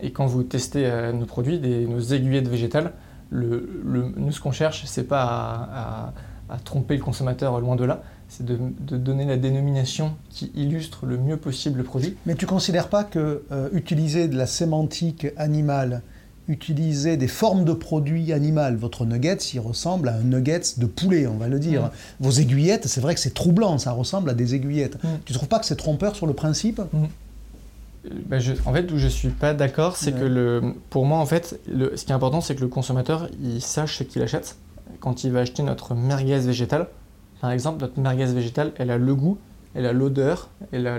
Et 0.00 0.12
quand 0.12 0.26
vous 0.26 0.42
testez 0.42 0.90
nos 1.12 1.26
produits, 1.26 1.58
nos 1.58 2.00
aiguillettes 2.00 2.48
végétales, 2.48 2.92
le, 3.30 3.68
nous, 4.16 4.30
ce 4.30 4.40
qu'on 4.40 4.52
cherche, 4.52 4.84
c'est 4.86 5.04
pas 5.04 6.12
à 6.48 6.58
tromper 6.64 6.96
le 6.96 7.02
consommateur 7.02 7.60
loin 7.60 7.76
de 7.76 7.84
là, 7.84 8.02
c'est 8.28 8.44
de, 8.44 8.58
donner 8.96 9.24
la 9.24 9.36
dénomination 9.36 10.14
qui 10.30 10.50
illustre 10.54 11.06
le 11.06 11.16
mieux 11.16 11.36
possible 11.36 11.78
le 11.78 11.84
produit. 11.84 12.16
Mais 12.26 12.34
tu 12.34 12.44
ne 12.44 12.50
considères 12.50 12.88
pas 12.88 13.04
que 13.04 13.44
euh, 13.52 13.68
utiliser 13.72 14.28
de 14.28 14.36
la 14.36 14.46
sémantique 14.46 15.28
animale, 15.36 16.02
utiliser 16.48 17.16
des 17.16 17.28
formes 17.28 17.64
de 17.64 17.72
produits 17.72 18.32
animaux, 18.32 18.76
votre 18.76 19.04
nugget, 19.04 19.36
il 19.54 19.60
ressemble 19.60 20.08
à 20.08 20.14
un 20.14 20.22
nugget 20.22 20.60
de 20.76 20.86
poulet, 20.86 21.26
on 21.26 21.36
va 21.36 21.48
le 21.48 21.58
dire. 21.58 21.84
Mm. 21.84 21.90
Vos 22.20 22.30
aiguillettes, 22.32 22.86
c'est 22.86 23.00
vrai 23.00 23.14
que 23.14 23.20
c'est 23.20 23.34
troublant, 23.34 23.78
ça 23.78 23.92
ressemble 23.92 24.30
à 24.30 24.34
des 24.34 24.54
aiguillettes. 24.54 25.02
Mm. 25.02 25.08
Tu 25.24 25.32
ne 25.32 25.38
trouves 25.38 25.48
pas 25.48 25.58
que 25.58 25.66
c'est 25.66 25.76
trompeur 25.76 26.14
sur 26.16 26.26
le 26.26 26.34
principe? 26.34 26.80
Mm. 26.80 27.04
euh, 28.06 28.10
ben, 28.26 28.42
En 28.64 28.72
fait, 28.72 28.90
où 28.92 28.98
je 28.98 29.04
ne 29.04 29.10
suis 29.10 29.28
pas 29.28 29.54
d'accord, 29.54 29.96
c'est 29.96 30.12
que 30.12 30.24
le, 30.24 30.74
pour 30.90 31.06
moi, 31.06 31.18
en 31.18 31.26
fait, 31.26 31.60
le, 31.68 31.96
ce 31.96 32.04
qui 32.04 32.12
est 32.12 32.14
important, 32.14 32.40
c'est 32.40 32.54
que 32.56 32.60
le 32.60 32.68
consommateur, 32.68 33.28
il 33.42 33.62
sache 33.62 33.98
ce 33.98 34.02
qu'il 34.04 34.22
achète. 34.22 34.56
Quand 35.00 35.24
il 35.24 35.32
va 35.32 35.40
acheter 35.40 35.62
notre 35.62 35.94
merguez 35.94 36.38
végétale, 36.38 36.88
par 37.46 37.52
exemple, 37.52 37.80
notre 37.80 38.00
merguez 38.00 38.24
végétale, 38.24 38.72
elle 38.76 38.90
a 38.90 38.98
le 38.98 39.14
goût, 39.14 39.38
elle 39.76 39.86
a 39.86 39.92
l'odeur, 39.92 40.48
elle, 40.72 40.88
a 40.88 40.98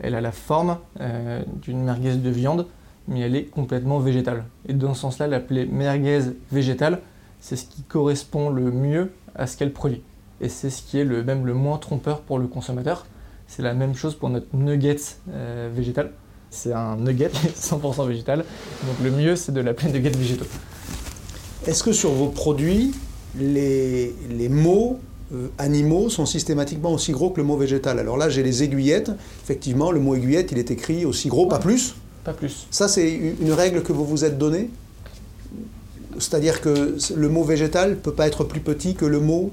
elle 0.00 0.14
a 0.14 0.22
la 0.22 0.32
forme 0.32 0.78
euh, 1.02 1.42
d'une 1.60 1.84
merguez 1.84 2.14
de 2.14 2.30
viande, 2.30 2.66
mais 3.08 3.20
elle 3.20 3.36
est 3.36 3.44
complètement 3.44 3.98
végétale. 3.98 4.44
Et 4.66 4.72
dans 4.72 4.94
ce 4.94 5.02
sens-là, 5.02 5.26
l'appeler 5.26 5.66
merguez 5.66 6.20
végétale, 6.50 7.00
c'est 7.40 7.56
ce 7.56 7.66
qui 7.66 7.82
correspond 7.82 8.48
le 8.48 8.70
mieux 8.70 9.12
à 9.34 9.46
ce 9.46 9.58
qu'elle 9.58 9.70
produit. 9.70 10.00
Et 10.40 10.48
c'est 10.48 10.70
ce 10.70 10.80
qui 10.80 10.98
est 10.98 11.04
le, 11.04 11.22
même 11.24 11.44
le 11.44 11.52
moins 11.52 11.76
trompeur 11.76 12.22
pour 12.22 12.38
le 12.38 12.46
consommateur. 12.46 13.04
C'est 13.46 13.62
la 13.62 13.74
même 13.74 13.94
chose 13.94 14.14
pour 14.14 14.30
notre 14.30 14.46
nuggets 14.56 14.96
euh, 15.28 15.68
végétal. 15.70 16.12
C'est 16.48 16.72
un 16.72 16.96
nugget 16.96 17.28
100% 17.54 18.08
végétal. 18.08 18.38
Donc 18.38 18.96
le 19.04 19.10
mieux, 19.10 19.36
c'est 19.36 19.52
de 19.52 19.60
l'appeler 19.60 19.92
nugget 19.92 20.16
végétaux. 20.16 20.46
Est-ce 21.66 21.84
que 21.84 21.92
sur 21.92 22.12
vos 22.12 22.28
produits, 22.28 22.94
les, 23.38 24.48
mots 24.48 24.98
animaux 25.58 26.10
sont 26.10 26.26
systématiquement 26.26 26.92
aussi 26.92 27.12
gros 27.12 27.30
que 27.30 27.40
le 27.40 27.46
mot 27.46 27.56
végétal. 27.56 27.98
Alors 27.98 28.16
là, 28.16 28.28
j'ai 28.28 28.42
les 28.42 28.62
aiguillettes. 28.62 29.10
Effectivement, 29.42 29.90
le 29.90 30.00
mot 30.00 30.14
aiguillette, 30.14 30.52
il 30.52 30.58
est 30.58 30.70
écrit 30.70 31.04
aussi 31.04 31.28
gros, 31.28 31.46
pas 31.46 31.58
plus. 31.58 31.94
Pas 32.24 32.32
plus. 32.32 32.66
Ça, 32.70 32.88
c'est 32.88 33.10
une 33.10 33.52
règle 33.52 33.82
que 33.82 33.92
vous 33.92 34.04
vous 34.04 34.24
êtes 34.24 34.38
donnée? 34.38 34.70
C'est-à-dire 36.18 36.60
que 36.60 36.96
le 37.14 37.28
mot 37.28 37.42
végétal 37.42 37.90
ne 37.90 37.94
peut 37.94 38.12
pas 38.12 38.26
être 38.26 38.44
plus 38.44 38.60
petit 38.60 38.94
que 38.94 39.06
le 39.06 39.18
mot 39.18 39.50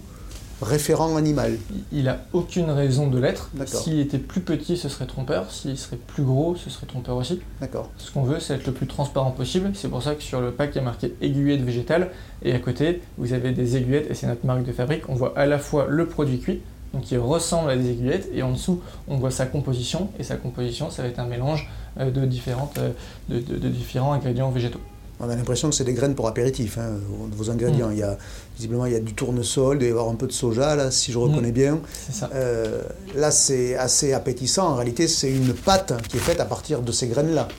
référent 0.62 1.16
animal. 1.16 1.58
Il 1.92 2.06
n'a 2.06 2.20
aucune 2.34 2.70
raison 2.70 3.08
de 3.08 3.20
l'être. 3.20 3.50
S'il 3.66 4.00
était 4.00 4.18
plus 4.18 4.42
petit, 4.42 4.78
ce 4.78 4.90
serait 4.90 5.06
trompeur. 5.06 5.52
S'il 5.52 5.78
serait 5.78 5.98
plus 5.98 6.24
gros, 6.24 6.56
ce 6.56 6.70
serait 6.70 6.86
trompeur 6.86 7.16
aussi. 7.16 7.40
D'accord. 7.62 7.90
Ce 7.98 8.12
qu'on 8.12 8.24
veut, 8.24 8.40
c'est 8.40 8.56
être 8.56 8.68
le 8.68 8.74
plus 8.74 8.88
transparent 8.88 9.32
possible. 9.32 9.72
C'est 9.74 9.88
pour 9.88 10.04
ça 10.04 10.16
que 10.16 10.24
sur 10.24 10.42
le 10.42 10.52
pack, 10.52 10.72
il 10.74 10.78
y 10.78 10.82
a 10.82 10.84
marqué 10.84 11.16
aiguillette 11.22 11.62
végétale. 11.62 12.12
Et 12.42 12.54
à 12.54 12.60
côté, 12.60 13.02
vous 13.18 13.34
avez 13.34 13.52
des 13.52 13.78
aiguillettes, 13.78 14.10
et 14.10 14.14
c'est 14.14 14.28
notre 14.28 14.46
marque 14.46 14.64
de 14.64 14.72
fabrique. 14.72 15.10
On 15.10 15.16
voit 15.16 15.38
à 15.38 15.46
la 15.46 15.60
fois 15.60 15.88
le 15.90 16.06
produit 16.06 16.40
cuit, 16.40 16.62
donc 16.94 17.12
il 17.12 17.18
ressemble 17.18 17.70
à 17.70 17.76
des 17.76 17.92
aiguillettes, 17.92 18.30
et 18.34 18.44
en 18.44 18.52
dessous, 18.52 18.82
on 19.08 19.18
voit 19.18 19.32
sa 19.32 19.46
composition. 19.46 20.10
Et 20.20 20.24
sa 20.24 20.36
composition, 20.36 20.90
ça 20.90 21.04
va 21.04 21.10
être 21.10 21.20
un 21.20 21.28
mélange 21.28 21.70
euh, 22.00 22.12
de, 22.12 22.26
différentes, 22.26 22.78
euh, 22.78 22.92
de 23.30 23.70
différents 23.70 24.14
ingrédients 24.14 24.50
végétaux. 24.52 24.82
On 25.22 25.30
a 25.30 25.36
l'impression 25.36 25.70
que 25.70 25.76
c'est 25.76 25.84
des 25.84 25.94
graines 25.94 26.16
pour 26.16 26.28
apéritif, 26.28 26.78
hein, 26.78 26.92
vos 27.32 27.50
ingrédients. 27.50 27.90
Mm. 27.90 27.94
Il 27.94 27.98
y 28.00 28.04
a, 28.04 28.18
visiblement, 28.56 28.86
il 28.86 28.94
y 28.94 28.96
a 28.96 29.00
du 29.00 29.14
tournesol, 29.14 29.76
il 29.76 29.80
doit 29.80 29.88
y 29.88 29.92
avoir 29.92 30.08
un 30.08 30.16
peu 30.16 30.28
de 30.28 30.32
soja, 30.32 30.76
là, 30.76 30.92
si 30.92 31.12
je 31.12 31.18
mm. 31.18 31.22
reconnais 31.22 31.52
bien. 31.52 31.80
Ça. 32.12 32.30
Euh, 32.34 32.84
là, 33.16 33.30
c'est 33.32 33.76
assez 33.76 34.14
appétissant. 34.14 34.70
En 34.70 34.76
réalité, 34.76 35.08
c'est 35.08 35.32
une 35.32 35.54
pâte 35.54 35.94
qui 36.08 36.18
est 36.18 36.22
faite 36.22 36.40
à 36.40 36.46
partir 36.46 36.82
de 36.82 36.92
ces 36.92 37.08
graines-là. 37.08 37.50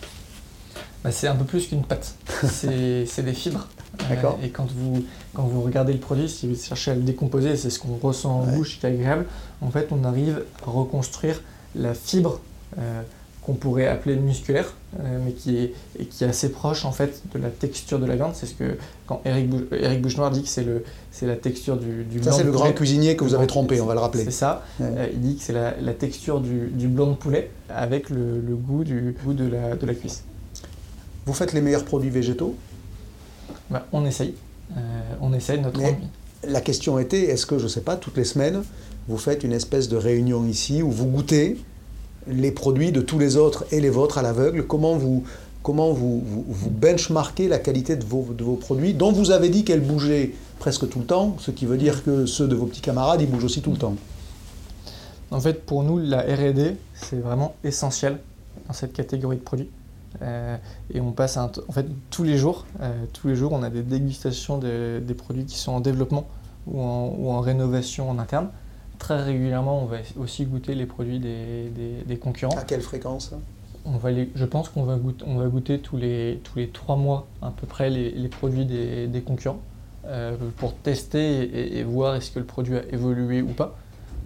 Bah, 1.04 1.10
c'est 1.12 1.28
un 1.28 1.36
peu 1.36 1.44
plus 1.44 1.66
qu'une 1.66 1.84
pâte. 1.84 2.14
c'est 2.50 3.22
des 3.22 3.34
fibres. 3.34 3.68
D'accord. 4.08 4.38
et 4.42 4.50
quand 4.50 4.66
vous, 4.72 5.04
quand 5.34 5.42
vous 5.42 5.60
regardez 5.60 5.92
le 5.92 5.98
produit, 5.98 6.28
si 6.28 6.48
vous 6.48 6.58
cherchez 6.58 6.92
à 6.92 6.94
le 6.94 7.02
décomposer, 7.02 7.56
c'est 7.56 7.68
ce 7.68 7.78
qu'on 7.78 7.96
ressent 7.96 8.40
en 8.40 8.46
bouche 8.46 8.78
qui 8.78 8.86
est 8.86 8.88
agréable. 8.88 9.26
En 9.60 9.70
fait, 9.70 9.88
on 9.90 10.04
arrive 10.04 10.44
à 10.66 10.70
reconstruire 10.70 11.42
la 11.74 11.92
fibre. 11.92 12.40
Euh, 12.78 13.02
qu'on 13.42 13.54
pourrait 13.54 13.86
appeler 13.86 14.16
musculaire, 14.16 14.74
euh, 14.98 15.18
mais 15.24 15.32
qui 15.32 15.56
est, 15.56 15.72
et 15.98 16.04
qui 16.04 16.24
est 16.24 16.26
assez 16.26 16.50
proche 16.50 16.84
en 16.84 16.92
fait 16.92 17.22
de 17.34 17.38
la 17.38 17.48
texture 17.48 17.98
de 17.98 18.06
la 18.06 18.16
viande. 18.16 18.32
C'est 18.34 18.46
ce 18.46 18.54
que 18.54 18.76
quand 19.06 19.22
Eric, 19.24 19.50
Eric 19.72 20.02
Bouchenoir 20.02 20.30
dit 20.30 20.42
que 20.42 20.48
c'est 20.48 20.64
le 20.64 20.84
c'est 21.10 21.26
la 21.26 21.36
texture 21.36 21.76
du, 21.76 22.04
du 22.04 22.22
ça 22.22 22.32
c'est 22.32 22.44
le 22.44 22.52
grand 22.52 22.72
cuisinier 22.72 23.16
que 23.16 23.24
vous 23.24 23.34
avez 23.34 23.46
trompé, 23.46 23.80
on 23.80 23.86
va 23.86 23.94
le 23.94 24.00
rappeler. 24.00 24.24
C'est 24.24 24.30
ça. 24.30 24.64
Euh, 24.80 25.08
il 25.12 25.20
dit 25.20 25.36
que 25.36 25.42
c'est 25.42 25.52
la, 25.52 25.74
la, 25.80 25.94
texture 25.94 26.40
du, 26.40 26.68
du, 26.68 26.86
blanc 26.88 27.06
de 27.08 27.16
poulet 27.16 27.50
avec 27.68 28.10
le, 28.10 28.40
le, 28.40 28.56
goût 28.56 28.84
du 28.84 29.16
goût 29.24 29.32
de 29.32 29.46
la, 29.46 29.74
de 29.74 29.86
la 29.86 29.94
cuisse. 29.94 30.24
Vous 31.26 31.32
faites 31.32 31.52
les 31.52 31.60
meilleurs 31.60 31.84
produits 31.84 32.10
végétaux? 32.10 32.56
Bah, 33.70 33.86
On 33.92 34.04
essaye. 34.04 34.34
Euh, 34.76 34.80
on 35.20 35.32
essaye 35.32 35.60
notre 35.60 35.80
mais 35.80 35.96
La 36.44 36.60
question 36.60 36.98
était, 36.98 37.24
est-ce 37.24 37.46
que, 37.46 37.58
je 37.58 37.64
ne 37.64 37.68
sais 37.68 37.80
pas, 37.80 37.96
toutes 37.96 38.16
les 38.16 38.24
semaines, 38.24 38.62
vous 39.08 39.18
faites 39.18 39.44
une 39.44 39.52
espèce 39.52 39.88
de 39.88 39.96
réunion 39.96 40.46
ici 40.46 40.82
où 40.82 40.90
vous 40.90 41.06
goûtez 41.06 41.56
les 42.26 42.50
produits 42.50 42.92
de 42.92 43.00
tous 43.00 43.18
les 43.18 43.36
autres 43.36 43.64
et 43.70 43.80
les 43.80 43.90
vôtres 43.90 44.18
à 44.18 44.22
l'aveugle 44.22 44.66
Comment 44.66 44.96
vous, 44.96 45.24
comment 45.62 45.92
vous, 45.92 46.22
benchmarkez 46.70 47.48
la 47.48 47.58
qualité 47.58 47.96
de 47.96 48.04
vos, 48.04 48.28
de 48.36 48.44
vos, 48.44 48.56
produits, 48.56 48.94
dont 48.94 49.12
vous 49.12 49.30
avez 49.30 49.48
dit 49.48 49.64
qu'elle 49.64 49.80
bougeait 49.80 50.32
presque 50.58 50.88
tout 50.88 51.00
le 51.00 51.06
temps, 51.06 51.36
ce 51.38 51.50
qui 51.50 51.66
veut 51.66 51.78
dire 51.78 52.04
que 52.04 52.26
ceux 52.26 52.48
de 52.48 52.54
vos 52.54 52.66
petits 52.66 52.82
camarades, 52.82 53.20
ils 53.20 53.30
bougent 53.30 53.44
aussi 53.44 53.62
tout 53.62 53.72
le 53.72 53.78
temps. 53.78 53.96
En 55.30 55.40
fait, 55.40 55.64
pour 55.64 55.82
nous, 55.82 55.98
la 55.98 56.20
RD, 56.22 56.76
c'est 56.94 57.20
vraiment 57.20 57.54
essentiel 57.64 58.18
dans 58.66 58.72
cette 58.72 58.92
catégorie 58.92 59.36
de 59.36 59.42
produits. 59.42 59.70
Euh, 60.22 60.56
et 60.92 61.00
on 61.00 61.12
passe 61.12 61.36
en 61.36 61.50
fait 61.72 61.86
tous 62.10 62.24
les 62.24 62.36
jours, 62.36 62.66
euh, 62.80 63.04
tous 63.12 63.28
les 63.28 63.36
jours, 63.36 63.52
on 63.52 63.62
a 63.62 63.70
des 63.70 63.82
dégustations 63.82 64.58
des 64.58 65.14
produits 65.16 65.44
qui 65.44 65.56
sont 65.56 65.72
en 65.72 65.80
développement 65.80 66.26
ou 66.66 66.80
en, 67.30 67.40
rénovation 67.40 68.10
en 68.10 68.18
interne. 68.18 68.48
Très 69.00 69.20
régulièrement, 69.20 69.82
on 69.82 69.86
va 69.86 69.96
aussi 70.16 70.44
goûter 70.44 70.76
les 70.76 70.86
produits 70.86 71.18
des, 71.18 72.16
concurrents. 72.18 72.56
À 72.56 72.62
quelle 72.62 72.82
fréquence 72.82 73.32
on 73.84 73.96
va 73.96 74.10
Je 74.12 74.44
pense 74.44 74.68
qu'on 74.68 74.84
va 74.84 74.96
goûter, 74.96 75.24
on 75.26 75.36
va 75.36 75.46
goûter 75.46 75.80
tous 75.80 75.96
les 75.96 76.40
tous 76.44 76.58
les 76.58 76.68
trois 76.68 76.96
mois 76.96 77.26
à 77.42 77.50
peu 77.50 77.66
près 77.66 77.90
les, 77.90 78.28
produits 78.28 78.66
des, 78.66 79.22
concurrents 79.26 79.60
euh, 80.06 80.36
pour 80.58 80.74
tester 80.74 81.42
et, 81.42 81.78
et 81.78 81.82
voir 81.82 82.14
est-ce 82.14 82.30
que 82.30 82.38
le 82.38 82.44
produit 82.44 82.76
a 82.76 82.84
évolué 82.92 83.42
ou 83.42 83.48
pas. 83.48 83.76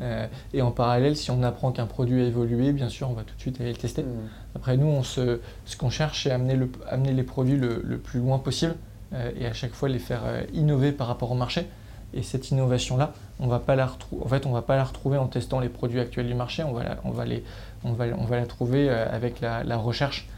Euh, 0.00 0.26
et 0.52 0.62
en 0.62 0.70
parallèle, 0.70 1.16
si 1.16 1.30
on 1.30 1.42
apprend 1.42 1.72
qu'un 1.72 1.86
produit 1.86 2.22
a 2.22 2.26
évolué, 2.26 2.72
bien 2.72 2.88
sûr, 2.88 3.08
on 3.10 3.14
va 3.14 3.22
tout 3.22 3.34
de 3.34 3.40
suite 3.40 3.60
aller 3.60 3.70
le 3.70 3.76
tester. 3.76 4.02
Hmm. 4.02 4.28
Après, 4.54 4.76
nous, 4.76 4.86
on 4.86 5.02
se, 5.02 5.40
ce 5.64 5.76
qu'on 5.76 5.90
cherche, 5.90 6.24
c'est 6.24 6.30
amener, 6.30 6.56
le, 6.56 6.70
amener 6.88 7.12
les 7.12 7.22
produits 7.22 7.56
le, 7.56 7.98
plus 7.98 8.20
loin 8.20 8.38
possible 8.38 8.74
euh, 9.12 9.30
et 9.38 9.46
à 9.46 9.52
chaque 9.52 9.72
fois 9.72 9.88
les 9.88 9.98
faire 9.98 10.22
euh, 10.24 10.42
innover 10.52 10.92
par 10.92 11.06
rapport 11.06 11.30
au 11.30 11.36
marché. 11.36 11.66
Et 12.12 12.22
cette 12.22 12.50
innovation-là, 12.50 13.12
on 13.40 13.48
va 13.48 13.58
pas 13.58 13.76
la 13.76 13.90
en 14.20 14.28
fait, 14.28 14.46
on 14.46 14.52
va 14.52 14.62
pas 14.62 14.76
la 14.76 14.84
retrouver 14.84 15.18
en 15.18 15.26
testant 15.26 15.60
les 15.60 15.68
produits 15.68 16.00
actuels 16.00 16.26
du 16.26 16.34
marché. 16.34 16.62
On 16.62 16.72
va 16.72 16.84
la, 16.84 16.96
on 17.04 17.10
va 17.10 17.24
les, 17.24 17.42
on 17.84 17.92
va, 17.92 18.06
on 18.16 18.24
va 18.24 18.36
la 18.36 18.46
trouver 18.46 18.88
avec 18.88 19.40
la, 19.40 19.64
la 19.64 19.76
recherche 19.76 20.28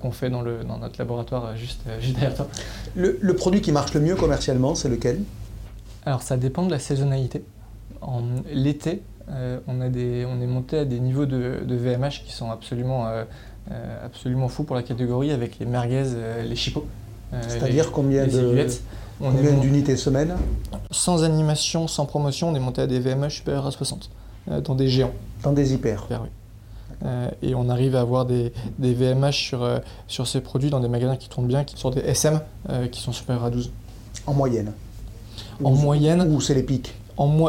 qu'on 0.00 0.10
fait 0.10 0.28
dans, 0.28 0.42
le, 0.42 0.62
dans, 0.62 0.76
notre 0.76 0.98
laboratoire 0.98 1.56
juste, 1.56 1.80
juste 2.00 2.14
derrière 2.14 2.34
toi. 2.34 2.48
Le, 2.94 3.18
le 3.20 3.34
produit 3.34 3.62
qui 3.62 3.72
marche 3.72 3.94
le 3.94 4.00
mieux 4.00 4.14
commercialement, 4.14 4.74
c'est 4.74 4.90
lequel? 4.90 5.22
Alors, 6.04 6.20
ça 6.20 6.36
dépend 6.36 6.66
de 6.66 6.70
la 6.70 6.78
saisonnalité 6.78 7.42
l'été, 8.52 9.02
euh, 9.30 9.58
on, 9.66 9.80
on 9.80 10.40
est 10.40 10.46
monté 10.46 10.78
à 10.78 10.84
des 10.84 11.00
niveaux 11.00 11.26
de, 11.26 11.62
VMH 11.68 12.24
qui 12.24 12.32
sont 12.32 12.50
absolument, 12.50 13.06
euh, 13.06 13.24
euh, 13.70 14.06
absolument 14.06 14.48
fous 14.48 14.64
pour 14.64 14.76
la 14.76 14.82
catégorie 14.82 15.30
avec 15.30 15.58
les 15.58 15.66
merguez, 15.66 16.04
les 16.44 16.56
chipots. 16.56 16.86
C'est-à-dire 17.48 17.90
combien 17.90 18.26
d'unités 19.20 19.96
semaine 19.96 20.34
Sans 20.90 21.24
animation, 21.24 21.88
sans 21.88 22.06
promotion, 22.06 22.50
on 22.50 22.54
est 22.54 22.60
monté 22.60 22.82
à 22.82 22.86
des 22.86 23.00
VMH 23.00 23.30
supérieurs 23.30 23.66
à 23.66 23.70
60, 23.70 24.10
dans 24.64 24.74
des 24.74 24.88
géants. 24.88 25.12
Dans 25.42 25.52
des 25.52 25.72
hyper, 25.74 26.06
et 27.42 27.54
on 27.54 27.68
arrive 27.68 27.96
à 27.96 28.00
avoir 28.00 28.24
des, 28.24 28.52
VMH 28.78 29.32
sur, 29.32 29.80
sur 30.08 30.26
ces 30.26 30.40
produits 30.40 30.70
dans 30.70 30.80
des 30.80 30.88
magasins 30.88 31.16
qui 31.16 31.28
tournent 31.28 31.46
bien, 31.46 31.64
qui 31.64 31.76
sont 31.76 31.90
des 31.90 32.00
SM, 32.00 32.40
qui 32.90 33.00
sont 33.00 33.12
supérieurs 33.12 33.44
à 33.44 33.50
12. 33.50 33.70
En 34.26 34.32
moyenne 34.32 34.72
En 35.62 35.72
moyenne. 35.72 36.22
Ou 36.32 36.40
c'est 36.40 36.54
les 36.54 36.62
pics 36.62 36.94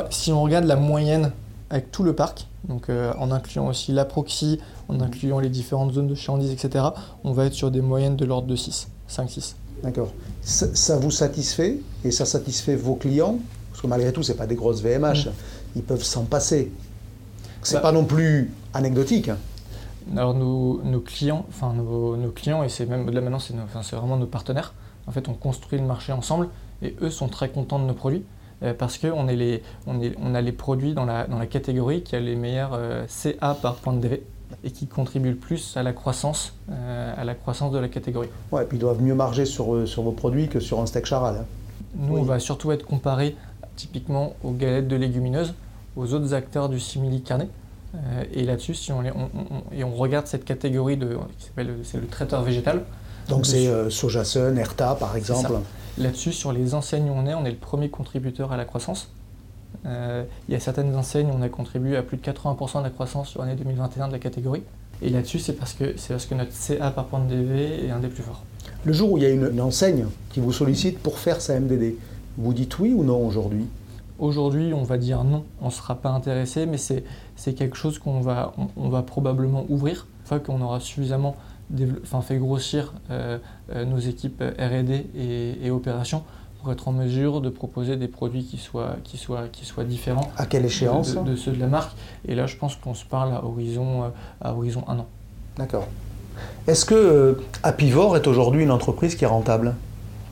si 0.09 0.31
on 0.31 0.41
regarde 0.41 0.65
la 0.65 0.75
moyenne 0.75 1.31
avec 1.69 1.91
tout 1.91 2.03
le 2.03 2.13
parc, 2.13 2.47
donc 2.67 2.89
euh, 2.89 3.13
en 3.17 3.31
incluant 3.31 3.67
aussi 3.67 3.91
la 3.91 4.05
proxy, 4.05 4.59
en 4.87 4.99
incluant 5.01 5.39
les 5.39 5.49
différentes 5.49 5.93
zones 5.93 6.07
de 6.07 6.15
chalandise, 6.15 6.51
etc., 6.51 6.85
on 7.23 7.31
va 7.31 7.45
être 7.45 7.53
sur 7.53 7.71
des 7.71 7.81
moyennes 7.81 8.15
de 8.15 8.25
l'ordre 8.25 8.47
de 8.47 8.55
6, 8.55 8.87
5-6. 9.09 9.55
D'accord. 9.83 10.13
Ça, 10.41 10.97
vous 10.97 11.11
satisfait 11.11 11.79
et 12.03 12.11
ça 12.11 12.25
satisfait 12.25 12.75
vos 12.75 12.95
clients? 12.95 13.39
Parce 13.71 13.81
que 13.81 13.87
malgré 13.87 14.13
tout, 14.13 14.23
ce 14.23 14.33
pas 14.33 14.47
des 14.47 14.55
grosses 14.55 14.81
VMH, 14.81 15.29
ils 15.75 15.83
peuvent 15.83 16.03
s'en 16.03 16.23
passer. 16.23 16.71
C'est 17.61 17.75
bah 17.75 17.81
pas 17.81 17.91
non 17.91 18.05
plus 18.05 18.51
anecdotique. 18.73 19.29
Hein. 19.29 19.37
Alors 20.15 20.35
nos, 20.35 20.99
clients, 20.99 21.45
enfin 21.49 21.73
nos, 21.73 22.31
clients, 22.31 22.63
et 22.63 22.69
c'est 22.69 22.85
même 22.85 23.09
là 23.09 23.21
maintenant, 23.21 23.39
c'est 23.39 23.95
vraiment 23.95 24.17
nos 24.17 24.27
partenaires. 24.27 24.73
En 25.07 25.11
fait, 25.11 25.27
on 25.27 25.33
construit 25.33 25.79
le 25.79 25.85
marché 25.85 26.13
ensemble 26.13 26.49
et 26.81 26.95
eux 27.01 27.09
sont 27.09 27.27
très 27.27 27.49
contents 27.49 27.79
de 27.79 27.85
nos 27.85 27.93
produits. 27.93 28.23
Euh, 28.63 28.73
parce 28.73 28.97
qu'on 28.97 29.27
on, 29.27 29.99
on 30.17 30.35
a 30.35 30.41
les 30.41 30.51
produits 30.53 30.93
dans 30.93 31.03
la, 31.03 31.27
dans 31.27 31.37
la 31.37 31.45
catégorie 31.45 32.03
qui 32.03 32.15
a 32.15 32.21
les 32.21 32.35
meilleurs 32.35 32.71
euh, 32.73 33.03
CA 33.07 33.53
par 33.53 33.75
point 33.75 33.93
de 33.93 33.99
DV 33.99 34.23
et 34.63 34.71
qui 34.71 34.87
contribuent 34.87 35.31
le 35.31 35.35
plus 35.35 35.75
à 35.77 35.83
la 35.83 35.93
croissance, 35.93 36.53
euh, 36.69 37.13
à 37.15 37.23
la 37.23 37.35
croissance 37.35 37.71
de 37.71 37.79
la 37.79 37.87
catégorie. 37.87 38.29
Ouais, 38.51 38.63
et 38.63 38.65
puis 38.65 38.77
ils 38.77 38.81
doivent 38.81 39.01
mieux 39.01 39.15
marger 39.15 39.45
sur, 39.45 39.87
sur 39.87 40.03
vos 40.03 40.11
produits 40.11 40.47
que 40.47 40.59
sur 40.59 40.79
un 40.79 40.85
steak 40.85 41.05
charal. 41.05 41.37
Hein. 41.39 41.45
Nous, 41.97 42.17
on 42.17 42.23
va 42.23 42.39
surtout 42.39 42.71
être 42.71 42.85
comparé 42.85 43.35
typiquement 43.75 44.35
aux 44.43 44.51
galettes 44.51 44.87
de 44.87 44.95
légumineuses, 44.95 45.53
aux 45.95 46.13
autres 46.13 46.33
acteurs 46.33 46.69
du 46.69 46.79
simili 46.79 47.21
carné. 47.21 47.47
et 48.33 48.43
là-dessus, 48.43 48.75
si 48.75 48.91
on, 48.91 49.01
et 49.71 49.83
on 49.83 49.95
regarde 49.95 50.27
cette 50.27 50.43
catégorie 50.43 50.97
de, 50.97 51.17
qui 51.37 51.45
s'appelle 51.45 51.77
c'est 51.83 51.99
le 51.99 52.07
traiteur 52.07 52.41
végétal. 52.41 52.83
Donc 53.29 53.45
c'est 53.45 53.89
Sojasun, 53.89 54.57
Erta 54.57 54.95
par 54.95 55.15
exemple. 55.15 55.53
Là-dessus, 55.97 56.33
sur 56.33 56.51
les 56.51 56.73
enseignes 56.73 57.09
où 57.09 57.13
on 57.13 57.25
est, 57.25 57.33
on 57.33 57.45
est 57.45 57.51
le 57.51 57.57
premier 57.57 57.89
contributeur 57.89 58.51
à 58.51 58.57
la 58.57 58.65
croissance. 58.65 59.09
Euh, 59.85 60.23
il 60.47 60.53
y 60.53 60.55
a 60.55 60.59
certaines 60.59 60.95
enseignes 60.95 61.27
où 61.27 61.33
on 61.37 61.41
a 61.41 61.49
contribué 61.49 61.97
à 61.97 62.03
plus 62.03 62.17
de 62.17 62.21
80% 62.21 62.79
de 62.79 62.83
la 62.83 62.89
croissance 62.89 63.29
sur 63.29 63.41
l'année 63.41 63.55
2021 63.55 64.07
de 64.07 64.13
la 64.13 64.19
catégorie. 64.19 64.63
Et 65.01 65.09
là-dessus, 65.09 65.39
c'est 65.39 65.53
parce, 65.53 65.73
que, 65.73 65.95
parce 66.07 66.25
que 66.25 66.35
notre 66.35 66.53
CA 66.53 66.91
par 66.91 67.05
point 67.05 67.19
de 67.19 67.29
DV 67.29 67.85
est 67.85 67.91
un 67.91 67.99
des 67.99 68.07
plus 68.07 68.23
forts. 68.23 68.43
Le 68.85 68.93
jour 68.93 69.11
où 69.11 69.17
il 69.17 69.23
y 69.23 69.25
a 69.25 69.29
une, 69.29 69.61
enseigne 69.61 70.05
qui 70.29 70.39
vous 70.39 70.53
sollicite 70.53 70.99
pour 70.99 71.17
faire 71.19 71.41
sa 71.41 71.59
MDD, 71.59 71.95
vous 72.37 72.53
dites 72.53 72.77
oui 72.79 72.93
ou 72.93 73.03
non 73.03 73.25
aujourd'hui? 73.25 73.65
Aujourd'hui, 74.19 74.73
on 74.73 74.83
va 74.83 74.97
dire 74.97 75.23
non, 75.23 75.43
on 75.61 75.65
ne 75.65 75.71
sera 75.71 75.95
pas 75.95 76.09
intéressé, 76.09 76.65
mais 76.65 76.77
c'est 76.77 77.53
quelque 77.53 77.75
chose 77.75 77.99
qu'on 77.99 78.21
va, 78.21 78.53
on, 78.77 78.89
va 78.89 79.01
probablement 79.01 79.65
ouvrir 79.69 80.07
une 80.21 80.27
fois 80.27 80.39
qu'on 80.39 80.61
aura 80.61 80.79
suffisamment 80.79 81.35
enfin, 82.03 82.21
fait 82.21 82.37
grossir 82.37 82.93
euh, 83.09 83.39
euh, 83.73 83.85
nos 83.85 83.97
équipes 83.97 84.41
R&D 84.41 85.07
et, 85.61 85.71
opérations 85.71 86.23
pour 86.65 86.73
être 86.73 86.87
en 86.87 86.93
mesure 86.93 87.41
de 87.41 87.49
proposer 87.51 87.95
des 87.95 88.07
produits 88.07 88.43
qui 88.43 88.57
soient, 88.57 88.95
qui 89.03 89.17
soient, 89.17 89.49
qui 89.51 89.65
soient 89.65 89.83
différents. 89.83 90.31
À 90.35 90.47
quelle 90.47 90.65
échéance 90.65 91.13
de, 91.13 91.35
ceux 91.35 91.51
de 91.51 91.59
la 91.59 91.67
marque. 91.67 91.95
Et 92.27 92.33
là, 92.33 92.47
je 92.47 92.57
pense 92.57 92.75
qu'on 92.75 92.95
se 92.95 93.05
parle 93.05 93.35
à 93.35 93.45
horizon, 93.45 94.05
euh, 94.05 94.07
à 94.41 94.55
horizon 94.55 94.83
un 94.87 94.97
an. 94.97 95.05
D'accord. 95.57 95.87
Est-ce 96.65 96.83
que 96.83 97.37
Apivor 97.61 98.15
est 98.15 98.25
aujourd'hui 98.25 98.63
une 98.63 98.71
entreprise 98.71 99.13
qui 99.13 99.25
est 99.25 99.27
rentable? 99.27 99.75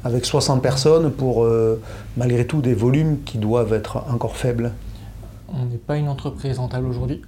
Avec 0.04 0.26
60 0.26 0.64
personnes 0.64 1.12
pour 1.12 1.48
malgré 2.18 2.48
tout 2.48 2.62
des 2.64 2.74
volumes 2.74 3.22
qui 3.24 3.38
doivent 3.38 3.74
être 3.74 4.04
encore 4.12 4.36
faibles? 4.36 4.72
On 5.50 5.66
n'est 5.66 5.78
pas 5.78 5.98
une 5.98 6.10
entreprise 6.10 6.58
rentable 6.58 6.88
aujourd'hui. 6.88 7.22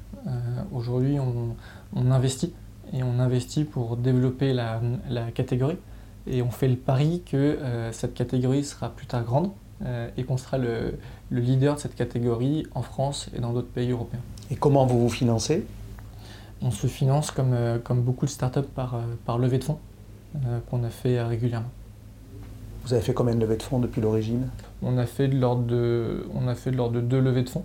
aujourd'hui, 0.73 1.19
on, 1.19 1.55
on, 1.95 2.09
investit 2.09 2.53
et 2.91 3.03
on 3.03 3.19
investit 3.19 3.65
pour 3.65 3.97
développer 3.97 4.51
la, 4.51 4.81
catégorie. 5.35 5.77
Et 6.27 6.41
on 6.41 6.49
fait 6.49 6.67
le 6.67 6.75
pari 6.75 7.21
que 7.25 7.37
euh, 7.37 7.91
cette 7.91 8.13
catégorie 8.13 8.63
sera 8.63 8.89
plus 8.89 9.05
tard 9.05 9.23
grande 9.23 9.51
euh, 9.83 10.09
et 10.17 10.23
qu'on 10.23 10.37
sera 10.37 10.57
le, 10.57 10.97
leader 11.31 11.75
de 11.75 11.79
cette 11.79 11.95
catégorie 11.95 12.65
en 12.73 12.81
France 12.81 13.29
et 13.35 13.39
dans 13.39 13.53
d'autres 13.53 13.69
pays 13.69 13.91
européens. 13.91 14.21
Et 14.49 14.55
comment 14.55 14.85
vous 14.85 14.99
vous 14.99 15.09
financez? 15.09 15.65
On 16.61 16.71
se 16.71 16.87
finance 16.87 17.31
comme, 17.31 17.53
euh, 17.53 17.77
comme 17.77 18.01
beaucoup 18.01 18.25
de 18.25 18.31
startups 18.31 18.61
par, 18.73 18.99
par 19.25 19.37
levée 19.37 19.59
de 19.59 19.63
fonds 19.63 19.79
qu'on 20.69 20.83
a 20.83 20.89
fait 20.89 21.21
régulièrement. 21.21 21.69
Vous 22.83 22.93
avez 22.93 23.01
fait 23.01 23.13
combien 23.13 23.33
de 23.33 23.39
levées 23.39 23.55
de 23.55 23.63
fonds 23.63 23.79
depuis 23.79 24.01
l'origine? 24.01 24.49
On 24.81 24.97
a 24.97 25.05
fait 25.05 25.29
de 25.29 25.39
l'ordre 25.39 25.63
de, 25.63 26.27
on 26.33 26.49
a 26.49 26.55
fait 26.55 26.71
de 26.71 26.75
l'ordre 26.75 26.95
de 26.95 27.01
deux 27.01 27.21
levées 27.21 27.43
de 27.43 27.49
fonds 27.49 27.63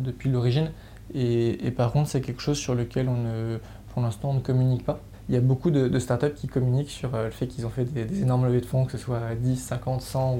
depuis 0.00 0.30
l'origine. 0.30 0.70
Et, 1.12 1.66
et, 1.66 1.70
par 1.70 1.92
contre, 1.92 2.08
c'est 2.08 2.22
quelque 2.22 2.40
chose 2.40 2.56
sur 2.56 2.74
lequel 2.74 3.10
on 3.10 3.16
ne, 3.18 3.58
pour 3.92 4.00
l'instant, 4.00 4.30
on 4.30 4.34
ne 4.34 4.40
communique 4.40 4.84
pas. 4.86 4.98
Il 5.30 5.34
y 5.34 5.36
a 5.36 5.40
beaucoup 5.40 5.70
de, 5.70 5.96
startups 6.00 6.34
qui 6.34 6.48
communiquent 6.48 6.90
sur 6.90 7.14
euh, 7.14 7.26
le 7.26 7.30
fait 7.30 7.46
qu'ils 7.46 7.64
ont 7.64 7.70
fait 7.70 7.84
des, 7.84 8.22
énormes 8.22 8.46
levées 8.46 8.60
de 8.60 8.66
fonds, 8.66 8.84
que 8.84 8.90
ce 8.90 8.98
soit 8.98 9.36
10, 9.40 9.56
50, 9.56 10.02
100 10.02 10.34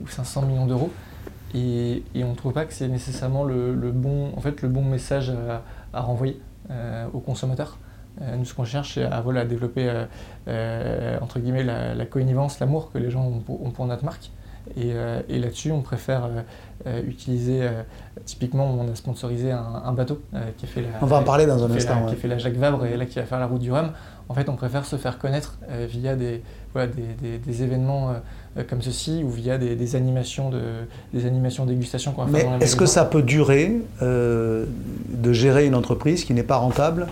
ou, 0.00 0.08
500 0.08 0.42
millions 0.42 0.66
d'euros. 0.66 0.90
Et, 1.54 2.02
on 2.16 2.30
ne 2.30 2.34
trouve 2.34 2.52
pas 2.52 2.64
que 2.64 2.72
c'est 2.72 2.88
nécessairement 2.88 3.44
le, 3.44 3.92
bon, 3.92 4.32
en 4.36 4.40
fait, 4.40 4.60
le 4.62 4.68
bon 4.68 4.82
message 4.82 5.32
à, 5.92 6.00
renvoyer 6.00 6.40
euh, 6.72 7.06
aux 7.12 7.20
consommateurs. 7.20 7.78
Euh, 8.22 8.34
nous, 8.36 8.44
ce 8.44 8.54
qu'on 8.54 8.64
cherche, 8.64 8.94
c'est 8.94 9.04
à, 9.04 9.22
développer 9.44 9.88
entre 11.22 11.38
guillemets, 11.38 11.62
la, 11.62 11.94
la 11.94 12.04
l'amour 12.58 12.90
que 12.90 12.98
les 12.98 13.10
gens 13.10 13.24
ont 13.24 13.70
pour 13.70 13.86
notre 13.86 14.04
marque. 14.04 14.32
Euh, 14.78 15.20
et, 15.28 15.38
là-dessus, 15.38 15.72
on 15.72 15.82
préfère 15.82 16.24
euh, 16.24 16.40
euh, 16.86 17.02
utiliser, 17.06 17.68
typiquement, 18.24 18.66
on 18.66 18.90
a 18.90 18.94
sponsorisé 18.94 19.50
un, 19.52 19.92
bateau 19.92 20.20
qui 20.56 20.64
a 20.64 20.68
fait 20.68 20.82
la. 20.82 20.88
On 21.02 21.06
va 21.06 21.18
en 21.18 21.22
parler 21.22 21.46
dans 21.46 21.62
un 21.64 21.70
instant. 21.70 22.06
Qui 22.06 22.14
a 22.14 22.16
fait 22.16 22.28
la 22.28 22.38
Jacques 22.38 22.56
Vabre 22.56 22.86
et 22.86 22.96
là 22.96 23.06
qui 23.06 23.18
va 23.18 23.24
faire 23.24 23.40
la 23.40 23.46
route 23.46 23.60
du 23.60 23.70
Rhum. 23.70 23.90
En 24.28 24.34
fait, 24.34 24.48
on 24.48 24.56
préfère 24.56 24.86
se 24.86 24.96
faire 24.96 25.18
connaître 25.18 25.58
via 25.88 26.16
des, 26.16 26.42
des, 26.74 27.62
événements 27.62 28.14
comme 28.68 28.80
ceci 28.80 29.22
ou 29.22 29.28
via 29.28 29.58
des, 29.58 29.96
animations 29.96 30.50
de 30.50 30.60
des 31.12 31.26
animations 31.26 31.66
dégustation 31.66 32.12
qu'on 32.12 32.24
va 32.24 32.30
Mais 32.30 32.46
est-ce 32.60 32.76
que 32.76 32.86
ça 32.86 33.04
peut 33.04 33.22
durer 33.22 33.82
de 34.00 35.32
gérer 35.32 35.66
une 35.66 35.74
entreprise 35.74 36.24
qui 36.24 36.32
n'est 36.32 36.42
pas 36.42 36.56
rentable 36.56 37.06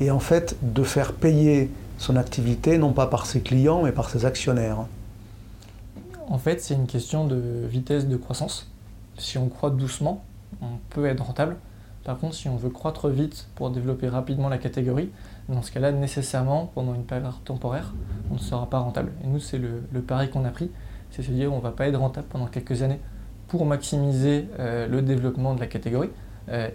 et 0.00 0.10
en 0.10 0.20
fait 0.20 0.56
de 0.62 0.82
faire 0.82 1.12
payer 1.12 1.70
son 1.96 2.16
activité 2.16 2.78
non 2.78 2.92
pas 2.92 3.06
par 3.06 3.26
ses 3.26 3.40
clients 3.40 3.82
mais 3.82 3.92
par 3.92 4.10
ses 4.10 4.26
actionnaires? 4.26 4.84
En 6.30 6.38
fait, 6.38 6.60
c'est 6.60 6.74
une 6.74 6.86
question 6.86 7.26
de 7.26 7.66
vitesse 7.66 8.06
de 8.06 8.16
croissance. 8.16 8.70
Si 9.16 9.38
on 9.38 9.48
croît 9.48 9.70
doucement, 9.70 10.24
on 10.60 10.78
peut 10.90 11.06
être 11.06 11.24
rentable. 11.24 11.56
Par 12.04 12.18
contre, 12.18 12.34
si 12.34 12.48
on 12.48 12.56
veut 12.56 12.70
croître 12.70 13.08
vite 13.08 13.48
pour 13.54 13.70
développer 13.70 14.08
rapidement 14.08 14.48
la 14.48 14.58
catégorie, 14.58 15.10
dans 15.48 15.62
ce 15.62 15.72
cas-là, 15.72 15.90
nécessairement, 15.90 16.70
pendant 16.74 16.94
une 16.94 17.04
période 17.04 17.32
temporaire, 17.44 17.94
on 18.30 18.34
ne 18.34 18.38
sera 18.38 18.68
pas 18.68 18.78
rentable. 18.78 19.12
Et 19.24 19.26
nous, 19.26 19.40
c'est 19.40 19.58
le, 19.58 20.00
pari 20.02 20.28
qu'on 20.30 20.44
a 20.44 20.50
pris, 20.50 20.70
c'est 21.10 21.22
se 21.22 21.30
dire 21.30 21.52
on 21.52 21.56
ne 21.56 21.62
va 21.62 21.70
pas 21.70 21.88
être 21.88 21.98
rentable 21.98 22.26
pendant 22.28 22.46
quelques 22.46 22.82
années 22.82 23.00
pour 23.48 23.64
maximiser 23.64 24.46
le 24.58 25.00
développement 25.00 25.54
de 25.54 25.60
la 25.60 25.66
catégorie. 25.66 26.10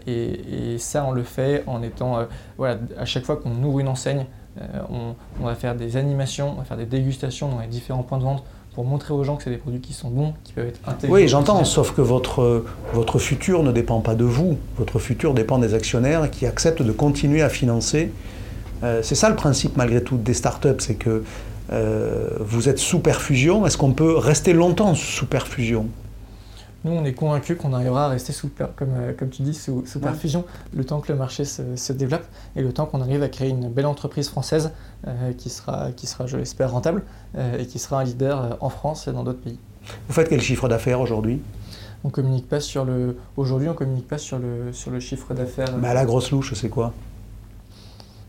Et, 0.08 0.78
ça, 0.80 1.06
on 1.06 1.12
le 1.12 1.24
fait 1.24 1.64
en 1.68 1.84
étant, 1.84 2.28
voilà, 2.58 2.80
à 2.98 3.06
chaque 3.06 3.26
fois 3.26 3.38
qu'on 3.38 3.64
ouvre 3.64 3.80
une 3.80 3.88
enseigne, 3.88 4.26
on, 4.90 5.16
on, 5.40 5.46
va 5.46 5.56
faire 5.56 5.76
des 5.76 5.98
animations, 5.98 6.52
on 6.52 6.56
va 6.56 6.64
faire 6.64 6.78
des 6.78 6.86
dégustations 6.86 7.50
dans 7.50 7.60
les 7.60 7.68
différents 7.68 8.04
points 8.04 8.20
de 8.20 8.24
vente 8.24 8.44
pour 8.74 8.84
montrer 8.84 9.14
aux 9.14 9.24
gens 9.24 9.36
que 9.36 9.44
c'est 9.44 9.50
des 9.50 9.58
produits 9.58 9.82
qui 9.82 9.94
sont 9.94 10.10
bons, 10.10 10.34
qui 10.44 10.54
peuvent 10.54 10.68
être 10.68 10.80
intégrés. 10.88 11.22
Oui, 11.22 11.28
j'entends, 11.28 11.64
sauf 11.64 11.94
que 11.94 12.02
votre, 12.02 12.66
votre 12.94 13.20
futur 13.20 13.64
ne 13.64 13.72
dépend 13.72 14.02
pas 14.02 14.16
de 14.16 14.24
vous. 14.24 14.58
Votre 14.78 15.00
futur 15.00 15.34
dépend 15.34 15.60
des 15.60 15.74
actionnaires 15.74 16.30
qui 16.32 16.46
acceptent 16.46 16.82
de 16.82 16.92
continuer 16.92 17.42
à 17.42 17.50
financer. 17.50 18.12
Euh, 18.84 19.02
c'est 19.04 19.16
ça 19.16 19.30
le 19.30 19.36
principe 19.36 19.78
malgré 19.78 20.04
tout 20.04 20.18
des 20.18 20.34
startups, 20.34 20.80
c'est 20.80 20.96
que 20.96 21.24
euh, 21.72 22.30
vous 22.40 22.68
êtes 22.68 22.80
sous 22.80 23.00
perfusion. 23.00 23.66
Est-ce 23.66 23.78
qu'on 23.78 23.94
peut 23.94 24.18
rester 24.18 24.54
longtemps 24.54 24.96
sous 24.96 25.26
perfusion? 25.26 25.88
Nous, 26.86 26.92
on 26.92 27.06
est 27.06 27.14
convaincus 27.14 27.58
qu'on 27.58 27.72
arrivera 27.74 28.06
à 28.06 28.10
rester 28.10 28.34
sous, 28.34 28.50
comme, 28.76 28.90
euh, 28.98 29.14
comme 29.14 29.30
tu 29.30 29.42
dis, 29.42 29.54
sous, 29.54 29.84
perfusion 30.02 30.44
le 30.76 30.84
temps 30.84 31.00
que 31.00 31.12
le 31.12 31.18
marché 31.18 31.46
se, 31.46 31.94
développe 31.94 32.26
et 32.56 32.62
le 32.62 32.74
temps 32.74 32.86
qu'on 32.86 33.02
arrive 33.02 33.24
à 33.24 33.30
créer 33.30 33.50
une 33.50 33.70
belle 33.70 33.86
entreprise 33.86 34.28
française 34.30 34.72
euh, 35.08 35.32
qui, 35.34 35.50
sera, 35.50 35.92
qui 35.92 36.08
sera, 36.08 36.28
je 36.28 36.36
l'espère, 36.36 36.72
rentable 36.72 37.04
euh, 37.38 37.58
et 37.58 37.66
qui 37.68 37.80
sera 37.80 38.02
un 38.02 38.04
leader 38.04 38.58
en 38.60 38.70
France 38.70 39.08
et 39.08 39.14
dans 39.14 39.24
d'autres 39.24 39.42
pays. 39.42 39.60
Vous 40.08 40.14
faites 40.14 40.30
quel 40.30 40.42
chiffre 40.42 40.68
d'affaires 40.68 41.00
aujourd'hui? 41.00 41.42
On 42.04 42.10
communique 42.10 42.50
pas 42.50 42.60
sur 42.60 42.84
le. 42.84 43.18
Aujourd'hui, 43.38 43.70
on 43.70 43.74
communique 43.74 44.08
pas 44.08 44.18
sur 44.18 44.38
le, 44.38 44.74
sur 44.74 44.92
le 44.92 45.00
chiffre 45.00 45.34
d'affaires. 45.34 45.78
Mais 45.78 45.88
à 45.88 45.94
la 45.94 46.04
grosse 46.04 46.32
louche, 46.32 46.54
c'est 46.54 46.68
quoi? 46.68 46.94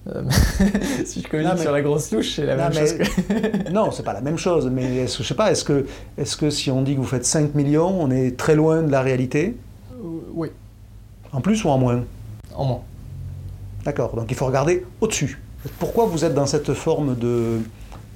si 1.05 1.23
je 1.23 1.29
communique 1.29 1.59
sur 1.59 1.73
la 1.73 1.81
grosse 1.81 2.11
touche, 2.11 2.35
c'est 2.37 2.45
la 2.45 2.57
même 2.57 2.73
chose. 2.73 2.95
Que... 2.95 3.71
non, 3.73 3.91
c'est 3.91 4.03
pas 4.03 4.13
la 4.13 4.21
même 4.21 4.37
chose. 4.37 4.69
Mais 4.71 4.97
est-ce, 4.97 5.23
je 5.23 5.29
sais 5.29 5.35
pas, 5.35 5.51
est-ce 5.51 5.65
que, 5.65 5.87
est 6.19 6.37
que 6.37 6.51
si 6.51 6.71
on 6.71 6.83
dit 6.83 6.95
que 6.95 7.01
vous 7.01 7.07
faites 7.07 7.25
5 7.25 7.55
millions, 7.55 8.03
on 8.03 8.11
est 8.11 8.37
très 8.37 8.55
loin 8.55 8.83
de 8.83 8.91
la 8.91 9.01
réalité? 9.01 9.57
Euh, 9.93 10.19
Oui. 10.35 10.49
En 11.33 11.41
plus 11.41 11.65
ou 11.65 11.69
en 11.71 11.79
moins? 11.79 12.05
En 12.55 12.65
moins. 12.65 12.83
D'accord. 13.85 14.15
Donc 14.15 14.27
il 14.31 14.37
faut 14.37 14.47
regarder 14.47 14.85
au-dessus. 15.01 15.41
Pourquoi 15.79 16.05
vous 16.05 16.25
êtes 16.25 16.35
dans 16.35 16.47
cette 16.47 16.75
forme 16.75 17.17
de, 17.17 17.61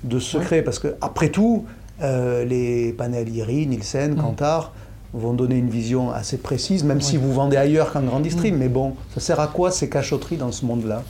de 0.05 0.18
secret? 0.18 0.62
Parce 0.62 0.78
que 0.78 0.95
après 1.01 1.30
tout, 1.30 1.64
euh, 2.03 2.45
les 2.45 2.93
panels 2.93 3.28
IRI, 3.28 3.66
Nielsen, 3.66 4.12
mm. 4.12 4.16
Kantar 4.16 4.72
vont 5.14 5.32
donner 5.32 5.57
une 5.57 5.70
vision 5.70 6.11
assez 6.11 6.36
précise, 6.36 6.84
même 6.84 7.01
si 7.01 7.16
vous 7.16 7.32
vendez 7.32 7.57
ailleurs 7.57 7.93
qu'en 7.93 8.03
grand 8.03 8.20
distrib. 8.20 8.55
Mm. 8.55 8.59
Mais 8.59 8.68
bon, 8.68 8.95
ça 9.14 9.20
sert 9.20 9.41
à 9.41 9.47
quoi 9.47 9.70
ces 9.70 9.89
cachotteries 9.89 10.36
dans 10.36 10.53
ce 10.53 10.66
monde-là? 10.66 11.03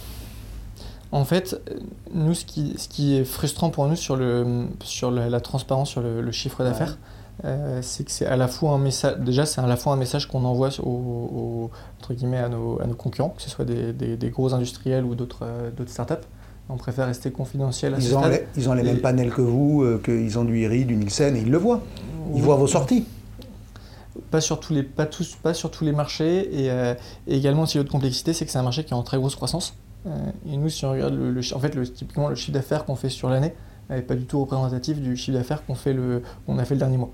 En 1.11 1.25
fait, 1.25 1.61
nous, 2.13 2.35
ce 2.35 2.45
qui, 2.45 2.75
ce 2.77 2.89
qui, 2.89 3.17
est 3.17 3.25
frustrant 3.25 3.71
pour 3.71 3.87
nous 3.87 3.97
sur, 3.97 4.17
le, 4.17 4.67
sur 4.83 5.11
la, 5.11 5.41
transparence, 5.41 5.89
sur 5.89 6.03
le, 6.03 6.31
chiffre 6.33 6.63
d'affaires, 6.63 6.99
euh, 7.45 7.81
c'est 7.83 8.05
que 8.05 8.11
c'est 8.11 8.27
à 8.27 8.37
la 8.37 8.47
fois 8.47 8.73
un 8.73 8.79
message. 8.79 9.17
Déjà, 9.19 9.47
c'est 9.47 9.61
à 9.61 9.67
la 9.67 9.77
fois 9.77 9.95
un 9.95 9.97
message 9.97 10.27
qu'on 10.29 10.45
envoie 10.45 10.69
entre 10.69 12.15
guillemets 12.15 12.39
à 12.39 12.49
nos, 12.49 12.81
à 12.83 12.87
nos, 12.87 12.95
concurrents, 12.95 13.31
que 13.31 13.43
ce 13.43 13.49
soit 13.49 13.65
des, 13.65 13.93
des, 13.93 14.31
gros 14.31 14.53
industriels 14.53 15.05
ou 15.05 15.15
d'autres 15.15 15.45
euh, 15.45 15.71
d'autres 15.71 15.91
startups. 15.91 16.27
On 16.69 16.77
préfère 16.77 17.07
rester 17.07 17.31
confidentiel 17.31 17.95
à 17.95 17.99
ils, 17.99 18.15
ont 18.15 18.27
les, 18.27 18.45
ils 18.57 18.69
ont 18.69 18.75
les 18.75 18.83
mêmes 18.83 19.01
panels 19.01 19.31
que 19.31 19.41
vous, 19.41 19.83
euh, 19.83 19.99
qu'ils 20.05 20.39
ont 20.39 20.45
du 20.45 20.61
IRI, 20.61 20.85
du 20.85 20.97
Nielsen, 20.97 21.35
et 21.37 21.41
ils 21.41 21.51
le 21.51 21.57
voient. 21.57 21.81
Ils 22.35 22.43
voient 22.43 22.57
vos 22.57 22.67
sorties. 22.67 23.07
Pas 24.31 24.43
sur 24.43 24.61
tous 24.61 24.75
les, 24.75 24.83
pas 24.83 25.07
tous, 25.07 25.37
pas 25.37 25.55
sur 25.55 25.71
tous 25.71 25.85
les 25.85 25.93
marchés. 25.93 26.67
Et, 26.67 26.67
et 26.67 27.37
également, 27.37 27.63
aussi, 27.63 27.79
l'autre 27.79 27.91
complexité, 27.91 28.35
c'est 28.35 28.45
que 28.45 28.51
c'est 28.51 28.59
un 28.59 28.63
marché 28.63 28.85
qui 28.85 28.93
est 28.93 28.97
en 28.97 29.03
très 29.03 29.17
grosse 29.17 29.37
croissance. 29.37 29.75
Euh, 30.07 30.31
et 30.47 30.57
nous, 30.57 30.69
si 30.69 30.85
on 30.85 30.93
regarde 30.93 31.15
le, 31.15 31.41
en 31.55 31.59
fait, 31.59 31.93
typiquement 31.93 32.29
le 32.29 32.35
chiffre 32.35 32.53
d'affaires 32.53 32.85
qu'on 32.85 32.97
fait 32.97 33.09
sur 33.09 33.29
l'année, 33.29 33.55
n'est 33.91 34.03
pas 34.03 34.15
du 34.15 34.27
tout 34.27 34.41
représentatif 34.41 35.01
du 35.01 35.17
chiffre 35.17 35.37
d'affaires 35.39 35.65
qu'on 35.65 35.75
a 35.75 35.77
fait 35.77 35.95
le 35.95 36.23
dernier 36.77 36.99
mois. 36.99 37.11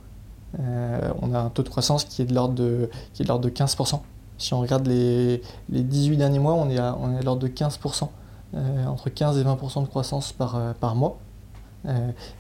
Euh, 0.61 1.12
on 1.22 1.35
a 1.35 1.39
un 1.39 1.49
taux 1.51 1.62
de 1.62 1.68
croissance 1.68 2.05
qui 2.05 2.22
est 2.22 2.24
de 2.24 2.35
l'ordre 2.35 2.55
de, 2.55 2.91
de 3.18 3.28
l'ordre 3.28 3.45
de 3.45 3.51
15%. 3.51 4.01
Si 4.39 4.55
on 4.55 4.61
regarde 4.61 4.87
les, 4.87 5.41
les 5.68 5.82
18 5.82 6.16
derniers 6.16 6.41
mois, 6.41 6.55
on 6.55 6.68
est 6.68 6.78
à, 6.78 6.97
l'ordre 7.22 7.43
de 7.43 7.49
15%, 7.49 8.09
euh, 8.55 8.87
entre 8.87 9.09
15 9.09 9.39
et 9.39 9.45
20% 9.45 9.82
de 9.82 9.89
croissance 9.89 10.32
par, 10.32 10.74
par 10.80 10.97
mois. 10.97 11.18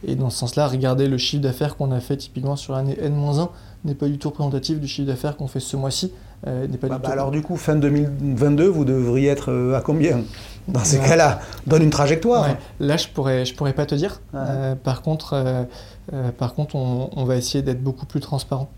et 0.04 0.16
dans 0.16 0.30
ce 0.30 0.38
sens-là, 0.38 0.66
regarder 0.66 1.06
le 1.06 1.18
chiffre 1.18 1.42
d'affaires 1.42 1.76
qu'on 1.76 1.92
a 1.92 2.00
fait 2.00 2.16
typiquement 2.16 2.56
sur 2.56 2.72
l'année 2.72 2.96
N-1 3.00 3.48
n'est 3.84 3.94
pas 3.94 4.08
du 4.08 4.18
tout 4.18 4.30
représentatif 4.30 4.80
du 4.80 4.88
chiffre 4.88 5.06
d'affaires 5.06 5.36
qu'on 5.36 5.48
fait 5.48 5.60
ce 5.60 5.76
mois-ci. 5.76 6.12
Euh, 6.46 6.66
bah, 6.82 6.98
bah, 7.02 7.08
alors 7.10 7.30
du 7.30 7.42
coup, 7.42 7.56
fin 7.56 7.74
2022, 7.74 8.66
vous 8.66 8.84
devriez 8.84 9.28
être 9.28 9.50
euh, 9.50 9.76
à 9.76 9.80
combien? 9.80 10.22
Dans 10.68 10.84
ces 10.84 10.98
cas-là, 10.98 11.40
donne 11.66 11.82
une 11.82 11.90
trajectoire. 11.90 12.48
Là, 12.80 12.96
je 12.96 13.08
pourrais, 13.08 13.44
je 13.44 13.54
pourrais 13.54 13.74
pas 13.74 13.84
te 13.84 13.94
dire. 13.94 14.22
Euh, 14.34 14.74
par 14.74 15.02
contre, 15.02 15.66
par 16.38 16.54
contre, 16.54 16.74
on, 16.76 17.24
va 17.24 17.36
essayer 17.36 17.62
d'être 17.62 17.82
beaucoup 17.82 18.06
plus 18.06 18.20
transparent 18.20 18.70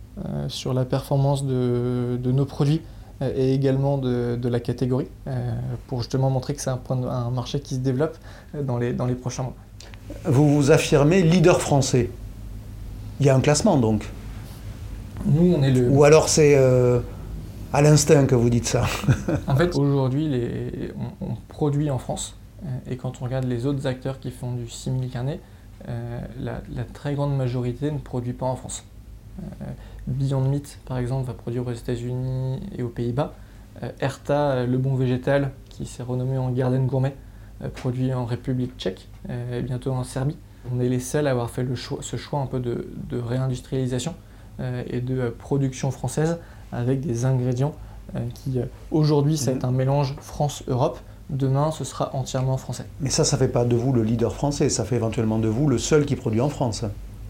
sur 0.49 0.75
la 0.75 0.85
performance 0.85 1.45
de, 1.45 2.19
nos 2.25 2.45
produits 2.45 2.83
et 3.21 3.55
également 3.55 3.99
de, 3.99 4.49
la 4.49 4.59
catégorie 4.59 5.07
pour 5.87 6.01
justement 6.01 6.29
montrer 6.29 6.55
que 6.55 6.61
c'est 6.61 6.71
un, 6.71 6.81
un, 6.91 7.31
marché 7.31 7.61
qui 7.61 7.77
se 7.77 7.81
développe 7.81 8.19
dans 8.61 8.79
les, 8.79 8.93
dans 8.93 9.07
les 9.07 9.15
prochains 9.15 9.45
mois. 9.45 9.55
Vous 10.25 10.57
vous 10.57 10.73
affirmez 10.73 11.23
leader 11.23 11.61
français. 11.61 12.11
Il 13.21 13.27
y 13.27 13.31
a 13.31 13.37
un 13.37 13.41
classement 13.41 13.77
donc. 13.77 14.11
Nous, 15.25 15.55
on 15.57 15.63
est 15.63 15.71
le. 15.71 15.89
Ou 15.89 16.03
alors 16.03 16.29
c'est 16.29 16.57
à 17.73 17.83
l'instinct 17.83 18.27
que 18.27 18.35
vous 18.35 18.51
dites 18.51 18.67
ça. 18.67 18.87
en 19.47 19.57
fait, 19.57 19.75
aujourd'hui, 19.77 20.31
on, 21.21 21.35
produit 21.49 21.91
en 21.91 21.99
France, 21.99 22.37
euh, 22.65 22.91
et 22.91 22.97
quand 22.97 23.21
on 23.21 23.25
regarde 23.25 23.45
les 23.45 23.67
autres 23.67 23.87
acteurs 23.87 24.21
qui 24.21 24.31
font 24.31 24.53
du 24.53 24.69
simili 24.69 25.09
carnet, 25.09 25.41
euh, 25.89 26.21
la, 26.41 26.85
très 26.93 27.15
grande 27.15 27.37
majorité 27.37 27.91
ne 27.91 27.99
produit 27.99 28.33
pas 28.33 28.47
en 28.47 28.57
France. 28.57 28.85
Euh, 29.41 29.67
Beyond 30.07 30.49
Meat, 30.49 30.79
par 30.87 30.99
exemple, 30.99 31.27
va 31.27 31.35
produire 31.35 31.67
aux 31.67 31.73
États-Unis 31.73 32.61
et 32.77 32.83
aux 32.83 32.89
Pays-Bas. 32.89 33.35
Erta, 34.01 34.65
le 34.65 34.79
bon 34.79 34.95
végétal, 34.95 35.53
qui 35.69 35.85
s'est 35.85 36.03
renommé 36.03 36.39
en 36.39 36.51
Garden 36.51 36.87
Gourmet, 36.87 37.15
produit 37.75 38.15
en 38.15 38.25
République 38.25 38.75
tchèque 38.79 39.07
et 39.29 39.61
bientôt 39.61 39.93
en 39.93 40.03
Serbie. 40.03 40.39
On 40.73 40.81
est 40.81 40.89
les 40.89 40.99
seuls 40.99 41.27
à 41.27 41.33
avoir 41.33 41.51
fait 41.51 41.63
le 41.63 41.77
ce 41.77 42.17
choix 42.17 42.41
un 42.41 42.47
peu 42.47 42.59
de, 42.59 42.89
de 43.11 43.19
réindustrialisation 43.19 44.15
et 44.89 45.03
de 45.03 45.29
production 45.29 45.91
française 45.91 46.39
avec 46.73 47.01
des 47.01 47.25
ingrédients 47.25 47.75
euh, 48.15 48.21
qui, 48.35 48.59
euh, 48.59 48.65
aujourd'hui, 48.91 49.37
c'est 49.37 49.55
mhm. 49.55 49.65
un 49.65 49.71
mélange 49.73 50.15
France-Europe. 50.21 50.99
Demain, 51.29 51.73
ce 51.73 51.83
sera 51.83 52.15
entièrement 52.15 52.57
français. 52.57 52.87
Mais 53.01 53.11
ça, 53.11 53.25
ça 53.25 53.37
ne 53.37 53.41
fait 53.41 53.49
pas 53.49 53.65
de 53.65 53.75
vous 53.75 53.93
le 53.93 54.05
leader 54.05 54.33
français, 54.33 54.69
ça 54.69 54.85
fait 54.85 54.95
éventuellement 54.95 55.41
de 55.41 55.49
vous 55.49 55.67
le 55.67 55.77
seul 55.77 56.07
qui 56.07 56.15
produit 56.15 56.41
en 56.41 56.49
France. 56.49 56.85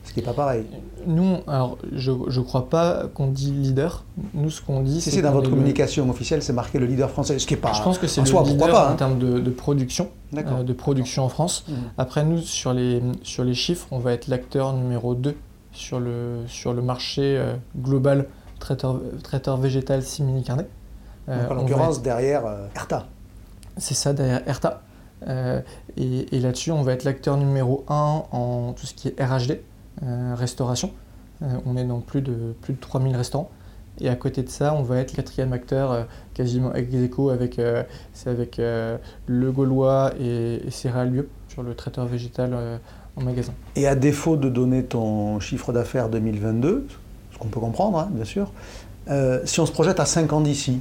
Ce 0.05 0.13
qui 0.13 0.21
n'est 0.21 0.27
pas 0.27 0.35
pareil. 0.35 0.65
Nous, 1.07 1.39
alors, 1.49 1.79
je 1.93 2.13
ne 2.13 2.45
crois 2.45 2.69
pas 2.69 3.07
qu'on 3.15 3.29
dit 3.29 3.51
leader. 3.51 4.05
Nous, 4.35 4.51
ce 4.51 4.61
qu'on 4.61 4.83
dit, 4.83 5.01
c'est. 5.01 5.11
Si 5.11 5.17
c'est 5.17 5.23
dans 5.23 5.33
votre 5.33 5.49
communication 5.49 6.09
officielle, 6.11 6.43
c'est 6.43 6.53
marqué 6.53 6.79
le 6.79 6.87
leader 6.87 7.11
français. 7.11 7.39
Ce 7.39 7.47
qui 7.47 7.55
est 7.55 7.57
pas. 7.57 7.73
Je 7.73 7.83
pense 7.83 7.99
que 7.99 8.07
c'est 8.07 8.21
le 8.21 8.27
leader 8.45 8.69
pas, 8.69 8.89
en 8.89 8.93
hein. 8.93 8.97
termes 8.97 9.19
de, 9.19 9.51
production, 9.51 10.11
euh, 10.37 10.63
de 10.63 10.73
production 10.75 11.25
en 11.25 11.29
France. 11.29 11.65
Mhm. 11.67 11.75
Après, 11.99 12.23
nous, 12.23 12.39
sur 12.39 12.75
les, 12.75 13.03
sur 13.23 13.45
les 13.45 13.55
chiffres, 13.55 13.89
on 13.91 13.99
va 13.99 14.13
être 14.13 14.29
l'acteur 14.29 14.75
numéro 14.75 15.15
2 15.15 15.35
sur 15.73 15.99
le, 15.99 16.41
sur 16.47 16.73
le 16.75 16.83
marché 16.83 17.43
global 17.77 18.27
traiteur, 18.59 19.01
traiteur 19.23 19.57
végétal 19.57 20.03
simili 20.03 20.43
carnet. 20.43 20.69
Euh, 21.29 21.49
en 21.49 21.55
l'occurrence, 21.55 22.03
derrière 22.03 22.47
euh, 22.47 22.67
Erta. 22.75 23.07
C'est 23.77 23.95
ça, 23.95 24.13
derrière 24.13 24.47
Erta. 24.47 24.83
Euh, 25.27 25.61
et, 25.97 26.39
là-dessus, 26.39 26.71
on 26.71 26.83
va 26.83 26.93
être 26.93 27.05
l'acteur 27.05 27.37
numéro 27.37 27.85
1 27.89 28.25
en 28.31 28.73
tout 28.75 28.87
ce 28.87 28.95
qui 28.95 29.09
est 29.09 29.23
RHD, 29.23 29.61
restauration. 30.35 30.91
on 31.41 31.77
est 31.77 31.85
dans 31.85 32.01
plus 32.01 32.21
de, 32.21 32.55
plus 32.61 32.75
de 32.75 32.81
3000 32.81 33.17
restaurants. 33.17 33.51
Et 33.99 34.11
à 34.11 34.15
côté 34.15 34.43
de 34.43 34.51
ça, 34.51 34.75
on 34.75 34.83
va 34.83 34.99
être 34.99 35.13
le 35.13 35.17
quatrième 35.17 35.55
acteur, 35.55 36.07
quasiment 36.35 36.75
ex 36.75 36.95
aequo 36.95 37.31
avec, 37.31 37.59
c'est 38.13 38.29
avec 38.29 38.59
Le 38.59 39.53
Gaulois 39.53 40.13
et, 40.21 40.67
et 40.67 40.71
Céréales 40.71 41.11
Bio 41.11 41.25
sur 41.49 41.63
le 41.63 41.75
traiteur 41.75 42.05
végétal 42.05 42.55
en 43.17 43.23
magasin. 43.23 43.55
Et 43.75 43.87
à 43.87 43.95
défaut 43.95 44.37
de 44.37 44.51
donner 44.51 44.85
ton 44.85 45.41
chiffre 45.41 45.73
d'affaires 45.73 46.11
2022, 46.11 46.87
ce 47.37 47.39
qu'on 47.39 47.49
peut 47.49 47.61
comprendre, 47.61 47.99
hein, 47.99 48.09
bien 48.11 48.25
sûr. 48.25 48.51
Euh, 49.09 49.41
si 49.45 49.61
on 49.61 49.67
se 49.67 49.73
projette 49.73 50.01
à 50.01 50.07
5 50.07 50.33
ans 50.33 50.41
d'ici, 50.41 50.81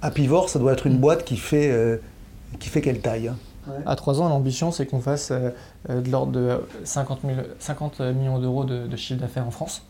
à 0.00 0.10
Pivor, 0.10 0.48
ça 0.48 0.58
doit 0.58 0.72
être 0.72 0.86
une 0.86 0.96
mm. 0.96 1.00
boîte 1.00 1.24
qui 1.24 1.36
fait, 1.36 1.70
euh, 1.70 1.98
qui 2.58 2.70
fait 2.70 2.80
quelle 2.80 3.00
taille 3.00 3.28
hein 3.28 3.36
À 3.84 3.96
3 3.96 4.22
ans, 4.22 4.28
l'ambition, 4.30 4.72
c'est 4.72 4.86
qu'on 4.86 5.00
fasse 5.00 5.30
euh, 5.30 5.50
de 5.88 6.10
l'ordre 6.10 6.32
de 6.32 6.58
50, 6.84 7.20
50 7.58 8.00
millions 8.00 8.38
d'euros 8.38 8.64
de, 8.64 8.96
chiffre 8.96 9.20
d'affaires 9.20 9.46
en 9.46 9.50
France, 9.50 9.84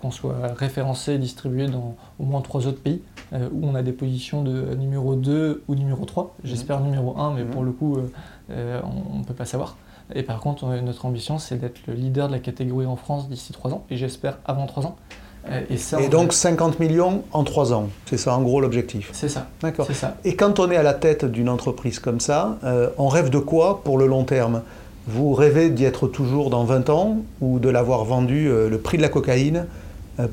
qu'on 0.00 0.10
soit 0.10 0.54
référencé 0.56 1.14
et 1.14 1.18
distribué 1.18 1.68
dans 1.68 1.94
au 2.18 2.24
moins 2.24 2.40
3 2.40 2.66
autres 2.66 2.80
pays, 2.80 3.02
où 3.32 3.66
on 3.66 3.74
a 3.74 3.82
des 3.82 3.92
positions 3.92 4.42
de 4.42 4.74
numéro 4.74 5.14
2 5.14 5.62
ou 5.68 5.74
numéro 5.74 6.06
3. 6.06 6.24
Mm. 6.24 6.28
J'espère 6.44 6.80
numéro 6.80 7.18
1, 7.18 7.34
mais 7.34 7.44
mm. 7.44 7.50
pour 7.50 7.64
le 7.64 7.72
coup, 7.72 7.98
on 8.48 9.18
ne 9.18 9.24
peut 9.24 9.34
pas 9.34 9.46
savoir. 9.46 9.76
Et 10.14 10.22
par 10.22 10.40
contre, 10.40 10.66
notre 10.66 11.06
ambition, 11.06 11.38
c'est 11.38 11.56
d'être 11.56 11.78
le 11.86 11.94
leader 11.94 12.28
de 12.28 12.32
la 12.32 12.38
catégorie 12.38 12.86
en 12.86 12.96
France 12.96 13.28
d'ici 13.28 13.52
3 13.52 13.72
ans, 13.72 13.84
et 13.90 13.96
j'espère 13.96 14.38
avant 14.44 14.66
3 14.66 14.86
ans. 14.86 14.96
Euh, 15.50 15.60
et, 15.70 15.76
ça, 15.76 16.00
et 16.00 16.08
donc 16.08 16.32
50 16.32 16.80
millions 16.80 17.22
en 17.32 17.44
3 17.44 17.72
ans, 17.72 17.88
c'est 18.06 18.16
ça 18.16 18.34
en 18.34 18.42
gros 18.42 18.60
l'objectif 18.60 19.10
C'est 19.12 19.28
ça. 19.28 19.46
D'accord. 19.62 19.88
Et 20.24 20.34
quand 20.34 20.58
on 20.58 20.70
est 20.70 20.76
à 20.76 20.82
la 20.82 20.94
tête 20.94 21.24
d'une 21.24 21.48
entreprise 21.48 22.00
comme 22.00 22.20
ça, 22.20 22.58
euh, 22.64 22.90
on 22.98 23.08
rêve 23.08 23.30
de 23.30 23.38
quoi 23.38 23.82
pour 23.82 23.98
le 23.98 24.06
long 24.06 24.24
terme? 24.24 24.62
Vous 25.06 25.32
rêvez 25.32 25.70
d'y 25.70 25.84
être 25.84 26.06
toujours 26.06 26.50
dans 26.50 26.64
20 26.64 26.90
ans 26.90 27.18
ou 27.40 27.60
de 27.60 27.68
l'avoir 27.70 28.04
vendu 28.04 28.48
euh, 28.48 28.68
le 28.68 28.78
prix 28.78 28.98
de 28.98 29.02
la 29.02 29.08
cocaïne 29.08 29.66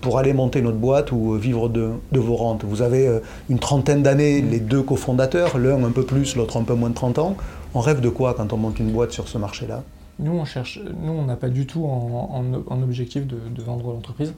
pour 0.01 0.17
aller 0.17 0.33
monter 0.33 0.61
notre 0.61 0.77
boîte 0.77 1.11
ou 1.11 1.33
vivre 1.33 1.69
de, 1.69 1.91
vos 2.13 2.35
rentes 2.35 2.63
Vous 2.63 2.81
avez 2.81 3.19
une 3.49 3.59
trentaine 3.59 4.01
d'années, 4.01 4.41
les 4.41 4.59
deux 4.59 4.81
cofondateurs, 4.81 5.57
l'un 5.57 5.83
un 5.83 5.91
peu 5.91 6.03
plus, 6.03 6.35
l'autre 6.35 6.57
un 6.57 6.63
peu 6.63 6.73
moins 6.73 6.89
de 6.89 6.95
30 6.95 7.19
ans. 7.19 7.35
On 7.73 7.81
rêve 7.81 8.01
de 8.01 8.09
quoi 8.09 8.33
quand 8.33 8.53
on 8.53 8.57
monte 8.57 8.79
une 8.79 8.91
boîte 8.91 9.11
sur 9.11 9.27
ce 9.27 9.37
marché-là? 9.37 9.83
Nous, 10.17 10.31
on 10.31 10.45
cherche, 10.45 10.79
nous, 11.03 11.11
on 11.11 11.25
n'a 11.25 11.35
pas 11.35 11.49
du 11.49 11.67
tout 11.67 11.85
en, 11.85 12.81
objectif 12.81 13.27
de, 13.27 13.37
vendre 13.61 13.91
l'entreprise. 13.91 14.33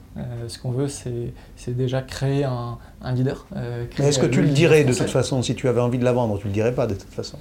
ce 0.48 0.58
qu'on 0.58 0.72
veut, 0.72 0.88
c'est 0.88 1.76
déjà 1.76 2.02
créer 2.02 2.44
un, 2.44 2.78
leader. 3.14 3.46
Est-ce 3.98 4.18
que 4.18 4.26
tu 4.26 4.42
le 4.42 4.48
dirais 4.48 4.84
de 4.84 4.92
toute 4.92 5.10
façon 5.10 5.42
si 5.42 5.54
tu 5.54 5.68
avais 5.68 5.80
envie 5.80 5.98
de 5.98 6.04
la 6.04 6.12
vendre? 6.12 6.38
Tu 6.38 6.48
le 6.48 6.52
dirais 6.52 6.74
pas 6.74 6.86
de 6.86 6.94
toute 6.94 7.14
façon 7.14 7.38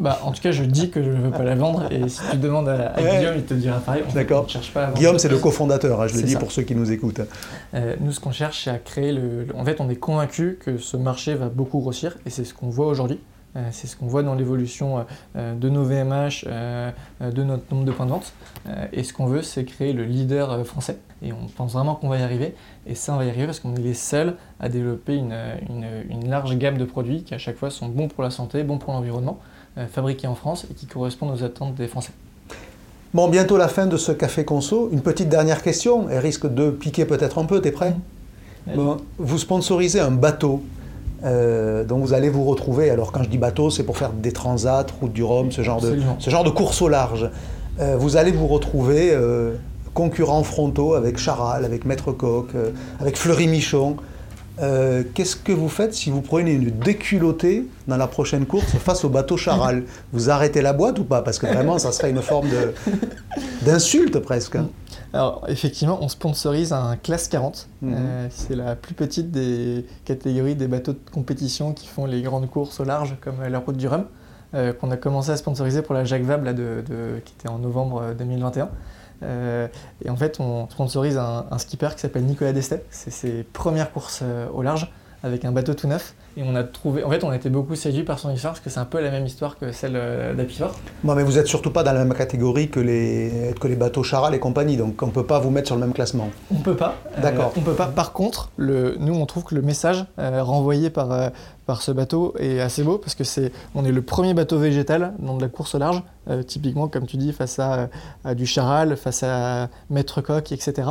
bah, 0.00 0.18
en 0.24 0.32
tout 0.32 0.40
cas, 0.40 0.50
je 0.50 0.64
dis 0.64 0.90
que 0.90 1.02
je 1.02 1.10
ne 1.10 1.20
veux 1.20 1.30
pas 1.30 1.42
la 1.42 1.54
vendre 1.54 1.92
et 1.92 2.08
si 2.08 2.20
tu 2.30 2.38
demandes 2.38 2.68
à, 2.68 2.94
Guillaume, 2.98 3.34
il 3.36 3.44
te 3.44 3.54
dira 3.54 3.78
pareil. 3.78 4.02
D'accord. 4.14 4.46
Guillaume, 4.94 5.18
c'est 5.18 5.28
le 5.28 5.38
cofondateur, 5.38 6.00
hein, 6.00 6.06
je 6.06 6.16
le 6.16 6.22
dis 6.22 6.36
pour 6.36 6.50
ceux 6.52 6.62
qui 6.62 6.74
nous 6.74 6.90
écoutent. 6.90 7.20
Euh, 7.74 7.96
nous, 8.00 8.12
ce 8.12 8.18
qu'on 8.18 8.32
cherche, 8.32 8.64
c'est 8.64 8.70
à 8.70 8.78
créer 8.78 9.12
le. 9.12 9.46
En 9.54 9.64
fait, 9.64 9.80
on 9.80 9.90
est 9.90 9.96
convaincu 9.96 10.58
que 10.64 10.78
ce 10.78 10.96
marché 10.96 11.34
va 11.34 11.50
beaucoup 11.50 11.80
grossir 11.80 12.16
et 12.24 12.30
c'est 12.30 12.44
ce 12.44 12.54
qu'on 12.54 12.70
voit 12.70 12.86
aujourd'hui. 12.86 13.20
Euh, 13.56 13.68
c'est 13.72 13.88
ce 13.88 13.96
qu'on 13.96 14.06
voit 14.06 14.22
dans 14.22 14.34
l'évolution 14.34 15.04
euh, 15.36 15.54
de 15.54 15.68
nos 15.68 15.82
VMH, 15.82 16.44
de 16.44 17.42
notre 17.42 17.64
nombre 17.74 17.84
de 17.84 17.90
points 17.92 18.06
de 18.06 18.12
vente. 18.12 18.32
et 18.92 19.02
ce 19.02 19.12
qu'on 19.12 19.26
veut, 19.26 19.42
c'est 19.42 19.64
créer 19.64 19.92
le 19.92 20.04
leader 20.04 20.64
français. 20.64 20.98
Et 21.20 21.32
on 21.34 21.46
pense 21.54 21.74
vraiment 21.74 21.94
qu'on 21.94 22.08
va 22.08 22.18
y 22.18 22.22
arriver. 22.22 22.54
Et 22.86 22.94
ça, 22.94 23.12
on 23.12 23.18
va 23.18 23.26
y 23.26 23.28
arriver 23.28 23.46
parce 23.46 23.60
qu'on 23.60 23.74
est 23.74 23.80
les 23.80 23.94
seuls 23.94 24.36
à 24.60 24.70
développer 24.70 25.16
une, 25.16 25.36
une 26.08 26.30
large 26.30 26.56
gamme 26.56 26.78
de 26.78 26.86
produits 26.86 27.22
qui, 27.22 27.34
à 27.34 27.38
chaque 27.38 27.56
fois, 27.56 27.70
sont 27.70 27.88
bons 27.88 28.08
pour 28.08 28.22
la 28.22 28.30
santé, 28.30 28.62
bons 28.62 28.78
pour 28.78 28.94
l'environnement. 28.94 29.38
Euh, 29.78 29.86
fabriqués 29.86 30.26
en 30.26 30.34
France 30.34 30.66
et 30.68 30.74
qui 30.74 30.86
correspondent 30.86 31.30
aux 31.30 31.44
attentes 31.44 31.76
des 31.76 31.86
Français. 31.86 32.10
Bon, 33.14 33.28
bientôt 33.28 33.56
la 33.56 33.68
fin 33.68 33.86
de 33.86 33.96
ce 33.96 34.10
café 34.10 34.44
conso. 34.44 34.88
Une 34.90 35.00
petite 35.00 35.28
dernière 35.28 35.62
question, 35.62 36.08
elle 36.10 36.18
risque 36.18 36.52
de 36.52 36.70
piquer 36.70 37.04
peut-être 37.04 37.38
un 37.38 37.44
peu, 37.44 37.60
t'es 37.60 37.70
prêt? 37.70 37.94
Bon, 38.74 38.96
Vous 39.18 39.38
sponsorisez 39.38 40.00
un 40.00 40.10
bateau 40.10 40.60
euh, 41.22 41.84
dont 41.84 41.98
vous 41.98 42.14
allez 42.14 42.30
vous 42.30 42.44
retrouver. 42.44 42.90
Alors 42.90 43.12
quand 43.12 43.22
je 43.22 43.28
dis 43.28 43.38
bateau, 43.38 43.70
c'est 43.70 43.84
pour 43.84 43.96
faire 43.96 44.10
des 44.12 44.32
transats, 44.32 44.86
route 45.00 45.12
du 45.12 45.22
Rhum, 45.22 45.52
ce 45.52 45.62
genre, 45.62 45.80
de, 45.80 45.96
ce 46.18 46.30
genre 46.30 46.42
de 46.42 46.50
course 46.50 46.82
au 46.82 46.88
large. 46.88 47.30
Euh, 47.78 47.96
vous 47.96 48.16
allez 48.16 48.32
vous 48.32 48.48
retrouver 48.48 49.16
concurrents 49.94 50.42
frontaux 50.42 50.94
avec 50.94 51.16
Charal, 51.16 51.64
avec 51.64 51.84
Maître 51.84 52.10
Coq, 52.10 52.48
avec 52.98 53.16
Fleury 53.16 53.46
Michon. 53.46 53.96
Euh, 54.60 55.04
qu'est-ce 55.14 55.36
que 55.36 55.52
vous 55.52 55.68
faites 55.68 55.94
si 55.94 56.10
vous 56.10 56.20
prenez 56.20 56.52
une 56.52 56.70
déculottée 56.70 57.66
dans 57.88 57.96
la 57.96 58.06
prochaine 58.06 58.46
course 58.46 58.76
face 58.76 59.04
au 59.04 59.08
bateau 59.08 59.36
Charal 59.36 59.84
Vous 60.12 60.30
arrêtez 60.30 60.60
la 60.60 60.72
boîte 60.72 60.98
ou 60.98 61.04
pas? 61.04 61.22
Parce 61.22 61.38
que 61.38 61.46
vraiment, 61.46 61.78
ça 61.78 61.92
serait 61.92 62.10
une 62.10 62.22
forme 62.22 62.48
d'insulte 63.62 64.18
presque. 64.18 64.56
Hein. 64.56 64.68
Alors, 65.12 65.44
effectivement, 65.48 65.98
on 66.02 66.08
sponsorise 66.08 66.72
un 66.72 66.96
classe 66.96 67.28
40. 67.28 67.68
Mhm. 67.82 67.94
Euh, 67.94 68.26
c'est 68.30 68.54
la 68.54 68.76
plus 68.76 68.94
petite 68.94 69.30
des 69.30 69.86
catégories 70.04 70.54
des 70.54 70.68
bateaux 70.68 70.92
de 70.92 71.10
compétition 71.10 71.72
qui 71.72 71.86
font 71.86 72.06
les 72.06 72.22
grandes 72.22 72.48
courses 72.48 72.78
au 72.80 72.84
large, 72.84 73.16
comme 73.20 73.36
la 73.48 73.58
Route 73.58 73.76
du 73.76 73.88
Rhum, 73.88 74.04
euh, 74.54 74.72
qu'on 74.72 74.90
a 74.90 74.96
commencé 74.96 75.30
à 75.30 75.36
sponsoriser 75.36 75.82
pour 75.82 75.94
la 75.94 76.04
Jacques 76.04 76.22
Vabre, 76.22 76.52
de, 76.52 76.84
qui 77.24 77.34
était 77.38 77.48
en 77.48 77.58
novembre 77.58 78.14
2021. 78.18 78.68
Euh, 79.22 79.68
et 80.04 80.10
en 80.10 80.16
fait, 80.16 80.40
on 80.40 80.68
sponsorise 80.70 81.18
un, 81.18 81.58
skipper 81.58 81.90
qui 81.94 82.00
s'appelle 82.00 82.24
Nicolas 82.24 82.52
Destet. 82.52 82.84
C'est 82.90 83.10
ses 83.10 83.42
premières 83.42 83.92
courses 83.92 84.20
euh, 84.22 84.46
au 84.52 84.62
large 84.62 84.90
avec 85.22 85.44
un 85.44 85.52
bateau 85.52 85.74
tout 85.74 85.86
neuf. 85.86 86.14
Et 86.38 86.42
on 86.42 86.54
a 86.54 86.64
trouvé, 86.64 87.04
en 87.04 87.10
fait, 87.10 87.22
on 87.24 87.28
a 87.28 87.36
été 87.36 87.50
beaucoup 87.50 87.74
séduit 87.74 88.04
par 88.04 88.18
son 88.18 88.32
histoire 88.32 88.54
parce 88.54 88.64
que 88.64 88.70
c'est 88.70 88.80
un 88.80 88.86
peu 88.86 89.02
la 89.02 89.10
même 89.10 89.26
histoire 89.26 89.58
que 89.58 89.70
celle 89.70 89.96
euh, 89.96 90.32
d'Apivor. 90.32 90.74
Non, 91.04 91.14
mais 91.14 91.22
vous 91.22 91.32
n'êtes 91.32 91.46
surtout 91.46 91.70
pas 91.70 91.82
dans 91.82 91.92
la 91.92 92.04
même 92.04 92.16
catégorie 92.16 92.70
que 92.70 92.80
les, 92.80 93.52
que 93.60 93.68
les 93.68 93.76
bateaux 93.76 94.02
Charal 94.02 94.34
et 94.34 94.38
compagnie, 94.38 94.78
donc 94.78 95.02
on 95.02 95.08
ne 95.08 95.10
peut 95.10 95.26
pas 95.26 95.38
vous 95.38 95.50
mettre 95.50 95.66
sur 95.66 95.74
le 95.74 95.82
même 95.82 95.92
classement. 95.92 96.30
On 96.50 96.60
peut 96.60 96.76
pas. 96.76 96.96
D'accord. 97.20 97.52
on 97.56 97.60
peut 97.60 97.74
pas. 97.74 97.86
Par 97.86 98.12
contre, 98.12 98.50
le, 98.56 98.96
nous, 98.98 99.14
on 99.14 99.26
trouve 99.26 99.44
que 99.44 99.54
le 99.54 99.62
message 99.62 100.06
renvoyé 100.16 100.88
par, 100.88 101.30
par 101.70 101.82
ce 101.82 101.92
bateau 101.92 102.34
est 102.40 102.58
assez 102.58 102.82
beau 102.82 102.98
parce 102.98 103.14
que 103.14 103.22
c'est, 103.22 103.52
on 103.76 103.84
est 103.84 103.92
le 103.92 104.02
premier 104.02 104.34
bateau 104.34 104.58
végétal 104.58 105.14
dans 105.20 105.36
de 105.36 105.40
la 105.40 105.48
course 105.48 105.76
au 105.76 105.78
large, 105.78 106.02
euh, 106.28 106.42
typiquement 106.42 106.88
comme 106.88 107.06
tu 107.06 107.16
dis 107.16 107.32
face 107.32 107.60
à, 107.60 107.88
du 108.34 108.44
charal, 108.44 108.96
face 108.96 109.22
à 109.22 109.68
maître 109.88 110.20
coq, 110.20 110.50
etc. 110.50 110.88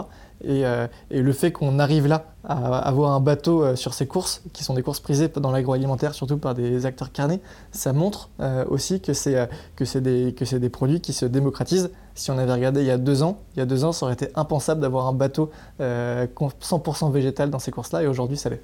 Euh, 0.47 0.87
et, 1.11 1.21
le 1.21 1.33
fait 1.33 1.51
qu'on 1.51 1.79
arrive 1.79 2.07
là 2.07 2.27
à 2.45 2.77
avoir 2.77 3.11
un 3.11 3.19
bateau 3.19 3.61
euh, 3.61 3.75
sur 3.75 3.93
ces 3.93 4.07
courses, 4.07 4.41
qui 4.53 4.63
sont 4.63 4.73
des 4.73 4.81
courses 4.81 5.01
prisées 5.01 5.27
dans 5.27 5.51
l'agroalimentaire, 5.51 6.13
surtout 6.13 6.37
par 6.37 6.55
des 6.55 6.85
acteurs 6.85 7.11
carnés, 7.11 7.41
ça 7.73 7.91
montre 7.91 8.29
aussi 8.69 9.01
que 9.01 9.11
c'est 9.11 9.49
que 9.75 9.97
des 9.97 10.33
que 10.33 10.55
des 10.55 10.69
produits 10.69 11.01
qui 11.01 11.11
se 11.11 11.25
démocratisent. 11.25 11.91
Si 12.15 12.31
on 12.31 12.37
avait 12.37 12.53
regardé 12.53 12.79
il 12.79 12.87
y 12.87 12.91
a 12.91 12.97
deux 12.97 13.21
ans, 13.21 13.39
il 13.57 13.59
y 13.59 13.61
a 13.61 13.65
deux 13.65 13.83
ans, 13.83 13.91
ça 13.91 14.05
aurait 14.05 14.13
été 14.13 14.29
impensable 14.35 14.79
d'avoir 14.79 15.07
un 15.07 15.13
bateau 15.13 15.51
100% 15.81 17.11
végétal 17.11 17.49
dans 17.49 17.59
ces 17.59 17.71
courses-là, 17.71 18.03
et 18.03 18.07
aujourd'hui, 18.07 18.37
ça 18.37 18.49
l'est. 18.49 18.61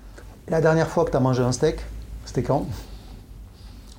La 0.48 0.62
dernière 0.62 0.88
fois 0.88 1.04
que 1.04 1.12
tu 1.12 1.18
as 1.18 1.20
mangé 1.20 1.44
un 1.44 1.52
steak, 1.52 1.80
c'était 2.26 2.44
quand? 2.44 2.66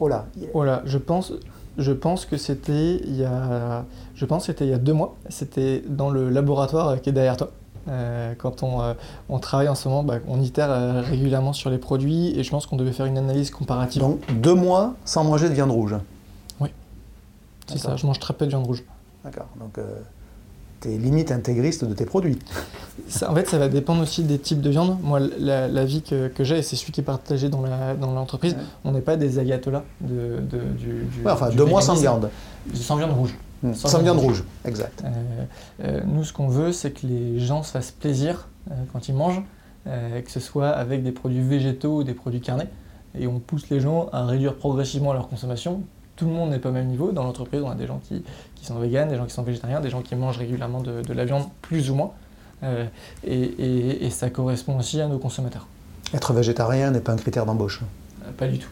Oh 0.01 0.09
là. 0.09 0.27
Oh 0.53 0.65
là, 0.65 0.83
je 0.85 0.99
pense, 0.99 1.33
je 1.79 1.93
pense 1.93 2.27
que 2.27 2.37
c'était 2.37 2.97
il 2.97 3.17
y 3.17 3.25
a, 3.25 3.85
je 4.15 4.25
pense 4.25 4.47
c'était 4.47 4.67
il 4.67 4.71
y 4.71 4.75
a 4.75 4.79
deux 4.79 4.93
mois. 4.93 5.17
C'était 5.29 5.83
dans 5.87 6.11
le 6.11 6.29
laboratoire 6.29 7.01
qui 7.01 7.09
est 7.09 7.13
derrière 7.13 7.37
toi. 7.37 7.51
Euh, 7.89 8.35
quand 8.37 8.65
on, 8.65 8.83
euh, 8.83 8.95
on, 9.29 9.39
travaille 9.39 9.69
en 9.69 9.77
ce 9.77 9.89
moment, 9.89 10.03
bah, 10.03 10.19
on 10.27 10.41
itère 10.41 10.71
euh, 10.71 11.03
régulièrement 11.03 11.53
sur 11.53 11.71
les 11.71 11.79
produits 11.79 12.37
et 12.37 12.43
je 12.43 12.51
pense 12.51 12.67
qu'on 12.67 12.77
devait 12.77 12.93
faire 12.93 13.07
une 13.07 13.17
analyse 13.17 13.51
comparative. 13.51 14.03
Donc 14.03 14.21
deux 14.41 14.55
mois 14.55 14.95
sans 15.05 15.23
manger 15.23 15.49
de 15.49 15.55
viande 15.55 15.71
rouge. 15.71 15.95
Oui, 16.61 16.71
c'est 17.69 17.79
ça. 17.79 17.95
Je 17.95 18.05
mange 18.07 18.19
très 18.19 18.35
peu 18.35 18.45
de 18.45 18.51
viande 18.51 18.67
rouge. 18.67 18.83
D'accord. 19.25 19.47
Donc 19.61 19.79
tes 20.81 20.99
limites 20.99 21.33
intégristes 21.33 21.85
de 21.85 21.95
tes 21.95 22.05
produits. 22.05 22.39
en 23.27 23.35
fait, 23.35 23.49
ça 23.49 23.59
va 23.59 23.69
dépendre 23.69 24.03
aussi 24.03 24.25
des 24.25 24.39
types 24.39 24.61
de 24.61 24.71
viande. 24.71 24.99
Moi, 25.03 25.21
la, 25.39 25.85
vie 25.85 26.03
que, 26.03 26.31
j'ai, 26.41 26.59
et 26.59 26.63
c'est 26.63 26.77
celui 26.77 26.93
qui 26.93 27.01
est 27.01 27.05
partagé 27.05 27.49
dans 27.49 27.63
l'entreprise, 27.63 28.55
dans 28.55 28.91
on 28.91 28.93
n'est 28.93 29.01
pas 29.01 29.17
des 29.17 29.39
ayatollahs 29.39 29.85
de, 30.01 30.41
du, 30.79 31.07
enfin, 31.25 31.51
deux 31.51 31.65
mois 31.65 31.83
sans 31.83 31.95
viande. 31.95 32.31
Sans 32.75 32.97
viande 32.97 33.13
rouge. 33.13 33.35
Mmh. 33.63 33.75
Sans, 33.75 33.99
viande 34.01 34.19
rouge, 34.19 34.45
exact. 34.67 35.03
Euh, 35.03 35.45
euh, 35.83 36.01
nous, 36.07 36.25
ce 36.25 36.33
qu'on 36.33 36.49
veut, 36.49 36.73
c'est 36.73 36.91
que 36.91 37.07
les 37.07 37.41
gens 37.41 37.63
se 37.63 37.71
fassent 37.71 37.91
plaisir 37.91 38.49
euh, 38.71 38.75
quand 38.93 39.09
ils 39.09 39.15
mangent, 39.15 39.43
que 39.87 40.31
ce 40.33 40.41
soit 40.41 40.71
avec 40.71 41.05
des 41.05 41.13
produits 41.13 41.41
végétaux 41.41 41.99
ou 41.99 42.03
des 42.03 42.13
produits 42.13 42.41
carnés. 42.41 42.67
Et 43.17 43.29
on 43.29 43.39
pousse 43.39 43.71
les 43.71 43.79
gens 43.79 44.09
à 44.13 44.27
réduire 44.27 44.57
progressivement 44.57 45.13
leur 45.13 45.29
consommation 45.29 45.85
tout 46.17 46.25
le 46.25 46.33
monde 46.33 46.51
n'est 46.51 46.59
pas 46.59 46.71
au 46.71 46.73
même 46.73 46.89
niveau. 46.89 47.13
Dans 47.13 47.23
l'entreprise, 47.23 47.63
on 47.63 47.71
a 47.71 47.75
des 47.75 47.87
gens 47.87 48.01
qui, 48.03 48.25
sont 48.65 48.79
véganes, 48.79 49.09
des 49.09 49.17
gens 49.17 49.27
qui 49.27 49.33
sont 49.33 49.43
végétariens, 49.43 49.81
des 49.81 49.91
gens 49.91 50.03
qui 50.03 50.15
mangent 50.15 50.39
régulièrement 50.39 50.81
de, 50.81 51.13
la 51.13 51.25
viande, 51.25 51.45
plus 51.63 51.91
ou 51.91 51.95
moins. 51.95 52.13
Euh, 52.63 52.87
et, 53.25 54.09
ça 54.11 54.31
correspond 54.31 54.79
aussi 54.79 55.01
à 55.01 55.09
nos 55.09 55.19
consommateurs. 55.19 55.67
Être 56.15 56.33
végétarien 56.33 56.91
n'est 56.91 57.01
pas 57.01 57.13
un 57.13 57.17
critère 57.17 57.45
d'embauche. 57.45 57.83
Euh, 58.25 58.31
pas 58.37 58.47
du 58.47 58.59
tout. 58.59 58.71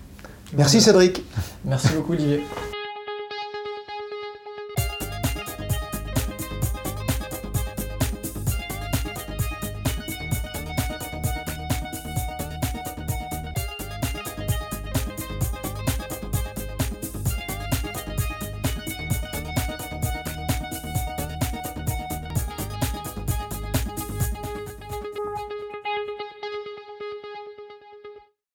Merci 0.57 0.81
Cédric. 0.81 1.23
Merci 1.65 1.89
beaucoup 1.95 2.13
Olivier. 2.13 2.43